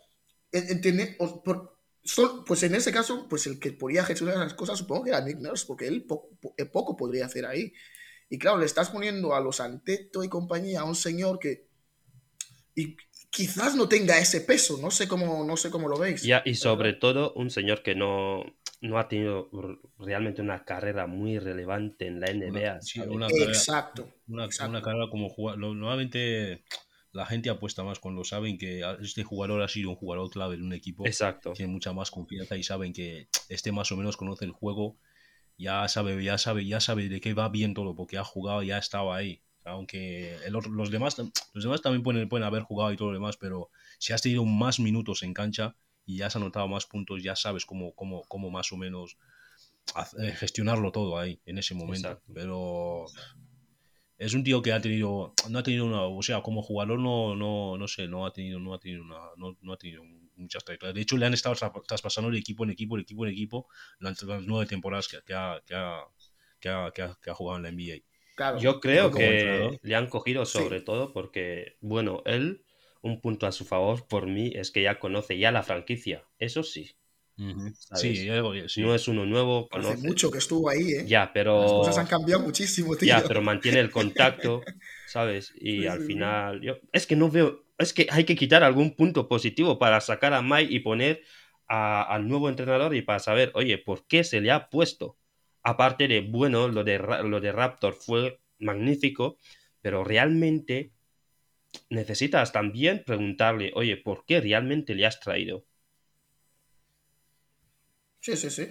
en- 0.52 0.70
entender- 0.70 1.16
o- 1.20 1.44
por- 1.44 1.78
sol- 2.04 2.44
pues 2.46 2.64
en 2.64 2.76
ese 2.76 2.92
caso, 2.92 3.28
pues 3.28 3.48
el 3.48 3.60
que 3.60 3.72
podía 3.74 4.06
gestionar 4.06 4.38
las 4.38 4.54
cosas 4.54 4.78
supongo 4.80 5.04
que 5.04 5.10
era 5.10 5.22
Nick 5.22 5.40
Nurse, 5.40 5.66
porque 5.68 5.88
él 5.88 6.04
po- 6.06 6.30
eh, 6.58 6.66
poco 6.66 6.96
podría 6.96 7.26
hacer 7.26 7.46
ahí. 7.46 7.74
Y 8.30 8.38
claro, 8.40 8.58
le 8.60 8.66
estás 8.66 8.90
poniendo 8.90 9.36
a 9.36 9.40
los 9.42 9.60
Anteto 9.60 10.24
y 10.24 10.30
compañía 10.30 10.82
a 10.82 10.86
un 10.86 10.96
señor 10.96 11.40
que 11.40 11.68
y 12.76 12.96
quizás 13.30 13.76
no 13.76 13.88
tenga 13.90 14.18
ese 14.20 14.42
peso, 14.42 14.78
no 14.82 14.92
sé 14.92 15.08
cómo, 15.08 15.44
no 15.46 15.58
sé 15.58 15.70
cómo 15.70 15.88
lo 15.90 15.98
veis. 15.98 16.22
Ya, 16.24 16.42
y 16.46 16.56
sobre 16.56 16.94
todo 16.94 17.34
un 17.34 17.50
señor 17.50 17.84
que 17.84 17.96
no, 17.96 18.44
no 18.82 19.00
ha 19.00 19.08
tenido 19.08 19.50
realmente 20.00 20.42
una 20.42 20.64
carrera 20.66 21.08
muy 21.08 21.40
relevante 21.40 22.08
en 22.08 22.20
la 22.20 22.28
NBA. 22.28 22.72
Una- 22.74 22.82
sí, 22.82 23.00
una 23.02 23.28
carrera- 23.28 23.52
Exacto. 23.52 24.10
Una, 24.28 24.46
exacto. 24.46 24.70
una 24.72 24.82
carrera 24.82 25.08
como 25.10 25.30
jugador. 25.30 25.60
Normalmente 25.60 26.64
la 27.12 27.26
gente 27.26 27.50
apuesta 27.50 27.84
más 27.84 28.00
cuando 28.00 28.24
saben 28.24 28.58
que 28.58 28.82
este 29.02 29.24
jugador 29.24 29.62
ha 29.62 29.68
sido 29.68 29.90
un 29.90 29.96
jugador 29.96 30.30
clave 30.30 30.56
en 30.56 30.64
un 30.64 30.74
equipo. 30.74 31.06
Exacto. 31.06 31.54
Tienen 31.54 31.74
mucha 31.74 31.94
más 31.94 32.12
confianza 32.12 32.58
y 32.58 32.64
saben 32.64 32.92
que 32.94 33.30
este 33.50 33.72
más 33.72 33.92
o 33.92 33.98
menos 33.98 34.18
conoce 34.18 34.46
el 34.46 34.52
juego. 34.52 34.98
Ya 35.58 35.88
sabe, 35.88 36.22
ya 36.22 36.38
sabe, 36.38 36.66
ya 36.66 36.82
sabe 36.82 37.08
de 37.08 37.22
qué 37.22 37.34
va 37.34 37.48
bien 37.48 37.74
todo, 37.74 37.96
porque 37.96 38.18
ha 38.18 38.26
jugado, 38.26 38.62
ya 38.64 38.78
estaba 38.78 39.16
ahí. 39.16 39.42
Aunque 39.64 40.36
el 40.46 40.56
otro- 40.56 40.72
los, 40.72 40.92
demás, 40.92 41.18
los 41.54 41.64
demás 41.64 41.82
también 41.82 42.04
pueden, 42.04 42.28
pueden 42.28 42.46
haber 42.46 42.64
jugado 42.64 42.92
y 42.92 42.98
todo 42.98 43.08
lo 43.08 43.14
demás, 43.16 43.38
pero 43.38 43.70
si 43.98 44.12
has 44.14 44.22
tenido 44.22 44.44
más 44.46 44.80
minutos 44.80 45.24
en 45.24 45.34
cancha 45.34 45.76
y 46.06 46.18
ya 46.18 46.28
has 46.28 46.36
anotado 46.36 46.68
más 46.68 46.86
puntos, 46.86 47.24
ya 47.24 47.36
sabes 47.36 47.66
cómo, 47.66 47.94
cómo, 47.96 48.24
cómo 48.28 48.50
más 48.52 48.72
o 48.72 48.78
menos 48.78 49.18
eh, 50.20 50.32
gestionarlo 50.32 50.92
todo 50.92 51.18
ahí, 51.18 51.40
en 51.46 51.58
ese 51.58 51.74
momento. 51.76 52.08
Exacto. 52.10 52.32
Pero 52.34 53.06
es 54.18 54.34
un 54.34 54.44
tío 54.44 54.62
que 54.62 54.72
ha 54.72 54.80
tenido, 54.82 55.34
no 55.50 55.60
ha 55.60 55.64
tenido 55.64 55.86
una, 55.86 56.04
o 56.04 56.22
sea, 56.22 56.42
como 56.42 56.62
jugador 56.62 57.00
no, 57.00 57.36
no, 57.36 57.78
no 57.78 57.88
sé, 57.88 58.08
no 58.08 58.26
ha 58.26 58.32
tenido, 58.32 58.60
no 58.60 58.74
ha 58.74 58.80
tenido 58.80 59.04
una, 59.04 59.18
no, 59.38 59.58
no 59.62 59.74
ha 59.74 59.78
tenido 59.78 60.04
muchas 60.38 60.64
trayectorias. 60.64 60.96
De 60.96 61.02
hecho, 61.02 61.18
le 61.18 61.26
han 61.26 61.34
estado 61.34 61.56
tra- 61.56 61.84
traspasando 61.86 62.32
de 62.32 62.38
equipo 62.40 62.64
en 62.64 62.70
equipo, 62.72 62.96
en 62.96 63.02
equipo 63.02 63.26
en 63.26 63.32
equipo 63.32 63.68
durante 64.00 64.26
las 64.26 64.42
nueve 64.44 64.66
temporadas 64.68 65.08
que, 65.08 65.18
que 65.26 65.34
ha, 65.34 65.62
que, 65.66 65.76
ha, 65.76 66.02
que, 66.60 66.70
ha, 66.70 66.92
que 66.94 67.02
ha- 67.02 67.18
que 67.22 67.30
ha 67.30 67.34
jugado 67.34 67.58
en 67.58 67.64
la 67.64 67.70
NBA. 67.70 68.04
Claro. 68.36 68.60
Yo 68.60 68.80
creo 68.82 69.12
que 69.12 69.26
entrenador. 69.26 69.80
le 69.82 69.96
han 69.96 70.08
cogido 70.08 70.46
Sí. 70.46 70.58
sobre 70.58 70.82
todo 70.82 71.14
porque, 71.14 71.78
bueno, 71.80 72.22
él, 72.26 72.65
un 73.06 73.22
punto 73.22 73.48
a 73.48 73.52
su 73.52 73.66
favor 73.66 74.08
por 74.08 74.28
mí 74.28 74.52
es 74.56 74.72
que 74.72 74.82
ya 74.84 75.00
conoce 75.00 75.38
ya 75.38 75.52
la 75.52 75.64
franquicia. 75.64 76.24
Eso 76.40 76.64
sí. 76.64 76.92
¿sabes? 77.80 78.00
Sí, 78.20 78.30
algo- 78.30 78.54
sí. 78.68 78.82
No 78.82 78.96
es 78.96 79.08
uno 79.08 79.26
nuevo, 79.26 79.68
Hace 79.70 79.72
conoce. 79.74 80.08
mucho 80.08 80.32
que 80.32 80.38
estuvo 80.40 80.70
ahí, 80.70 80.92
¿eh? 80.92 81.06
Ya, 81.08 81.32
pero. 81.34 81.62
Las 81.62 81.72
cosas 81.74 81.98
han 82.00 82.08
cambiado 82.08 82.42
muchísimo, 82.44 82.96
tío. 82.96 83.10
Ya, 83.10 83.24
pero 83.28 83.42
mantiene 83.42 83.80
el 83.80 83.92
contacto, 83.92 84.62
¿sabes? 85.06 85.52
Y 85.56 85.82
Sí, 85.82 85.88
al 85.88 86.00
sí, 86.00 86.06
final, 86.06 86.62
yo, 86.62 86.76
es 86.92 87.06
que 87.08 87.16
no 87.16 87.30
veo, 87.30 87.64
es 87.78 87.94
que 87.94 88.08
hay 88.10 88.24
que 88.26 88.36
quitar 88.36 88.64
algún 88.64 88.96
punto 88.96 89.28
positivo 89.28 89.78
para 89.78 90.02
sacar 90.02 90.34
a 90.34 90.42
Mike 90.42 90.74
y 90.74 90.80
poner 90.80 91.22
a- 91.68 92.04
al 92.04 92.28
nuevo 92.28 92.50
entrenador 92.50 92.96
y 92.96 93.02
para 93.02 93.20
saber, 93.20 93.52
oye, 93.56 93.78
¿por 93.78 94.08
qué 94.08 94.24
se 94.24 94.42
le 94.42 94.52
ha 94.52 94.70
puesto? 94.70 95.18
Aparte 95.64 96.08
de, 96.08 96.22
bueno, 96.22 96.68
lo 96.68 96.84
de, 96.84 96.98
lo 97.00 97.40
de 97.42 97.52
Raptor 97.52 97.94
fue 97.94 98.40
magnífico, 98.60 99.38
pero 99.82 100.04
realmente 100.04 100.92
necesitas 101.90 102.52
también 102.52 103.04
preguntarle, 103.06 103.72
oye, 103.76 103.98
¿por 103.98 104.26
qué 104.26 104.42
realmente 104.42 104.96
le 104.96 105.06
has 105.06 105.20
traído? 105.20 105.66
Sí, 108.20 108.36
sí, 108.38 108.50
sí. 108.50 108.68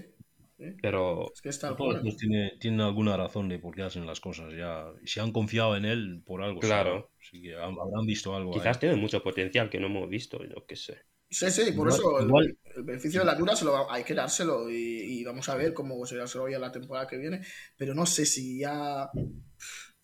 Pero 0.80 1.32
Es 1.32 1.40
que 1.42 1.48
está 1.48 1.76
pues, 1.76 2.16
tiene, 2.16 2.52
tienen 2.60 2.80
alguna 2.80 3.16
razón 3.16 3.48
de 3.48 3.58
por 3.58 3.74
qué 3.74 3.82
hacen 3.82 4.06
las 4.06 4.20
cosas. 4.20 4.52
Ya, 4.54 4.86
si 5.04 5.20
han 5.20 5.32
confiado 5.32 5.76
en 5.76 5.84
él 5.84 6.22
por 6.24 6.42
algo. 6.42 6.60
Claro. 6.60 7.10
será. 7.20 7.20
Así 7.20 7.42
que 7.42 7.54
ha- 7.56 7.64
habrán 7.64 8.06
visto 8.06 8.34
algo. 8.34 8.52
quizás 8.52 8.76
ahí. 8.76 8.80
tiene 8.80 8.96
mucho 8.96 9.22
potencial 9.22 9.68
que 9.68 9.80
no 9.80 9.86
hemos 9.86 10.08
visto, 10.08 10.42
yo 10.44 10.64
qué 10.66 10.76
sé. 10.76 10.98
Sí, 11.28 11.50
sí, 11.50 11.62
por 11.72 11.88
Igual- 11.88 11.90
eso 11.92 12.18
el- 12.20 12.26
igual- 12.26 12.58
el, 12.76 12.82
beneficio 12.84 13.20
de 13.20 13.26
la 13.26 13.34
duda 13.34 13.56
se 13.56 13.64
lo 13.64 13.72
va- 13.72 13.86
hay 13.92 14.04
que 14.04 14.14
dárselo 14.14 14.70
y, 14.70 14.74
y 15.20 15.24
vamos 15.24 15.48
a 15.48 15.56
ver 15.56 15.74
cómo 15.74 16.04
se 16.06 16.16
desarrolla 16.16 16.58
la 16.58 16.70
temporada 16.70 17.06
que 17.08 17.16
viene. 17.18 17.40
Pero 17.76 17.94
no 17.94 18.06
sé 18.06 18.24
si 18.24 18.60
ya. 18.60 19.10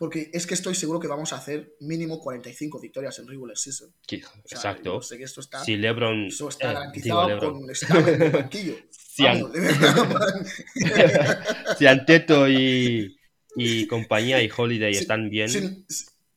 Porque 0.01 0.31
es 0.33 0.47
que 0.47 0.55
estoy 0.55 0.75
seguro 0.75 0.99
que 0.99 1.09
vamos 1.09 1.35
a 1.35 1.37
hacer 1.37 1.75
mínimo 1.81 2.21
45 2.21 2.81
victorias 2.81 3.19
en 3.19 3.29
regular 3.29 3.55
season. 3.59 3.93
Qui- 4.09 4.25
O 4.25 4.49
sea, 4.49 4.57
Exacto. 4.57 4.95
yo 4.95 5.03
sé 5.03 5.19
que 5.19 5.25
esto 5.25 5.43
está, 5.43 5.63
Si 5.63 5.77
LeBron. 5.77 6.29
eso 6.29 6.49
está 6.49 6.71
eh, 6.71 6.75
garantizado 6.75 7.29
LeBron. 7.29 7.61
con 7.61 8.09
en 8.09 8.23
el 8.23 8.31
banquillo. 8.31 8.75
Si 8.91 9.25
Vamos, 9.25 9.53
verdad, 9.53 10.57
si 11.79 11.87
Anteto 11.87 12.49
y, 12.49 13.19
y 13.57 13.87
compañía 13.87 14.43
y 14.43 14.51
Holiday 14.57 14.93
están 14.93 15.29
bien, 15.29 15.49
sin- 15.51 15.87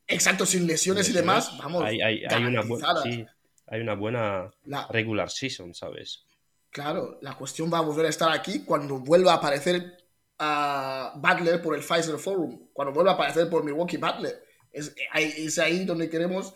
exacto, 0.06 0.44
sin 0.44 0.66
lesiones 0.66 1.08
y 1.08 1.12
demás, 1.14 1.56
vamos. 1.56 1.82
hay, 1.84 2.02
hay- 2.02 2.24
hay 2.28 2.44
una 2.44 2.60
buena, 2.62 3.02
sí, 3.02 3.24
hay 3.68 3.80
una 3.80 3.94
buena 3.94 4.50
La- 4.66 4.86
regular 4.88 5.30
season, 5.30 5.74
¿sabes? 5.74 6.24
Claro, 6.70 7.18
la 7.22 7.34
cuestión 7.38 7.72
va 7.72 7.78
a 7.78 7.82
volver 7.82 8.04
a 8.06 8.10
estar 8.10 8.30
aquí 8.32 8.64
cuando 8.64 8.98
vuelva 8.98 9.32
a 9.32 9.36
aparecer 9.36 10.03
a 10.46 11.12
Butler 11.16 11.60
por 11.62 11.74
el 11.74 11.82
Pfizer 11.82 12.18
Forum, 12.18 12.68
cuando 12.72 12.92
vuelva 12.92 13.12
a 13.12 13.14
aparecer 13.14 13.48
por 13.48 13.64
Milwaukee 13.64 13.96
Butler. 13.96 14.44
Es, 14.72 14.94
es 15.14 15.58
ahí 15.58 15.84
donde 15.84 16.08
queremos. 16.10 16.52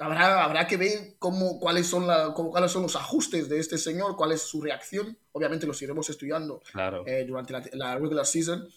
Habrá, 0.00 0.44
habrá 0.44 0.66
que 0.66 0.76
ver 0.76 1.16
cómo, 1.18 1.58
cuáles, 1.58 1.86
son 1.88 2.06
la, 2.06 2.32
cómo- 2.32 2.50
cuáles 2.50 2.70
son 2.70 2.82
los 2.82 2.94
ajustes 2.94 3.48
de 3.48 3.58
este 3.58 3.78
señor, 3.78 4.16
cuál 4.16 4.30
es 4.32 4.42
su 4.42 4.60
reacción. 4.62 5.18
Obviamente 5.32 5.66
los 5.66 5.80
iremos 5.82 6.08
estudiando 6.08 6.60
Claro. 6.70 7.02
eh, 7.06 7.24
durante 7.26 7.52
la, 7.52 7.62
la 7.72 7.94
regular 7.98 8.24
season. 8.24 8.68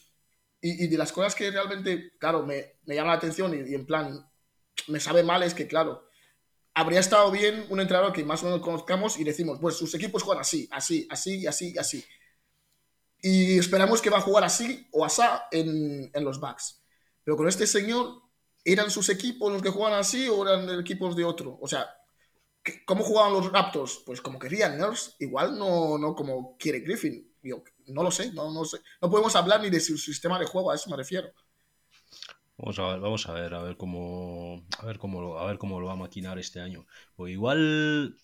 Y, 0.62 0.86
y 0.86 0.88
de 0.88 0.98
las 0.98 1.12
cosas 1.12 1.36
que 1.36 1.52
realmente, 1.52 2.14
claro, 2.18 2.44
me, 2.46 2.78
me 2.86 2.96
llama 2.96 3.12
la 3.12 3.18
atención 3.18 3.54
y, 3.54 3.70
y 3.72 3.76
en 3.76 3.86
plan, 3.86 4.28
me 4.88 5.00
sabe 5.00 5.22
mal 5.24 5.44
es 5.44 5.54
que, 5.54 5.68
claro, 5.68 6.08
habría 6.74 7.00
estado 7.00 7.30
bien 7.32 7.66
un 7.70 7.80
entrenador 7.82 8.14
que 8.14 8.24
más 8.24 8.42
o 8.44 8.46
menos 8.46 8.62
conozcamos 8.62 9.20
y 9.20 9.24
decimos, 9.24 9.60
pues 9.62 9.76
sus 9.76 9.94
equipos 9.94 10.24
juegan 10.24 10.42
así, 10.42 10.68
así, 10.72 11.08
así, 11.12 11.46
así, 11.46 11.78
así. 11.78 12.04
Y 13.22 13.60
esperamos 13.60 14.02
que 14.02 14.10
va 14.10 14.18
a 14.18 14.22
jugar 14.22 14.44
así 14.44 14.88
o 14.92 15.06
asá 15.06 15.48
en, 15.52 16.10
en 16.14 16.24
los 16.24 16.40
Bucks. 16.40 16.84
Pero 17.24 17.38
con 17.38 17.48
este 17.48 17.68
señor, 17.68 18.24
¿eran 18.66 18.90
sus 18.92 19.10
equipos 19.10 19.52
los 19.52 19.62
que 19.62 19.70
juegan 19.70 20.00
así 20.00 20.28
o 20.28 20.48
eran 20.48 20.80
equipos 20.80 21.16
de 21.16 21.24
otro? 21.26 21.58
O 21.62 21.68
sea, 21.68 21.88
¿qué- 22.64 22.84
¿cómo 22.86 23.04
jugaban 23.04 23.34
los 23.34 23.52
Raptors? 23.52 24.04
Pues 24.06 24.22
como 24.22 24.40
querían 24.40 24.78
Nurse, 24.80 25.14
igual 25.20 25.58
no, 25.60 25.98
no 25.98 26.16
como 26.16 26.58
quiere 26.58 26.80
Griffin. 26.82 27.36
Yo 27.44 27.64
no 27.88 28.04
lo 28.04 28.12
sé, 28.12 28.32
no, 28.34 28.52
no. 28.52 28.64
No 29.02 29.10
podemos 29.12 29.36
hablar 29.36 29.62
ni 29.62 29.70
de 29.70 29.80
su 29.80 29.98
sistema 29.98 30.40
de 30.40 30.46
juego, 30.46 30.72
a 30.72 30.76
eso 30.76 30.90
me 30.90 30.98
refiero. 30.98 31.30
Vamos 32.58 32.78
a 32.80 32.88
ver, 32.90 33.00
vamos 33.00 33.28
a 33.28 33.34
ver, 33.34 33.54
a 33.56 33.64
ver 33.64 33.76
cómo, 33.78 34.64
a 34.80 34.86
ver 34.86 35.00
cómo 35.00 35.38
a 35.40 35.46
ver 35.48 35.58
cómo 35.58 35.80
lo 35.80 35.88
va 35.88 35.94
a 35.94 35.96
maquinar 35.96 36.38
este 36.38 36.62
año. 36.62 36.86
Pues 37.16 37.34
igual, 37.34 38.18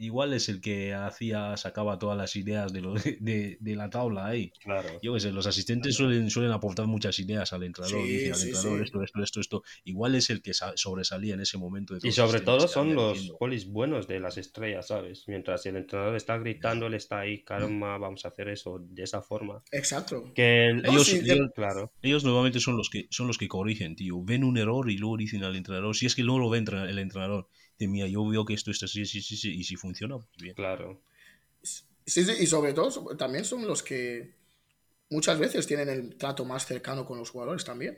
igual 0.00 0.32
es 0.32 0.48
el 0.48 0.60
que 0.60 0.94
hacía, 0.94 1.56
sacaba 1.56 1.98
todas 1.98 2.16
las 2.16 2.34
ideas 2.34 2.72
de, 2.72 2.80
lo, 2.80 2.94
de, 2.94 3.56
de 3.60 3.76
la 3.76 3.90
tabla 3.90 4.26
ahí. 4.26 4.50
Claro. 4.62 4.88
Yo 5.02 5.14
qué 5.14 5.20
sé, 5.20 5.30
los 5.30 5.46
asistentes 5.46 5.94
suelen, 5.94 6.30
suelen 6.30 6.52
aportar 6.52 6.86
muchas 6.86 7.18
ideas 7.18 7.52
al 7.52 7.62
entrenador. 7.62 8.02
Sí, 8.02 8.08
dicen 8.10 8.32
al 8.32 8.38
sí, 8.38 8.46
entrenador 8.48 8.78
sí. 8.78 8.84
esto, 8.84 9.02
esto, 9.04 9.22
esto, 9.22 9.40
esto. 9.40 9.62
Igual 9.84 10.14
es 10.14 10.30
el 10.30 10.42
que 10.42 10.54
sa- 10.54 10.72
sobresalía 10.76 11.34
en 11.34 11.40
ese 11.40 11.58
momento. 11.58 11.94
De 11.94 12.08
Y 12.08 12.12
sobre 12.12 12.40
todo 12.40 12.66
son 12.66 12.94
los 12.94 13.30
polis 13.38 13.66
buenos 13.68 14.08
de 14.08 14.20
las 14.20 14.38
estrellas, 14.38 14.88
¿sabes? 14.88 15.24
Mientras 15.28 15.64
el 15.66 15.76
entrenador 15.76 16.16
está 16.16 16.38
gritando, 16.38 16.86
él 16.86 16.94
está 16.94 17.20
ahí, 17.20 17.44
calma, 17.44 17.98
vamos 17.98 18.24
a 18.24 18.28
hacer 18.28 18.48
eso 18.48 18.78
de 18.80 19.02
esa 19.02 19.22
forma. 19.22 19.62
Exacto. 19.70 20.32
Que 20.34 20.68
el- 20.68 20.86
Ellos- 20.86 21.06
sí, 21.06 21.18
ellos- 21.22 21.50
claro, 21.54 21.92
Ellos 22.02 22.24
normalmente 22.24 22.60
son 22.60 22.76
los 22.76 22.88
que 22.90 23.06
son 23.10 23.26
los 23.26 23.38
que 23.38 23.48
corrigen, 23.48 23.96
tío. 23.96 24.22
Ven 24.24 24.44
un 24.44 24.56
error 24.56 24.90
y 24.90 24.96
luego 24.96 25.16
dicen 25.16 25.44
al 25.44 25.56
entrenador. 25.56 25.94
Si 25.94 26.06
es 26.06 26.14
que 26.14 26.22
luego 26.22 26.38
lo 26.40 26.50
ve 26.50 26.58
entre- 26.58 26.88
el 26.90 26.98
entrenador. 26.98 27.48
De 27.80 27.88
mira, 27.88 28.06
yo 28.06 28.24
veo 28.28 28.44
que 28.44 28.54
esto 28.54 28.70
está 28.70 28.84
así, 28.86 29.04
sí, 29.06 29.22
sí, 29.22 29.36
sí. 29.36 29.50
Y 29.58 29.64
si 29.64 29.74
funciona, 29.76 30.18
pues 30.18 30.36
bien. 30.36 30.54
claro. 30.54 31.00
Sí, 31.62 32.24
sí, 32.24 32.32
y 32.40 32.46
sobre 32.46 32.72
todo 32.72 33.16
también 33.16 33.44
son 33.44 33.66
los 33.66 33.82
que 33.82 34.34
muchas 35.10 35.38
veces 35.38 35.66
tienen 35.66 35.88
el 35.88 36.16
trato 36.16 36.44
más 36.44 36.66
cercano 36.66 37.04
con 37.06 37.18
los 37.18 37.30
jugadores 37.30 37.64
también. 37.64 37.96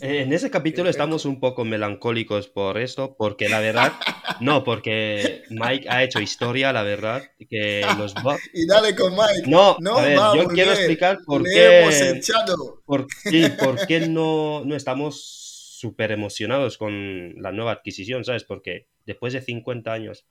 Eh, 0.00 0.22
En 0.22 0.32
ese 0.32 0.50
capítulo 0.50 0.84
Perfecto. 0.84 0.90
estamos 1.04 1.24
un 1.24 1.40
poco 1.40 1.64
melancólicos 1.64 2.48
por 2.48 2.78
esto, 2.78 3.16
porque 3.18 3.48
la 3.48 3.60
verdad, 3.60 3.92
no, 4.40 4.62
porque 4.62 5.42
Mike 5.50 5.88
ha 5.88 6.04
hecho 6.04 6.20
historia, 6.20 6.72
la 6.72 6.82
verdad, 6.82 7.22
que 7.48 7.84
los 7.98 8.14
Bucks... 8.14 8.42
Y 8.54 8.66
dale 8.66 8.94
con 8.94 9.12
Mike. 9.12 9.48
No, 9.48 9.76
No 9.80 9.98
a 9.98 10.02
ver, 10.02 10.18
yo 10.36 10.46
quiero 10.48 10.72
explicar 10.72 11.18
por 11.26 11.42
Le 11.42 11.50
qué, 11.52 11.80
hemos 11.80 12.00
echado. 12.00 12.82
por, 12.84 13.06
sí, 13.24 13.44
por 13.58 13.86
qué 13.86 14.06
no, 14.08 14.64
no 14.64 14.76
estamos 14.76 15.39
súper 15.80 16.12
emocionados 16.12 16.76
con 16.76 17.40
la 17.40 17.52
nueva 17.52 17.72
adquisición, 17.72 18.24
¿sabes? 18.24 18.44
Porque 18.44 18.86
después 19.06 19.32
de 19.32 19.40
50 19.40 19.92
años, 19.92 20.26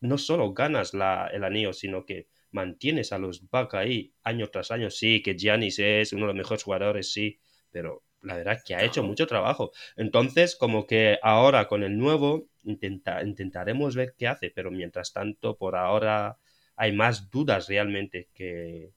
no 0.00 0.18
solo 0.18 0.52
ganas 0.52 0.92
la, 0.92 1.28
el 1.32 1.42
anillo, 1.42 1.72
sino 1.72 2.04
que 2.04 2.28
mantienes 2.50 3.12
a 3.12 3.18
los 3.18 3.48
Bucks 3.48 3.74
ahí 3.74 4.12
año 4.22 4.48
tras 4.48 4.70
año. 4.70 4.90
Sí, 4.90 5.22
que 5.22 5.36
Giannis 5.36 5.78
es 5.78 6.12
uno 6.12 6.22
de 6.22 6.26
los 6.28 6.36
mejores 6.36 6.62
jugadores, 6.62 7.12
sí, 7.12 7.38
pero 7.70 8.02
la 8.20 8.36
verdad 8.36 8.56
es 8.56 8.64
que 8.64 8.74
ha 8.74 8.84
hecho 8.84 9.02
mucho 9.02 9.26
trabajo. 9.26 9.72
Entonces, 9.96 10.54
como 10.54 10.86
que 10.86 11.18
ahora 11.22 11.66
con 11.66 11.82
el 11.82 11.96
nuevo, 11.96 12.48
intenta, 12.64 13.22
intentaremos 13.22 13.96
ver 13.96 14.14
qué 14.18 14.28
hace, 14.28 14.50
pero 14.50 14.70
mientras 14.70 15.14
tanto, 15.14 15.56
por 15.56 15.76
ahora 15.76 16.36
hay 16.76 16.92
más 16.92 17.30
dudas 17.30 17.68
realmente 17.68 18.28
que 18.34 18.92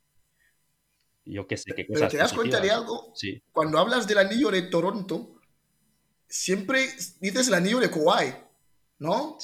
yo 1.26 1.48
qué 1.48 1.56
sé, 1.56 1.74
qué 1.74 1.86
Pero 1.86 2.10
te 2.10 2.18
das 2.18 2.34
cuenta 2.34 2.60
de 2.60 2.72
algo, 2.72 3.14
Sí. 3.16 3.42
cuando 3.54 3.80
hablas 3.80 4.06
del 4.08 4.18
anillo 4.18 4.52
de 4.52 4.64
Toronto, 4.64 5.33
siempre 6.34 6.90
dices 7.20 7.48
el 7.48 7.54
anillo 7.54 7.80
de 7.80 7.92
Kawhi, 7.92 8.34
¿no? 8.98 9.38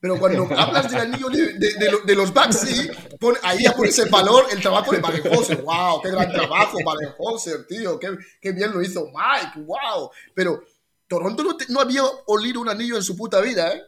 Pero 0.00 0.16
cuando 0.20 0.44
hablas 0.56 0.88
del 0.90 1.00
anillo 1.00 1.28
de, 1.28 1.54
de- 1.54 1.74
de 1.74 1.90
de 2.06 2.14
los 2.14 2.32
sí, 2.52 2.88
pon- 3.18 3.36
ahí 3.42 3.64
ya 3.64 3.72
pones 3.74 3.98
el 3.98 4.08
valor, 4.08 4.46
el 4.52 4.60
trabajo 4.60 4.92
de 4.92 5.00
Baden-Holzer. 5.00 5.62
¡Wow! 5.62 6.00
¡Qué 6.00 6.10
gran 6.12 6.30
trabajo, 6.30 6.78
Baden-Holzer, 6.84 7.66
tío! 7.66 7.98
Qué, 7.98 8.16
¡Qué 8.40 8.52
bien 8.52 8.72
lo 8.72 8.80
hizo 8.80 9.06
Mike! 9.06 9.62
¡Wow! 9.66 10.10
Pero 10.34 10.62
Toronto 11.08 11.42
no, 11.42 11.56
te- 11.56 11.66
no 11.70 11.80
había 11.80 12.04
olido 12.26 12.60
un 12.60 12.68
anillo 12.68 12.96
en 12.96 13.02
su 13.02 13.16
puta 13.16 13.40
vida, 13.40 13.72
¿eh? 13.72 13.82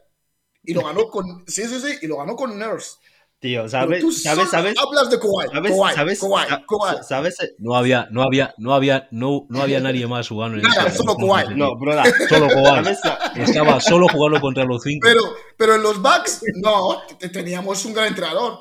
Y 0.64 0.74
lo 0.74 0.84
ganó 0.84 1.08
con... 1.08 1.44
Sí, 1.46 1.62
sí, 1.68 1.80
sí, 1.80 1.98
y 2.02 2.06
lo 2.08 2.16
ganó 2.18 2.34
con 2.34 2.58
Nurse. 2.58 2.96
Tío, 3.40 3.60
Pero 3.60 3.68
¿sabes? 3.70 4.00
tú 4.02 4.12
¿Sabes? 4.12 4.50
¿Sabes? 4.50 4.74
hablas 4.78 5.08
de 5.08 5.18
Kawhi, 5.18 5.46
¿Sabes? 5.50 5.72
Kawhi, 5.72 5.94
¿Sabes? 5.94 6.20
Kawhi, 6.20 6.46
Kawhi. 6.68 7.02
¿Sabes? 7.02 7.36
No 7.58 7.74
había, 7.74 8.06
no 8.10 8.22
había, 8.22 8.54
no 8.58 8.74
había, 8.74 9.08
no, 9.12 9.46
no 9.48 9.62
había 9.62 9.80
nadie 9.80 10.06
más 10.06 10.28
jugando 10.28 10.58
en 10.58 10.62
Nada, 10.64 10.90
solo 10.90 11.16
Kawhi. 11.16 11.54
No, 11.56 11.74
broda. 11.78 12.04
Solo 12.28 12.48
Kawhi. 12.48 12.94
Estaba 13.42 13.80
solo 13.80 14.08
jugando 14.08 14.40
contra 14.42 14.64
los 14.64 14.82
cinco. 14.82 15.06
Pero, 15.08 15.22
pero 15.56 15.74
en 15.76 15.82
los 15.82 16.02
Bucks, 16.02 16.42
no, 16.62 17.00
te- 17.18 17.30
teníamos 17.30 17.82
un 17.86 17.94
gran 17.94 18.08
entrenador. 18.08 18.58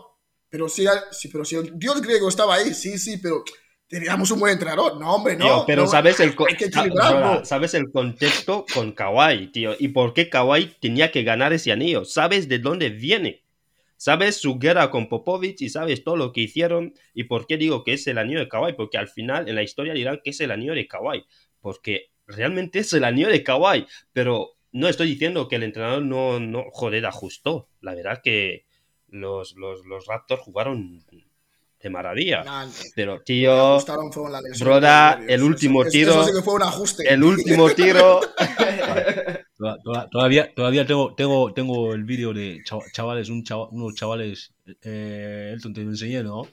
Pero 0.49 0.69
sí, 0.69 0.85
sí, 1.11 1.27
pero 1.27 1.43
si 1.43 1.55
el 1.57 1.77
dios 1.77 2.01
griego 2.01 2.29
estaba 2.29 2.55
ahí, 2.55 2.73
sí, 2.73 2.97
sí, 2.97 3.17
pero 3.17 3.43
teníamos 3.87 4.31
un 4.31 4.39
buen 4.39 4.53
entrenador. 4.53 4.97
No, 4.97 5.13
hombre, 5.13 5.35
no. 5.35 5.43
Tío, 5.45 5.63
pero 5.67 5.81
no, 5.83 5.87
sabes 5.89 6.21
el, 6.21 6.33
hay 6.47 6.55
que 6.55 6.69
broda, 6.89 7.43
sabes 7.43 7.73
el 7.73 7.91
contexto 7.91 8.65
con 8.73 8.93
Kawhi, 8.93 9.51
tío, 9.51 9.75
y 9.77 9.89
por 9.89 10.13
qué 10.13 10.29
Kawhi 10.29 10.73
tenía 10.79 11.11
que 11.11 11.23
ganar 11.23 11.51
ese 11.51 11.73
anillo. 11.73 12.05
Sabes 12.05 12.47
de 12.47 12.59
dónde 12.59 12.89
viene. 12.89 13.43
Sabes 13.99 14.37
su 14.37 14.59
guerra 14.59 14.91
con 14.91 15.09
Popovich 15.09 15.61
y 15.61 15.67
sabes 15.67 16.05
todo 16.05 16.15
lo 16.15 16.31
que 16.31 16.39
hicieron 16.39 16.93
y 17.13 17.25
por 17.25 17.47
qué 17.47 17.57
digo 17.57 17.83
que 17.83 17.91
es 17.91 18.07
el 18.07 18.17
anillo 18.17 18.39
de 18.39 18.47
Kawhi, 18.47 18.71
porque 18.71 18.97
al 18.97 19.09
final 19.09 19.49
en 19.49 19.55
la 19.55 19.61
historia 19.61 19.93
dirán 19.93 20.21
que 20.23 20.29
es 20.29 20.39
el 20.39 20.51
anillo 20.51 20.73
de 20.73 20.87
Kawhi, 20.87 21.25
porque 21.59 22.11
realmente 22.25 22.79
es 22.79 22.93
el 22.93 23.03
anillo 23.03 23.27
de 23.27 23.43
Kawhi, 23.43 23.87
pero 24.13 24.55
no 24.71 24.87
estoy 24.87 25.09
diciendo 25.09 25.49
que 25.49 25.57
el 25.57 25.63
entrenador 25.63 26.01
no, 26.01 26.39
no 26.39 26.63
joder, 26.71 27.05
ajustó. 27.05 27.67
La 27.81 27.93
verdad 27.93 28.21
que 28.23 28.67
los, 29.09 29.57
los, 29.57 29.85
los 29.85 30.05
Raptors 30.05 30.43
jugaron 30.43 31.03
de 31.81 31.89
maravilla. 31.89 32.43
Nah, 32.43 32.65
la 34.29 34.41
broda, 34.59 35.15
de 35.15 35.33
el 35.33 35.43
último 35.43 35.83
Eso- 35.83 35.91
tiro- 35.91 36.11
Eso 36.11 36.25
sí 36.25 36.31
que 36.33 36.41
fue 36.41 36.55
un 36.55 36.63
ajuste. 36.63 37.13
el 37.13 37.23
último 37.23 37.69
tiro. 37.69 38.19
Toda- 39.57 39.77
toda- 39.83 40.09
Todavía, 40.09 40.53
todavía 40.55 40.85
tengo, 40.85 41.13
tengo, 41.15 41.53
tengo 41.53 41.93
el 41.93 42.03
vídeo 42.05 42.33
de 42.33 42.59
chava- 42.65 42.85
chavales, 42.93 43.29
un 43.29 43.43
chava- 43.43 43.67
unos 43.71 43.93
chavales, 43.95 44.53
eh, 44.83 45.51
Elton 45.53 45.73
te 45.73 45.81
lo 45.83 45.89
enseñé, 45.89 46.23
¿no? 46.23 46.47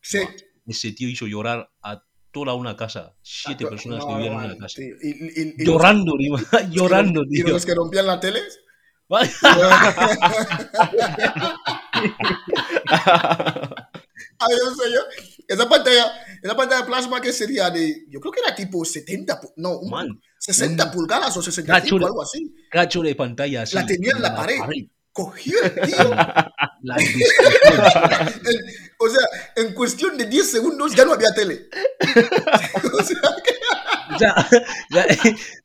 Sí. 0.00 0.18
Ese 0.66 0.92
tío 0.92 1.08
hizo 1.08 1.26
llorar 1.26 1.70
a 1.82 2.02
toda 2.30 2.54
una 2.54 2.74
casa, 2.76 3.14
siete 3.20 3.64
Ah, 3.66 3.70
personas 3.70 3.98
no, 4.00 4.08
que 4.08 4.14
vivían 4.14 4.32
en 4.34 4.38
una 4.46 4.56
casa. 4.56 4.76
tío. 4.80 4.94
Y, 5.02 5.08
y- 5.10 5.42
y- 5.42 5.54
y 5.58 5.64
Llorando, 5.66 6.14
tío, 6.16 6.36
llorando, 6.70 7.22
y 7.28 7.42
tío. 7.42 7.48
los 7.48 7.66
que 7.66 7.74
rompían 7.74 8.06
la 8.06 8.18
tele. 8.18 8.40
Ay, 14.50 14.56
no 14.64 14.74
sé 14.74 14.90
yo. 14.92 15.00
Esa 15.48 15.68
pantalla, 15.68 16.12
esa 16.42 16.56
pantalla 16.56 16.86
plasma 16.86 17.20
que 17.20 17.32
sería 17.32 17.70
de, 17.70 18.04
yo 18.08 18.20
creo 18.20 18.32
que 18.32 18.40
era 18.40 18.54
tipo 18.54 18.84
70, 18.84 19.40
pu- 19.40 19.52
no, 19.56 19.82
Man, 19.82 20.20
60 20.38 20.84
un 20.86 20.90
pulgadas 20.90 21.36
o 21.36 21.42
65, 21.42 21.82
cacho 21.82 21.98
de- 21.98 22.04
algo 22.06 22.22
así. 22.22 22.54
cacho 22.70 23.02
de 23.02 23.14
pantalla 23.14 23.62
así. 23.62 23.74
La 23.74 23.84
tenía 23.86 24.12
en 24.16 24.22
la 24.22 24.34
pared. 24.34 24.56
Cogió 25.12 25.56
el 25.62 25.74
tío. 25.74 26.10
La 26.84 26.96
o 28.98 29.08
sea, 29.08 29.26
en 29.56 29.74
cuestión 29.74 30.16
de 30.16 30.26
10 30.26 30.50
segundos 30.50 30.94
ya 30.94 31.04
no 31.04 31.12
había 31.12 31.32
tele. 31.34 31.68
o 32.92 33.02
sea, 33.02 33.20
que- 33.44 33.52
ya- 34.18 35.06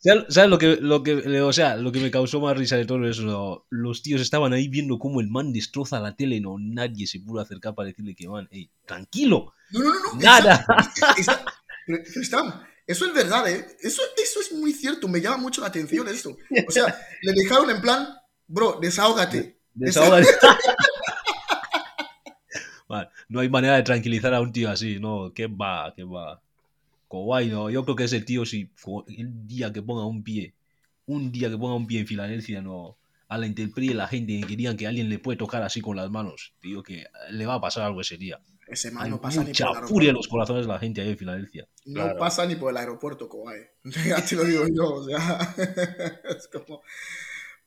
ya- 0.04 0.26
¿sabes 0.30 0.50
lo 0.50 0.58
que, 0.58 0.78
lo 0.80 1.04
que, 1.04 1.42
o 1.42 1.54
sea, 1.54 1.76
lo 1.76 1.92
que 1.92 2.00
me 2.00 2.12
causó 2.12 2.40
más 2.40 2.58
risa 2.58 2.78
de 2.78 2.86
todo 2.86 3.06
eso? 3.08 3.66
Los 3.70 4.02
tíos 4.02 4.22
estaban 4.22 4.54
ahí 4.54 4.68
viendo 4.68 5.00
cómo 5.00 5.22
el 5.22 5.28
man 5.30 5.54
destroza 5.54 6.00
la 6.00 6.16
tele, 6.16 6.40
no, 6.40 6.58
nadie 6.60 7.08
se 7.08 7.20
pudo 7.20 7.42
acercar 7.42 7.74
para 7.76 7.88
decirle 7.88 8.16
que, 8.16 8.28
man, 8.28 8.48
ey, 8.52 8.70
tranquilo, 8.86 9.54
no, 9.72 9.80
no, 9.80 9.90
no. 9.90 10.14
no, 10.14 10.20
nada. 10.20 10.66
eso 12.86 13.06
es 13.06 13.14
verdad, 13.14 13.50
¿eh? 13.50 13.66
Eso, 13.82 14.02
eso 14.22 14.42
es 14.42 14.52
muy 14.54 14.74
cierto, 14.74 15.08
me 15.08 15.22
llama 15.22 15.38
mucho 15.38 15.62
la 15.62 15.68
atención 15.68 16.08
esto. 16.08 16.38
O 16.68 16.72
sea, 16.72 16.86
le 17.22 17.34
dejaron 17.34 17.70
en 17.70 17.82
plan, 17.82 18.08
bro, 18.48 18.80
desahógate. 18.82 19.58
Desahoga- 19.76 20.24
Man, 22.90 23.08
no 23.30 23.40
hay 23.42 23.50
manera 23.50 23.76
de 23.76 23.84
tranquilizar 23.84 24.34
a 24.34 24.42
un 24.42 24.52
tío 24.52 24.70
así, 24.70 25.00
no, 25.00 25.32
que 25.34 25.48
va, 25.48 25.94
que 25.96 26.04
va. 26.04 26.42
Kawhi, 27.10 27.48
no, 27.48 27.70
yo 27.70 27.84
creo 27.86 27.96
que 27.96 28.04
ese 28.06 28.22
tío, 28.22 28.46
si 28.46 28.70
el 29.18 29.48
día 29.48 29.72
que 29.72 29.82
ponga 29.82 30.06
un 30.06 30.24
pie, 30.24 30.54
un 31.06 31.32
día 31.32 31.50
que 31.50 31.58
ponga 31.58 31.76
un 31.76 31.88
pie 31.88 32.02
en 32.02 32.08
Filadelfia, 32.08 32.62
no, 32.62 32.98
a 33.30 33.38
la 33.38 33.46
intemperie 33.48 33.94
la 33.94 34.08
gente 34.08 34.42
que 34.46 34.56
digan 34.58 34.76
que 34.76 34.88
alguien 34.88 35.08
le 35.10 35.20
puede 35.20 35.38
tocar 35.38 35.64
así 35.64 35.80
con 35.82 35.96
las 35.96 36.10
manos, 36.10 36.54
tío, 36.60 36.84
que 36.84 37.06
le 37.32 37.46
va 37.46 37.56
a 37.56 37.62
pasar 37.62 37.84
algo 37.84 38.02
ese 38.02 38.18
día. 38.18 38.40
Ese 38.68 38.92
man 38.92 39.06
Hay 39.06 39.12
no 39.12 39.22
pasa 39.22 39.40
ni 39.40 39.46
por 39.46 39.48
mucha 39.52 39.64
el 39.64 39.68
aeropuerto. 39.70 39.94
furia 39.94 40.10
en 40.10 40.16
los 40.16 40.28
corazones 40.28 40.66
de 40.68 40.74
la 40.74 40.80
gente 40.80 41.00
ahí 41.02 41.10
en 41.12 41.18
Filadelfia. 41.18 41.68
No 41.86 41.94
Claro. 42.04 42.20
pasa 42.20 42.46
ni 42.46 42.56
por 42.56 42.72
el 42.72 42.78
aeropuerto, 42.78 43.30
Kawhi. 43.30 43.56
ya 44.10 44.26
te 44.26 44.36
lo 44.36 44.44
digo 44.44 44.66
yo, 44.68 44.94
o 44.96 45.06
sea, 45.06 45.56
es 46.38 46.50
como... 46.52 46.82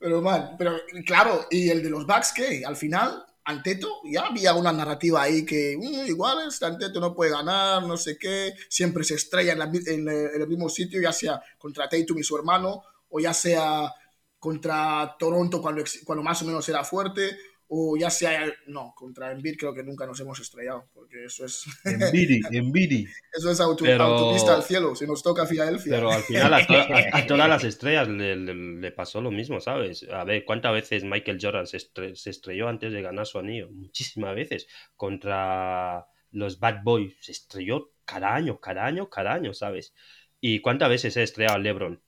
Pero, 0.00 0.22
man, 0.22 0.56
pero 0.58 0.72
claro, 1.04 1.46
¿y 1.50 1.68
el 1.68 1.82
de 1.82 1.90
los 1.90 2.06
Bucks 2.06 2.32
qué? 2.34 2.64
Al 2.64 2.74
final, 2.76 3.22
Anteto, 3.44 4.00
ya 4.10 4.22
había 4.22 4.54
una 4.54 4.72
narrativa 4.72 5.22
ahí 5.22 5.44
que 5.44 5.76
"Mm, 5.78 6.06
igual 6.08 6.48
este 6.48 6.64
Anteto 6.64 7.00
no 7.00 7.14
puede 7.14 7.30
ganar, 7.32 7.82
no 7.86 7.98
sé 7.98 8.16
qué, 8.18 8.54
siempre 8.70 9.04
se 9.04 9.14
estrella 9.16 9.52
en, 9.52 9.58
la 9.58 9.64
en, 9.66 10.08
eh, 10.08 10.30
en 10.34 10.40
el 10.42 10.48
mismo 10.48 10.70
sitio, 10.70 11.02
ya 11.02 11.12
sea 11.12 11.42
contra 11.58 11.86
Tatum 11.88 12.18
y 12.18 12.22
su 12.24 12.34
hermano, 12.36 12.82
o 13.10 13.20
ya 13.20 13.34
sea 13.34 13.92
contra 14.38 15.16
Toronto 15.18 15.60
cuando, 15.60 15.84
cuando 16.06 16.22
más 16.22 16.40
o 16.42 16.46
menos 16.46 16.66
era 16.70 16.82
fuerte, 16.82 17.36
o 17.72 17.96
ya 17.96 18.10
sea, 18.10 18.52
no, 18.66 18.92
contra 18.96 19.30
Embiid 19.30 19.56
creo 19.56 19.72
que 19.72 19.84
nunca 19.84 20.04
nos 20.04 20.18
hemos 20.18 20.40
estrellado, 20.40 20.88
porque 20.92 21.24
eso 21.24 21.44
es, 21.44 21.64
Envidi, 21.84 22.40
envidi. 22.50 23.06
eso 23.32 23.50
es 23.50 23.60
auto- 23.60 23.84
Pero- 23.84 24.02
autopista 24.04 24.56
al 24.56 24.64
cielo, 24.64 24.96
si 24.96 25.06
nos 25.06 25.22
toca 25.22 25.46
Filadelfia. 25.46 25.94
Pero 25.94 26.10
al 26.10 26.22
final 26.22 26.52
a, 26.54 26.66
to- 26.66 26.74
a- 26.74 27.18
a 27.18 27.26
todas 27.28 27.48
las 27.48 27.62
estrellas 27.62 28.08
le, 28.08 28.34
le- 28.34 28.54
le 28.80 28.90
pasó 28.92 29.20
lo 29.20 29.30
mismo, 29.30 29.60
¿sabes? 29.60 30.04
A 30.12 30.24
ver, 30.24 30.44
¿cuántas 30.44 30.72
veces 30.72 31.04
Michael 31.04 31.38
Jordan 31.40 31.66
se, 31.68 31.76
estre- 31.78 32.16
se 32.16 32.30
estrelló 32.30 32.68
antes 32.68 32.92
de 32.92 33.02
ganar 33.02 33.26
su 33.26 33.38
anillo? 33.38 33.70
Muchísimas 33.70 34.34
veces. 34.34 34.66
Contra 34.96 36.06
los 36.32 36.58
Bad 36.60 36.82
Boys 36.82 37.14
se 37.20 37.32
estrelló 37.32 37.92
cada 38.04 38.34
año, 38.34 38.58
cada 38.60 38.84
año, 38.86 39.08
cada 39.08 39.32
año, 39.32 39.54
¿sabes? 39.54 39.94
¿Y 40.40 40.60
cuántas 40.60 40.88
veces 40.88 41.14
se 41.14 41.20
ha 41.20 41.22
estrellado 41.24 41.58
LeBron? 41.58 42.00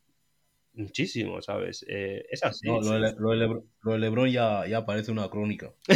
Muchísimo, 0.74 1.40
¿sabes? 1.42 1.84
Eh, 1.88 2.22
es 2.30 2.42
así. 2.44 2.66
No, 2.66 2.80
lo, 2.80 2.92
de, 3.00 3.14
lo 3.18 3.30
de 3.30 3.36
Lebron, 3.36 3.64
lo 3.82 3.92
de 3.92 3.98
Lebron 3.98 4.30
ya, 4.30 4.66
ya 4.66 4.86
parece 4.86 5.10
una 5.12 5.28
crónica. 5.28 5.70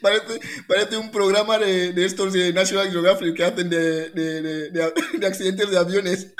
Parece, 0.00 0.40
parece 0.66 0.96
un 0.96 1.10
programa 1.12 1.58
de, 1.58 1.92
de 1.92 2.04
estos 2.04 2.32
de 2.32 2.52
National 2.52 2.90
Geographic 2.90 3.36
que 3.36 3.44
hacen 3.44 3.70
de, 3.70 4.10
de, 4.10 4.42
de- 4.42 4.70
de- 4.70 4.92
de 5.18 5.26
accidentes 5.26 5.70
de 5.70 5.78
aviones. 5.78 6.34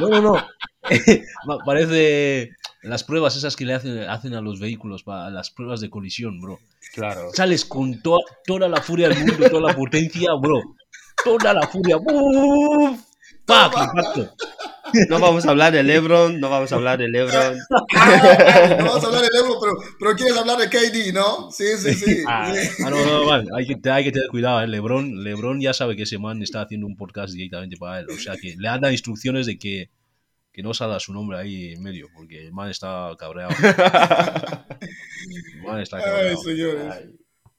No, 0.00 0.08
no, 0.08 0.20
no. 0.20 0.46
Parece 1.64 2.50
las 2.82 3.04
pruebas 3.04 3.36
esas 3.36 3.54
que 3.56 3.64
le 3.64 3.74
hacen, 3.74 3.98
hacen 4.00 4.34
a 4.34 4.40
los 4.40 4.58
vehículos, 4.58 5.04
pa- 5.04 5.30
las 5.30 5.50
pruebas 5.50 5.80
de 5.80 5.90
colisión, 5.90 6.40
bro. 6.40 6.58
Claro. 6.92 7.30
Sales 7.32 7.64
con 7.64 8.00
to- 8.02 8.18
toda 8.46 8.68
la 8.68 8.82
furia 8.82 9.08
del 9.08 9.18
mundo, 9.18 9.48
toda 9.48 9.68
la 9.72 9.76
potencia, 9.76 10.30
bro. 10.40 10.60
Toda 11.24 11.54
la 11.54 11.66
furia. 11.68 11.96
¡Buf! 11.96 13.00
¡Pac! 13.46 13.72
Impacto. 13.76 14.34
No 15.08 15.18
vamos 15.18 15.46
a 15.46 15.50
hablar 15.50 15.72
de 15.72 15.82
LeBron, 15.82 16.40
no 16.40 16.50
vamos 16.50 16.72
a 16.72 16.76
hablar 16.76 16.98
de 16.98 17.08
LeBron. 17.08 17.58
Ah, 17.96 18.76
no 18.78 18.86
vamos 18.86 19.04
a 19.04 19.06
hablar 19.06 19.22
del 19.22 19.34
Euro, 19.36 19.58
pero, 19.60 19.76
pero 19.98 20.16
quieres 20.16 20.36
hablar 20.36 20.58
de 20.58 20.68
KD, 20.68 21.12
¿no? 21.14 21.50
Sí, 21.50 21.64
sí, 21.78 21.94
sí. 21.94 22.22
Ah. 22.28 22.52
sí. 22.54 22.82
Ah, 22.84 22.90
no, 22.90 23.04
no, 23.04 23.24
man, 23.24 23.46
hay 23.56 23.66
que, 23.66 23.90
hay 23.90 24.04
que 24.04 24.12
tener 24.12 24.28
cuidado, 24.28 24.60
¿eh? 24.60 24.66
Lebron, 24.66 25.22
Lebron 25.22 25.60
ya 25.60 25.72
sabe 25.72 25.96
que 25.96 26.02
ese 26.02 26.18
man 26.18 26.42
está 26.42 26.62
haciendo 26.62 26.86
un 26.86 26.96
podcast 26.96 27.32
directamente 27.32 27.76
para 27.76 28.00
él. 28.00 28.06
O 28.10 28.18
sea 28.18 28.36
que 28.36 28.54
le 28.58 28.68
han 28.68 28.80
dado 28.80 28.92
instrucciones 28.92 29.46
de 29.46 29.58
que, 29.58 29.90
que 30.52 30.62
no 30.62 30.74
salga 30.74 31.00
su 31.00 31.12
nombre 31.12 31.38
ahí 31.38 31.72
en 31.72 31.82
medio, 31.82 32.08
porque 32.14 32.46
el 32.46 32.52
man 32.52 32.70
está 32.70 33.10
cabreado. 33.18 33.54
El 33.60 35.62
man 35.62 35.80
está 35.80 35.96
Ay, 35.98 36.04
cabreado. 36.04 36.42
señores. 36.42 36.94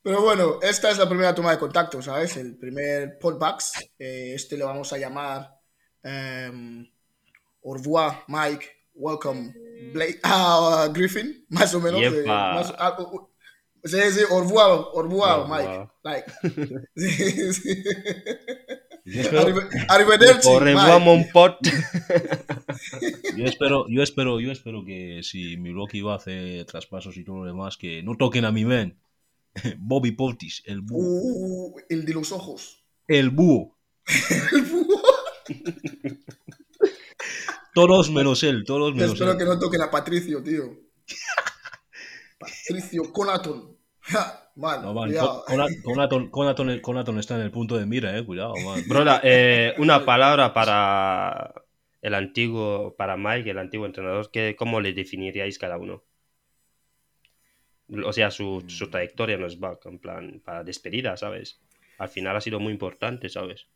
Pero 0.02 0.22
bueno, 0.22 0.60
esta 0.62 0.92
es 0.92 1.00
la 1.00 1.10
primera 1.10 1.34
toma 1.34 1.52
de 1.52 1.58
contacto, 1.58 2.00
¿sabes? 2.02 2.38
El 2.38 2.56
primer 2.58 3.18
podbox. 3.18 3.74
Eh, 3.98 4.34
este 4.36 4.56
lo 4.56 4.68
vamos 4.68 4.94
a 4.94 5.00
llamar 5.00 5.50
em, 6.04 6.86
au 7.66 7.74
revoir, 7.74 8.24
Mike, 8.28 8.64
welcome, 8.94 9.52
Blake, 9.94 10.20
ah, 10.24 10.88
Griffin, 10.94 11.46
más 11.50 11.74
o 11.74 11.80
menos. 11.80 12.00
Yepa. 12.00 12.54
más- 12.54 12.74
ah, 12.78 12.96
uh, 13.00 13.16
uh, 13.16 13.30
sí, 13.84 13.98
sí, 14.12 14.22
au 14.30 14.40
revoir, 14.42 14.70
au 14.94 15.02
revoir, 15.02 15.48
Mike. 15.48 15.68
revoir. 15.68 15.92
Like, 16.04 16.32
sí, 16.96 17.54
sí. 17.54 17.84
Yo 19.08 19.22
espero, 19.22 19.42
Arrive- 19.42 19.86
Arrivederci, 19.88 20.50
pote. 21.32 21.72
yo 23.38 23.46
espero, 23.46 23.86
yo 23.90 24.02
espero, 24.02 24.40
yo 24.40 24.52
espero 24.52 24.84
que 24.86 25.22
si 25.24 25.58
Milwaukee 25.58 26.02
va 26.02 26.14
a 26.14 26.18
hacer 26.18 26.66
traspasos 26.66 27.16
y 27.18 27.24
todo 27.24 27.38
lo 27.38 27.46
demás, 27.46 27.78
que 27.78 28.02
no 28.04 28.16
toquen 28.18 28.46
a 28.46 28.52
mi 28.52 28.66
men. 28.66 29.00
Bobby 29.78 30.12
Portis, 30.12 30.64
el 30.66 30.82
búho. 30.82 31.06
Uh, 31.06 31.80
el 31.90 32.04
de 32.06 32.14
los 32.14 32.32
ojos. 32.32 32.84
El 33.08 33.30
búho. 33.30 33.78
El 34.54 34.62
búho. 34.64 35.02
Todos 37.74 38.10
menos 38.12 38.44
él, 38.44 38.64
todos 38.66 38.94
menos 38.94 39.14
Espero 39.14 39.32
él. 39.34 39.38
que 39.38 39.46
no 39.46 39.60
toquen 39.60 39.82
a 39.82 39.92
Patricio, 39.92 40.42
tío. 40.44 40.64
Patricio 42.38 43.12
Conaton. 43.12 43.76
Man, 44.56 44.82
No, 44.84 44.94
man, 44.94 45.12
Conaton, 45.14 45.82
Conaton, 45.82 46.32
Conaton- 46.32 46.82
Conaton 46.82 47.20
está 47.20 47.36
en 47.36 47.42
el 47.42 47.52
punto 47.52 47.76
de 47.78 47.86
mira, 47.86 48.18
eh, 48.18 48.24
cuidado, 48.26 48.54
man. 48.64 48.82
Broda, 48.88 49.20
eh, 49.24 49.74
una 49.80 50.06
palabra 50.06 50.54
para 50.54 51.54
el 52.02 52.14
antiguo, 52.14 52.96
para 52.98 53.18
Mike, 53.18 53.50
el 53.50 53.58
antiguo 53.58 53.86
entrenador, 53.86 54.30
que, 54.32 54.56
¿cómo 54.56 54.80
le 54.80 54.94
definiríais 54.94 55.58
cada 55.60 55.78
uno? 55.78 56.04
O 58.06 58.14
sea, 58.14 58.32
su, 58.32 58.64
su 58.68 58.90
trayectoria 58.90 59.36
en 59.36 59.42
los 59.42 59.60
back, 59.60 59.86
en 59.88 60.00
plan, 60.00 60.42
para 60.44 60.64
despedida, 60.64 61.18
¿sabes? 61.18 61.60
Al 61.98 62.10
final 62.10 62.36
ha 62.36 62.42
sido 62.42 62.60
muy 62.60 62.72
importante, 62.74 63.28
¿sabes? 63.30 63.68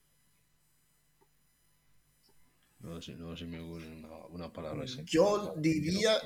No 2.99 3.03
sé, 3.03 3.15
no 3.15 3.37
sé 3.37 3.45
me 3.45 3.61
ocurre 3.61 3.87
una, 3.87 4.09
una 4.29 4.51
palabra 4.51 4.83
así. 4.83 5.01
Yo 5.05 5.53
diría. 5.55 6.17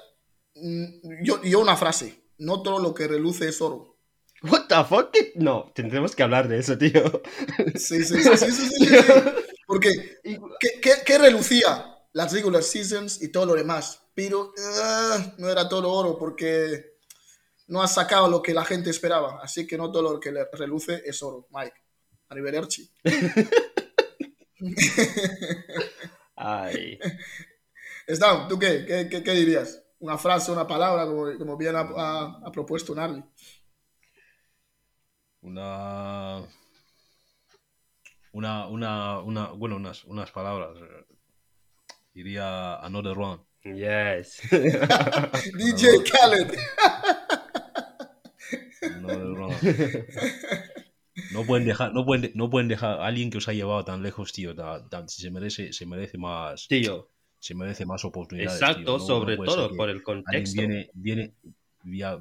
mm, 0.55 1.23
Yo, 1.23 1.39
yo 1.43 1.59
una 1.59 1.77
frase. 1.77 2.23
No 2.39 2.63
todo 2.63 2.79
lo 2.79 2.95
que 2.95 3.07
reluce 3.07 3.47
es 3.47 3.61
oro. 3.61 3.99
What 4.41 4.65
the 4.69 4.83
fuck? 4.83 5.15
No, 5.35 5.71
tendremos 5.75 6.15
que 6.15 6.23
hablar 6.23 6.47
de 6.47 6.57
eso, 6.57 6.75
tío. 6.75 7.21
Sí, 7.75 8.03
sí, 8.03 8.23
sí, 8.23 8.25
sí, 8.37 8.37
sí, 8.37 8.51
sí, 8.51 8.87
sí. 8.87 8.89
Porque, 9.67 10.17
¿qué, 10.59 10.81
qué, 10.81 10.91
qué 11.05 11.17
relucía? 11.19 11.95
Las 12.11 12.33
regular 12.33 12.63
seasons 12.63 13.21
y 13.21 13.31
todo 13.31 13.45
lo 13.45 13.53
demás. 13.53 14.01
Pero 14.15 14.51
ah, 14.57 15.35
no 15.37 15.51
era 15.51 15.69
todo 15.69 15.91
oro 15.91 16.17
porque 16.17 16.95
no 17.67 17.83
has 17.83 17.93
sacado 17.93 18.27
lo 18.29 18.41
que 18.41 18.55
la 18.55 18.65
gente 18.65 18.89
esperaba. 18.89 19.41
Así 19.43 19.67
que 19.67 19.77
no 19.77 19.91
todo 19.91 20.13
lo 20.13 20.19
que 20.19 20.31
le 20.31 20.47
reluce 20.51 21.03
es 21.05 21.21
oro, 21.21 21.47
Mike. 21.51 21.75
Arrivederci. 22.29 22.89
Ay. 26.43 26.99
Stan, 28.07 28.47
¿tú 28.47 28.59
qué? 28.59 28.85
¿Qué, 28.85 29.07
qué, 29.09 29.23
qué 29.23 29.31
dirías? 29.31 29.81
¿Una 29.99 30.17
frase, 30.17 30.51
una 30.51 30.67
palabra, 30.67 31.05
como, 31.05 31.37
como 31.37 31.57
bien 31.57 31.75
ha, 31.75 31.81
ha- 31.81 32.41
ha 32.45 32.51
propuesto 32.51 32.93
Narly? 32.93 33.23
Una. 35.43 36.47
Una, 38.33 38.67
una, 38.67 39.19
una, 39.21 39.47
bueno, 39.51 39.75
unas, 39.77 40.03
unas 40.05 40.31
palabras. 40.31 40.77
Diría 42.13 42.75
another 42.77 43.17
one. 43.17 43.41
Yes. 43.63 44.41
DJ 44.51 46.03
Khaled. 46.03 46.57
Another 48.83 49.33
one. 49.39 49.55
No 51.33 51.45
pueden 51.45 51.65
dejar, 51.65 51.93
no 51.93 52.05
pueden, 52.05 52.21
de- 52.21 52.31
no 52.35 52.49
pueden 52.49 52.67
dejar 52.67 52.99
a 53.01 53.05
alguien 53.05 53.29
que 53.29 53.39
os 53.39 53.47
ha 53.47 53.53
llevado 53.53 53.83
tan 53.83 54.01
lejos, 54.03 54.31
tío. 54.31 54.55
tan- 54.55 55.09
se 55.09 55.29
merece, 55.31 55.73
se 55.73 55.85
merece 55.85 56.17
más, 56.17 56.67
Tío. 56.67 57.09
se 57.39 57.55
merece 57.55 57.85
más 57.85 58.05
oportunidades. 58.05 58.61
Exacto, 58.61 58.79
tío. 58.79 58.85
No- 58.85 58.97
no 58.99 58.99
sobre 58.99 59.35
todo 59.37 59.75
por 59.75 59.89
el 59.89 60.03
contexto. 60.03 60.61
viene, 60.61 60.89
viene, 60.93 61.33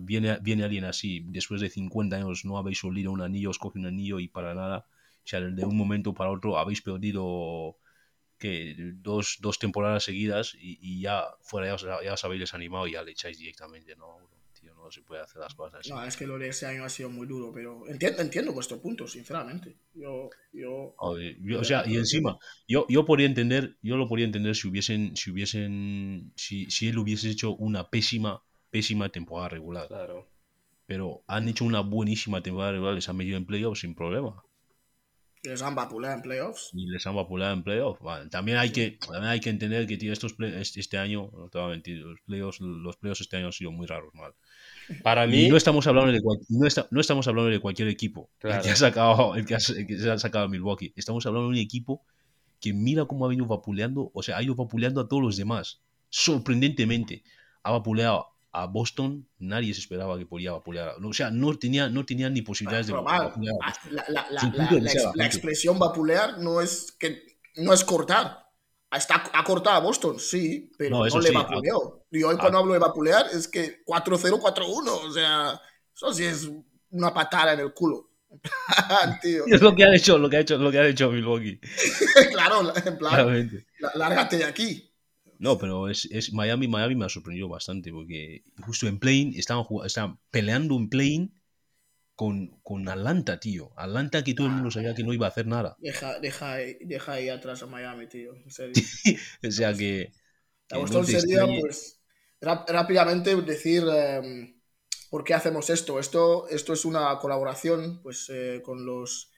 viene, 0.01 0.39
viene 0.41 0.65
alguien 0.65 0.85
así, 0.85 1.25
después 1.29 1.61
de 1.61 1.71
50 1.71 2.17
años 2.17 2.45
no 2.45 2.59
habéis 2.59 2.83
olido 2.85 3.13
un 3.13 3.21
anillo, 3.23 3.51
os 3.51 3.59
coge 3.59 3.79
un 3.79 3.87
anillo 3.87 4.19
y 4.19 4.29
para 4.29 4.55
nada. 4.55 4.87
O 5.25 5.27
sea, 5.29 5.41
de 5.41 5.65
un 5.65 5.77
momento 5.77 6.13
para 6.15 6.31
otro 6.31 6.59
habéis 6.59 6.83
perdido 6.83 7.77
que 8.39 8.75
dos, 8.97 9.37
dos 9.41 9.59
temporadas 9.61 10.03
seguidas 10.03 10.57
y, 10.61 10.79
y 10.83 11.01
ya 11.01 11.27
fuera 11.43 11.69
ya 11.69 11.75
os, 11.77 11.83
ya 12.05 12.13
os 12.15 12.25
habéis 12.25 12.41
desanimado 12.41 12.89
y 12.89 12.93
ya 12.93 13.03
le 13.05 13.13
echáis 13.13 13.39
directamente. 13.39 13.95
No, 13.95 14.19
no 14.83 14.91
se 14.91 15.03
puede 15.03 15.23
hacer 15.23 15.41
las 15.41 15.55
cosas 15.55 15.81
así. 15.81 15.91
No, 15.91 16.03
es 16.05 16.17
que 16.17 16.27
lo 16.27 16.39
de 16.39 16.49
ese 16.49 16.67
año 16.67 16.85
ha 16.85 16.89
sido 16.89 17.09
muy 17.11 17.27
duro, 17.27 17.53
pero 17.53 17.87
entiendo, 17.89 18.21
entiendo 18.23 18.53
vuestro 18.53 18.81
punto, 18.81 19.07
sinceramente. 19.07 19.77
Yo, 19.95 20.31
yo- 20.53 20.95
o 20.99 21.65
sea, 21.65 21.85
y 21.87 21.97
encima, 21.97 22.39
yo, 22.69 22.87
yo 22.89 23.05
podría 23.05 23.27
entender, 23.27 23.77
yo 23.83 23.97
lo 23.97 24.09
podría 24.09 24.27
entender 24.27 24.55
si 24.55 24.69
hubiesen, 24.69 25.17
si 25.17 25.31
hubiesen, 25.31 26.33
si, 26.37 26.71
si 26.71 26.89
él 26.89 26.99
hubiese 26.99 27.31
hecho 27.31 27.55
una 27.57 27.89
pésima, 27.89 28.43
pésima 28.71 29.09
temporada 29.09 29.49
regular. 29.51 29.89
Claro. 29.89 30.29
Pero 30.87 31.23
han 31.27 31.49
hecho 31.49 31.65
una 31.65 31.81
buenísima 31.81 32.43
temporada 32.43 32.73
regular, 32.73 32.95
les 32.95 33.09
han 33.09 33.17
metido 33.17 33.37
en 33.37 33.47
playoffs 33.47 33.81
sin 33.81 33.95
problema. 33.95 34.43
Les 35.43 35.61
han 35.63 35.75
vapuleado 35.75 36.17
en 36.17 36.23
playoffs. 36.23 36.71
Y 36.73 36.87
les 36.87 37.07
han 37.07 37.17
vapuleado 37.17 37.53
en 37.55 37.63
playoffs. 37.63 38.01
Vale, 38.01 38.29
también 38.29 38.59
hay 38.59 38.71
que, 38.71 38.93
también 39.01 39.25
hay 39.25 39.41
que 39.41 39.51
entender 39.51 39.87
que 39.87 39.97
tío, 39.97 40.13
estos 40.13 40.35
play- 40.35 40.55
este, 40.55 40.99
año, 40.99 41.31
no 41.33 41.49
te 41.49 41.59
voy 41.59 41.67
a 41.69 41.71
mentir, 41.71 41.99
los 41.99 42.21
playoffs, 42.21 42.61
los 42.61 42.97
playoffs 42.97 43.23
este 43.23 43.37
año 43.37 43.47
han 43.47 43.53
sido 43.53 43.73
muy 43.73 43.87
raros, 43.87 44.15
mal. 44.15 44.33
Para 45.03 45.27
Y 45.27 45.31
mí, 45.31 45.49
no 45.49 45.57
estamos 45.57 45.87
hablando 45.87 46.13
de 46.13 46.21
cual- 46.21 46.39
no, 46.49 46.67
está- 46.67 46.87
no 46.91 47.01
estamos 47.01 47.27
hablando 47.29 47.51
de 47.51 47.59
cualquier 47.61 47.89
equipo 47.89 48.31
el 48.35 48.49
Claro. 48.51 48.63
que 48.63 48.71
ha 48.71 48.77
sacado 48.77 49.35
el 49.37 49.47
que, 49.47 49.55
ha- 49.55 49.59
el 49.77 49.87
que 49.87 49.99
se 49.99 50.11
ha 50.11 50.19
sacado 50.19 50.45
a 50.45 50.49
Milwaukee. 50.49 50.93
Estamos 50.97 51.25
hablando 51.27 51.49
de 51.49 51.55
un 51.55 51.59
equipo 51.59 52.03
que 52.61 52.73
mira 52.73 53.05
cómo 53.07 53.25
ha 53.25 53.29
venido 53.29 53.47
vapuleando, 53.47 54.11
o 54.15 54.23
sea, 54.23 54.37
ha 54.37 54.43
ido 54.43 54.55
vapuleando 54.55 55.01
a 55.01 55.09
todos 55.09 55.23
los 55.23 55.37
demás. 55.37 55.81
Sorprendentemente, 56.11 57.23
ha 57.65 57.73
vapuleado 57.73 58.29
a 58.53 58.67
Boston, 58.67 59.27
nadie 59.39 59.73
se 59.73 59.81
esperaba 59.81 60.19
que 60.19 60.27
podía 60.27 60.53
vapulear. 60.53 60.95
O 61.03 61.13
sea, 61.13 61.31
no 61.31 61.57
tenía, 61.59 61.89
no 61.89 62.05
tenía 62.05 62.29
ni 62.29 62.43
posibilidades 62.43 62.87
de 62.87 62.93
vapulear. 62.93 63.55
a 63.63 63.75
la, 63.91 64.05
la- 64.09 64.27
la- 64.31 65.13
la- 65.15 65.27
expresión 65.27 65.79
vapulear 65.79 66.39
no 66.39 66.61
es 66.61 66.93
que 66.99 67.23
no 67.57 67.73
es 67.73 67.83
cortar. 67.85 68.47
Está, 68.91 69.25
ha 69.33 69.43
cortado 69.43 69.77
a 69.77 69.81
Boston, 69.81 70.19
sí, 70.21 70.71
pero 70.77 70.99
No, 70.99 71.07
no, 71.07 71.19
le 71.21 71.29
sí, 71.29 71.35
vapuleó. 71.35 72.05
Y 72.11 72.23
hoy 72.23 72.35
ah. 72.37 72.41
cuando 72.41 72.59
hablo 72.59 72.75
de 72.75 72.79
vapulear 72.79 73.27
es 73.33 73.49
que 73.49 73.83
4-0, 73.87 74.39
4-1. 74.39 74.89
O 74.91 75.11
sea, 75.13 75.59
eso 75.95 76.13
sí 76.13 76.25
es 76.25 76.51
una 76.91 77.15
patada 77.15 77.55
en 77.55 77.61
el 77.61 77.73
culo. 77.73 78.11
Tío. 79.23 79.45
Es 79.47 79.63
lo 79.63 79.75
que 79.75 79.85
ha 79.85 79.95
hecho, 79.95 80.19
lo 80.19 80.29
que 80.29 80.37
ha 80.37 80.41
hecho, 80.41 80.59
lo 80.59 80.71
que 80.71 80.79
ha 80.79 80.87
hecho 80.87 81.11
Milwaukee. 81.11 81.59
claro, 82.33 82.71
en 82.77 82.99
plan, 82.99 83.63
lárgate 83.95 84.37
de 84.39 84.45
aquí. 84.45 84.92
No, 85.43 85.59
pero 85.59 85.89
es, 85.89 86.05
es 86.11 86.33
Miami, 86.33 86.69
Miami 86.69 86.95
me 86.95 87.05
ha 87.07 87.09
sorprendido 87.09 87.49
bastante 87.49 87.91
porque 87.93 88.45
justo 88.65 88.87
en 88.87 88.99
play 88.99 89.33
estaban, 89.37 89.67
estaban 89.85 90.19
peleando 90.31 90.77
en 90.77 90.89
play 90.89 91.33
con, 92.15 92.61
con 92.63 92.89
Atlanta, 92.89 93.41
tío. 93.41 93.73
Atlanta 93.77 94.23
que 94.23 94.35
todo 94.35 94.47
el 94.47 94.53
mundo 94.53 94.71
sabía 94.71 94.95
que 94.95 95.03
no 95.03 95.13
iba 95.13 95.27
a 95.27 95.31
hacer 95.31 95.47
nada. 95.49 95.77
Deja, 95.81 96.21
deja, 96.21 96.57
deja 96.81 97.13
ahí 97.13 97.29
atrás 97.29 97.63
a 97.63 97.67
Miami, 97.67 98.07
tío. 98.07 98.35
En 98.35 98.51
serio. 98.51 98.75
O 99.49 99.51
sea 99.51 99.75
que... 99.75 100.13
La 100.71 100.79
cuestión 100.79 101.03
no 101.03 101.09
sería, 101.09 101.43
extrañe- 101.43 101.61
pues, 101.61 102.01
ráp- 102.41 102.69
rápidamente 102.69 103.35
decir 103.43 103.83
em, 103.93 104.55
por 105.11 105.25
qué 105.25 105.35
hacemos 105.35 105.71
esto. 105.71 105.99
Esto, 105.99 106.49
esto 106.49 106.73
es 106.73 106.85
una 106.85 107.19
colaboración, 107.19 108.01
pues, 108.03 108.31
eh, 108.31 108.63
con 108.65 108.87
los 108.87 109.32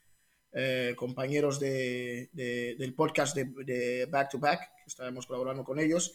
eh, 0.55 0.95
compañeros 0.97 1.59
de, 1.61 2.31
de- 2.33 2.77
del 2.79 2.95
podcast 2.95 3.37
de, 3.37 3.45
de 3.65 4.07
Back 4.07 4.31
to 4.31 4.39
Back, 4.39 4.61
que 4.77 4.85
estaremos 4.87 5.27
colaborando 5.27 5.65
con 5.65 5.79
ellos. 5.79 6.15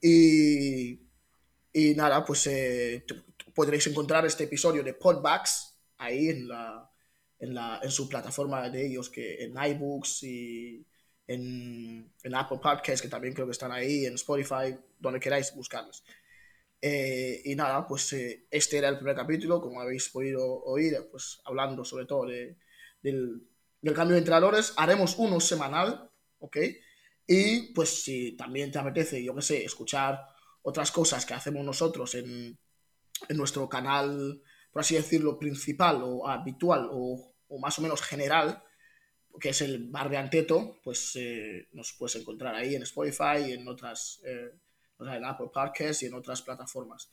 Y, 0.00 1.00
y 1.72 1.94
nada, 1.94 2.24
pues 2.24 2.46
eh, 2.46 3.04
podréis 3.54 3.86
encontrar 3.86 4.24
este 4.26 4.44
episodio 4.44 4.82
de 4.82 4.94
Podbacks 4.94 5.76
ahí 5.98 6.28
en, 6.28 6.48
la, 6.48 6.90
en, 7.40 7.54
la, 7.54 7.80
en 7.82 7.90
su 7.90 8.08
plataforma 8.08 8.68
de 8.70 8.86
ellos, 8.86 9.10
que 9.10 9.44
en 9.44 9.54
iBooks 9.56 10.22
y 10.22 10.86
en, 11.26 12.10
en 12.22 12.34
Apple 12.34 12.58
Podcasts, 12.62 13.02
que 13.02 13.08
también 13.08 13.34
creo 13.34 13.46
que 13.46 13.52
están 13.52 13.72
ahí, 13.72 14.06
en 14.06 14.14
Spotify, 14.14 14.76
donde 14.98 15.20
queráis 15.20 15.54
buscarlos. 15.54 16.04
Eh, 16.80 17.42
y 17.44 17.54
nada, 17.56 17.84
pues 17.86 18.12
eh, 18.12 18.46
este 18.50 18.78
era 18.78 18.88
el 18.88 18.96
primer 18.96 19.16
capítulo, 19.16 19.60
como 19.60 19.80
habéis 19.80 20.08
podido 20.10 20.62
oír, 20.62 20.94
pues 21.10 21.40
hablando 21.44 21.84
sobre 21.84 22.06
todo 22.06 22.26
de, 22.26 22.56
del, 23.02 23.42
del 23.80 23.94
cambio 23.94 24.14
de 24.14 24.20
entrenadores. 24.20 24.74
Haremos 24.76 25.16
uno 25.18 25.40
semanal, 25.40 26.10
¿ok? 26.38 26.56
Y 27.26 27.72
pues 27.74 28.02
si 28.02 28.32
también 28.36 28.72
te 28.72 28.78
apetece, 28.78 29.22
yo 29.22 29.34
qué 29.34 29.42
sé, 29.42 29.64
escuchar 29.64 30.26
otras 30.62 30.90
cosas 30.90 31.26
que 31.26 31.34
hacemos 31.34 31.64
nosotros 31.64 32.14
en, 32.14 32.58
nuestro 33.30 33.68
canal, 33.68 34.40
por 34.70 34.80
así 34.80 34.94
decirlo, 34.94 35.38
principal 35.38 36.00
o 36.02 36.28
habitual 36.28 36.88
o, 36.90 37.34
más 37.58 37.78
o 37.78 37.82
menos 37.82 38.00
general, 38.02 38.62
que 39.40 39.50
es 39.50 39.60
el 39.60 39.88
Bar 39.88 40.08
de 40.08 40.16
Anteto, 40.16 40.78
pues 40.82 41.12
eh, 41.16 41.68
nos 41.72 41.92
puedes 41.92 42.16
encontrar 42.16 42.54
ahí 42.54 42.74
en 42.74 42.82
Spotify 42.82 43.44
y 43.48 43.52
en 43.52 43.66
otras, 43.68 44.20
eh, 44.24 44.50
o 44.98 45.04
sea, 45.04 45.16
en 45.16 45.24
Apple 45.24 45.50
Podcasts 45.52 46.02
y 46.02 46.06
en 46.06 46.14
otras 46.14 46.42
plataformas. 46.42 47.10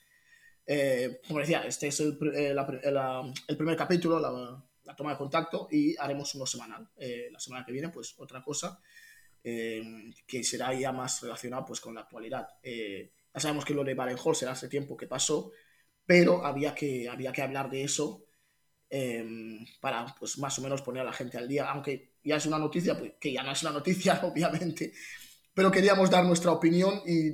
Eh, 0.66 1.20
como 1.28 1.40
decía, 1.40 1.64
este 1.66 1.88
es 1.88 2.00
el, 2.00 2.18
la- 2.56 3.34
el 3.48 3.58
primer 3.58 3.76
capítulo, 3.78 4.20
la, 4.20 4.64
la 4.86 4.96
toma 4.96 5.12
de 5.12 5.18
contacto, 5.18 5.68
y 5.72 5.96
haremos 5.98 6.34
uno 6.36 6.46
semanal. 6.46 6.90
Eh, 6.98 7.30
la 7.32 7.40
semana 7.40 7.66
que 7.66 7.72
viene, 7.72 7.90
pues 7.90 8.16
otra 8.18 8.42
cosa. 8.44 8.80
eh, 9.48 10.12
que 10.26 10.44
será 10.44 10.74
ya 10.74 10.92
más 10.92 11.22
relacionado 11.22 11.66
pues, 11.66 11.80
con 11.80 11.94
la 11.94 12.02
actualidad. 12.02 12.48
Eh, 12.64 13.12
ya 13.34 13.40
sabemos 13.40 13.64
que 13.64 13.76
lo 13.76 13.84
de 13.84 13.94
Barenholzer 13.94 14.50
hace 14.50 14.68
tiempo 14.68 14.98
que 14.98 15.06
pasó, 15.08 15.52
pero 16.06 16.44
había 16.44 16.74
que, 16.74 17.08
había 17.08 17.32
que 17.32 17.44
hablar 17.44 17.70
de 17.70 17.84
eso 17.84 18.26
eh, 18.90 19.24
para 19.80 20.06
pues, 20.20 20.40
más 20.40 20.58
o 20.58 20.62
menos 20.64 20.82
poner 20.82 21.02
a 21.02 21.06
la 21.06 21.14
gente 21.14 21.38
al 21.38 21.48
día, 21.48 21.70
aunque 21.70 22.16
ya 22.24 22.38
es 22.38 22.46
una 22.48 22.58
noticia, 22.58 22.98
pues, 22.98 23.14
que 23.20 23.32
ya 23.32 23.44
no 23.44 23.52
es 23.52 23.62
una 23.62 23.72
noticia, 23.72 24.20
obviamente, 24.24 24.94
pero 25.54 25.72
queríamos 25.72 26.10
dar 26.10 26.26
nuestra 26.26 26.52
opinión 26.52 27.02
y 27.06 27.30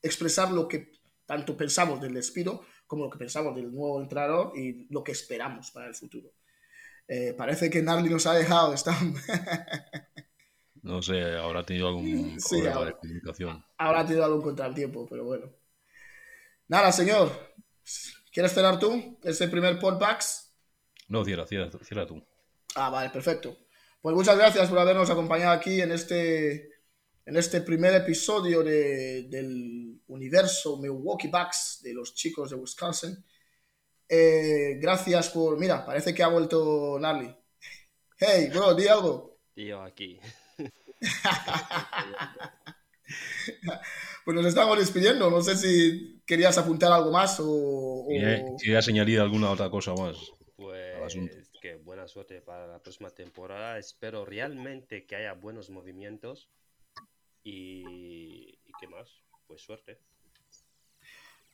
expresar 0.00 0.52
lo 0.52 0.68
que 0.68 0.92
tanto 1.26 1.56
pensamos 1.56 2.00
del 2.00 2.14
despido 2.14 2.64
como 2.86 3.04
lo 3.04 3.10
que 3.10 3.18
pensamos 3.18 3.54
del 3.54 3.72
nuevo 3.72 4.00
entrenador 4.00 4.52
y 4.56 4.86
lo 4.88 5.02
que 5.02 5.12
esperamos 5.12 5.70
para 5.72 5.88
el 5.88 5.94
futuro. 5.94 6.32
Eh, 7.08 7.34
parece 7.36 7.70
que 7.70 7.82
Narly 7.82 8.10
nos 8.10 8.26
ha 8.26 8.34
dejado, 8.34 8.74
está... 8.74 8.94
No 10.82 11.02
sé, 11.02 11.20
habrá 11.36 11.66
tenido 11.66 11.88
algún 11.88 12.40
Sí, 12.40 12.60
problema 12.62 12.84
de 12.86 12.92
comunicación. 12.96 13.64
habrá 13.76 14.06
tenido 14.06 14.24
algún 14.24 14.40
contratiempo, 14.42 15.06
pero 15.08 15.24
bueno. 15.24 15.50
Nada, 16.68 16.92
señor. 16.92 17.30
¿Quieres 18.32 18.52
cerrar 18.52 18.78
tú 18.78 19.18
ese 19.24 19.48
primer 19.48 19.78
podbacks? 19.78 20.54
No, 21.08 21.24
cierra, 21.24 21.46
cierra, 21.46 21.70
cierra 21.82 22.06
tú. 22.06 22.22
Ah, 22.74 22.90
vale, 22.90 23.10
perfecto. 23.10 23.58
Pues 24.00 24.14
muchas 24.14 24.36
gracias 24.38 24.68
por 24.68 24.78
habernos 24.78 25.10
acompañado 25.10 25.50
aquí 25.52 25.80
en 25.80 25.90
este, 25.92 26.70
en 27.26 27.36
este 27.36 27.60
primer 27.62 27.94
episodio 27.94 28.62
de- 28.62 29.24
del 29.28 30.00
universo 30.06 30.78
Milwaukee 30.78 31.28
Bucks 31.28 31.80
de 31.82 31.92
los 31.92 32.14
chicos 32.14 32.50
de 32.50 32.56
Wisconsin. 32.56 33.16
Eh, 34.08 34.78
gracias 34.80 35.28
por... 35.30 35.58
Mira, 35.58 35.84
parece 35.84 36.14
que 36.14 36.22
ha 36.22 36.28
vuelto 36.28 36.98
Narly. 37.00 37.34
Hey, 38.18 38.48
bro, 38.52 38.74
di 38.74 38.88
algo. 38.88 39.38
Tío, 39.54 39.82
aquí. 39.82 40.18
Pues 44.24 44.34
nos 44.36 44.44
estamos 44.46 44.78
despidiendo. 44.78 45.30
No 45.30 45.40
sé 45.40 45.56
si 45.56 46.20
querías 46.26 46.58
apuntar 46.58 46.92
algo 46.92 47.10
más 47.10 47.40
o... 47.40 47.46
o- 47.46 48.58
Si 48.58 48.66
querías 48.66 48.86
añadir 48.88 49.20
alguna 49.20 49.50
otra 49.50 49.70
cosa 49.70 49.94
más. 49.94 50.16
Pues 50.56 51.02
asunto. 51.02 51.34
que 51.62 51.76
buena 51.76 52.06
suerte 52.06 52.42
para 52.42 52.66
la 52.66 52.82
próxima 52.82 53.08
temporada. 53.10 53.78
Espero 53.78 54.26
realmente 54.26 55.06
que 55.06 55.16
haya 55.16 55.32
buenos 55.32 55.70
movimientos. 55.70 56.50
Y, 57.42 58.58
y 58.66 58.72
qué 58.78 58.86
más, 58.88 59.08
pues 59.46 59.62
suerte. 59.62 59.98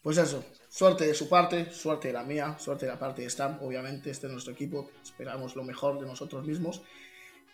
Pues 0.04 0.18
eso, 0.18 0.44
suerte 0.68 1.06
de 1.06 1.14
su 1.14 1.30
parte, 1.30 1.72
suerte 1.72 2.08
de 2.08 2.14
la 2.14 2.24
mía, 2.24 2.58
suerte 2.58 2.84
de 2.84 2.92
la 2.92 2.98
parte 2.98 3.22
de 3.22 3.30
Stam, 3.30 3.58
obviamente, 3.62 4.10
este 4.10 4.26
es 4.26 4.32
nuestro 4.34 4.52
equipo, 4.52 4.90
esperamos 5.02 5.56
lo 5.56 5.64
mejor 5.64 5.98
de 5.98 6.06
nosotros 6.06 6.44
mismos. 6.44 6.82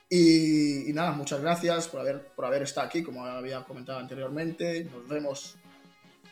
Y, 0.08 0.90
y 0.90 0.92
nada, 0.92 1.12
muchas 1.12 1.40
gracias 1.40 1.86
por 1.86 2.00
haber, 2.00 2.26
por 2.34 2.44
haber 2.44 2.62
estado 2.62 2.88
aquí, 2.88 3.04
como 3.04 3.24
había 3.24 3.62
comentado 3.62 4.00
anteriormente. 4.00 4.82
Nos 4.82 5.06
vemos 5.06 5.54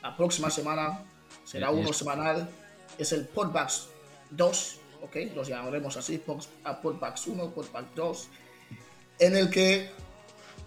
la 0.02 0.16
próxima 0.16 0.50
semana, 0.50 1.04
será 1.44 1.70
uno 1.70 1.92
semanal, 1.92 2.50
es 2.98 3.12
el 3.12 3.28
Podbacks 3.28 3.86
2, 4.30 4.80
¿ok? 5.02 5.16
Los 5.36 5.46
llamaremos 5.46 5.96
así, 5.96 6.18
Podbacks 6.18 7.28
1, 7.28 7.50
Podbacks 7.50 7.94
2, 7.94 8.28
en 9.20 9.36
el 9.36 9.50
que 9.50 9.88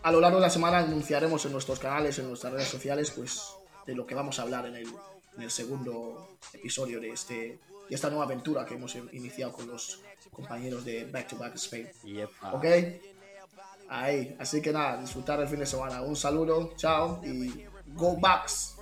a 0.02 0.14
lo 0.14 0.22
largo 0.22 0.38
de 0.38 0.44
la 0.44 0.50
semana 0.50 0.78
anunciaremos 0.78 1.46
en 1.46 1.52
nuestros 1.52 1.78
canales, 1.78 2.18
en 2.20 2.30
nuestras 2.30 2.54
redes 2.54 2.70
sociales, 2.70 3.12
pues 3.12 3.50
de 3.86 3.96
lo 3.96 4.08
que 4.08 4.16
vamos 4.16 4.40
a 4.40 4.44
hablar 4.44 4.66
en 4.68 4.78
el, 4.78 4.88
en 5.36 5.44
el 5.44 5.52
segundo 5.52 6.38
episodio 6.54 7.00
de, 7.00 7.12
este, 7.12 7.60
de 7.90 7.96
esta 7.96 8.10
nueva 8.10 8.26
aventura 8.26 8.66
que 8.66 8.76
hemos 8.76 8.96
iniciado 8.96 9.52
con 9.52 9.68
los 9.68 10.02
compañeros 10.32 10.86
de 10.86 11.06
Back 11.06 11.30
to 11.30 11.38
Back 11.38 11.56
Spain. 11.56 11.88
Yepa. 12.04 12.54
¿Ok? 12.54 12.66
Ahí, 13.90 14.36
así 14.40 14.62
que 14.62 14.72
nada, 14.72 15.02
disfrutar 15.02 15.40
el 15.42 15.48
fin 15.48 15.60
de 15.60 15.66
semana. 15.66 16.02
Un 16.02 16.16
saludo, 16.16 16.74
chao 16.78 17.22
y 17.24 17.66
go 17.88 18.16
Bucks. 18.16 18.81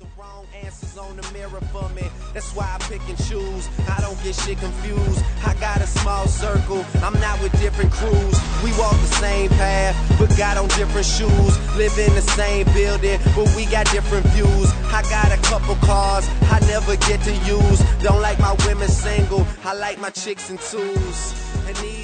The 0.00 0.06
wrong 0.18 0.46
answers 0.64 0.96
on 0.96 1.14
the 1.14 1.30
mirror 1.30 1.60
for 1.72 1.86
me. 1.90 2.08
That's 2.32 2.56
why 2.56 2.64
I 2.64 2.78
pick 2.88 3.06
and 3.06 3.18
choose. 3.28 3.68
I 3.86 4.00
don't 4.00 4.16
get 4.24 4.34
shit 4.34 4.56
confused. 4.56 5.22
I 5.44 5.52
got 5.60 5.82
a 5.82 5.86
small 5.86 6.26
circle. 6.26 6.82
I'm 7.02 7.12
not 7.20 7.38
with 7.42 7.52
different 7.60 7.92
crews. 7.92 8.34
We 8.64 8.72
walk 8.80 8.96
the 8.96 9.12
same 9.20 9.50
path, 9.50 9.94
but 10.18 10.34
got 10.38 10.56
on 10.56 10.68
different 10.68 11.04
shoes. 11.04 11.52
Live 11.76 11.98
in 11.98 12.14
the 12.14 12.22
same 12.22 12.64
building, 12.72 13.20
but 13.36 13.54
we 13.54 13.66
got 13.66 13.92
different 13.92 14.24
views. 14.28 14.72
I 14.88 15.02
got 15.10 15.32
a 15.32 15.40
couple 15.42 15.74
cars 15.86 16.26
I 16.50 16.60
never 16.60 16.96
get 16.96 17.20
to 17.24 17.34
use. 17.44 17.80
Don't 18.02 18.22
like 18.22 18.38
my 18.38 18.56
women 18.64 18.88
single. 18.88 19.46
I 19.64 19.74
like 19.74 19.98
my 20.00 20.08
chicks 20.08 20.48
in 20.48 20.56
twos. 20.56 21.34
And 21.66 21.76
these 21.76 21.99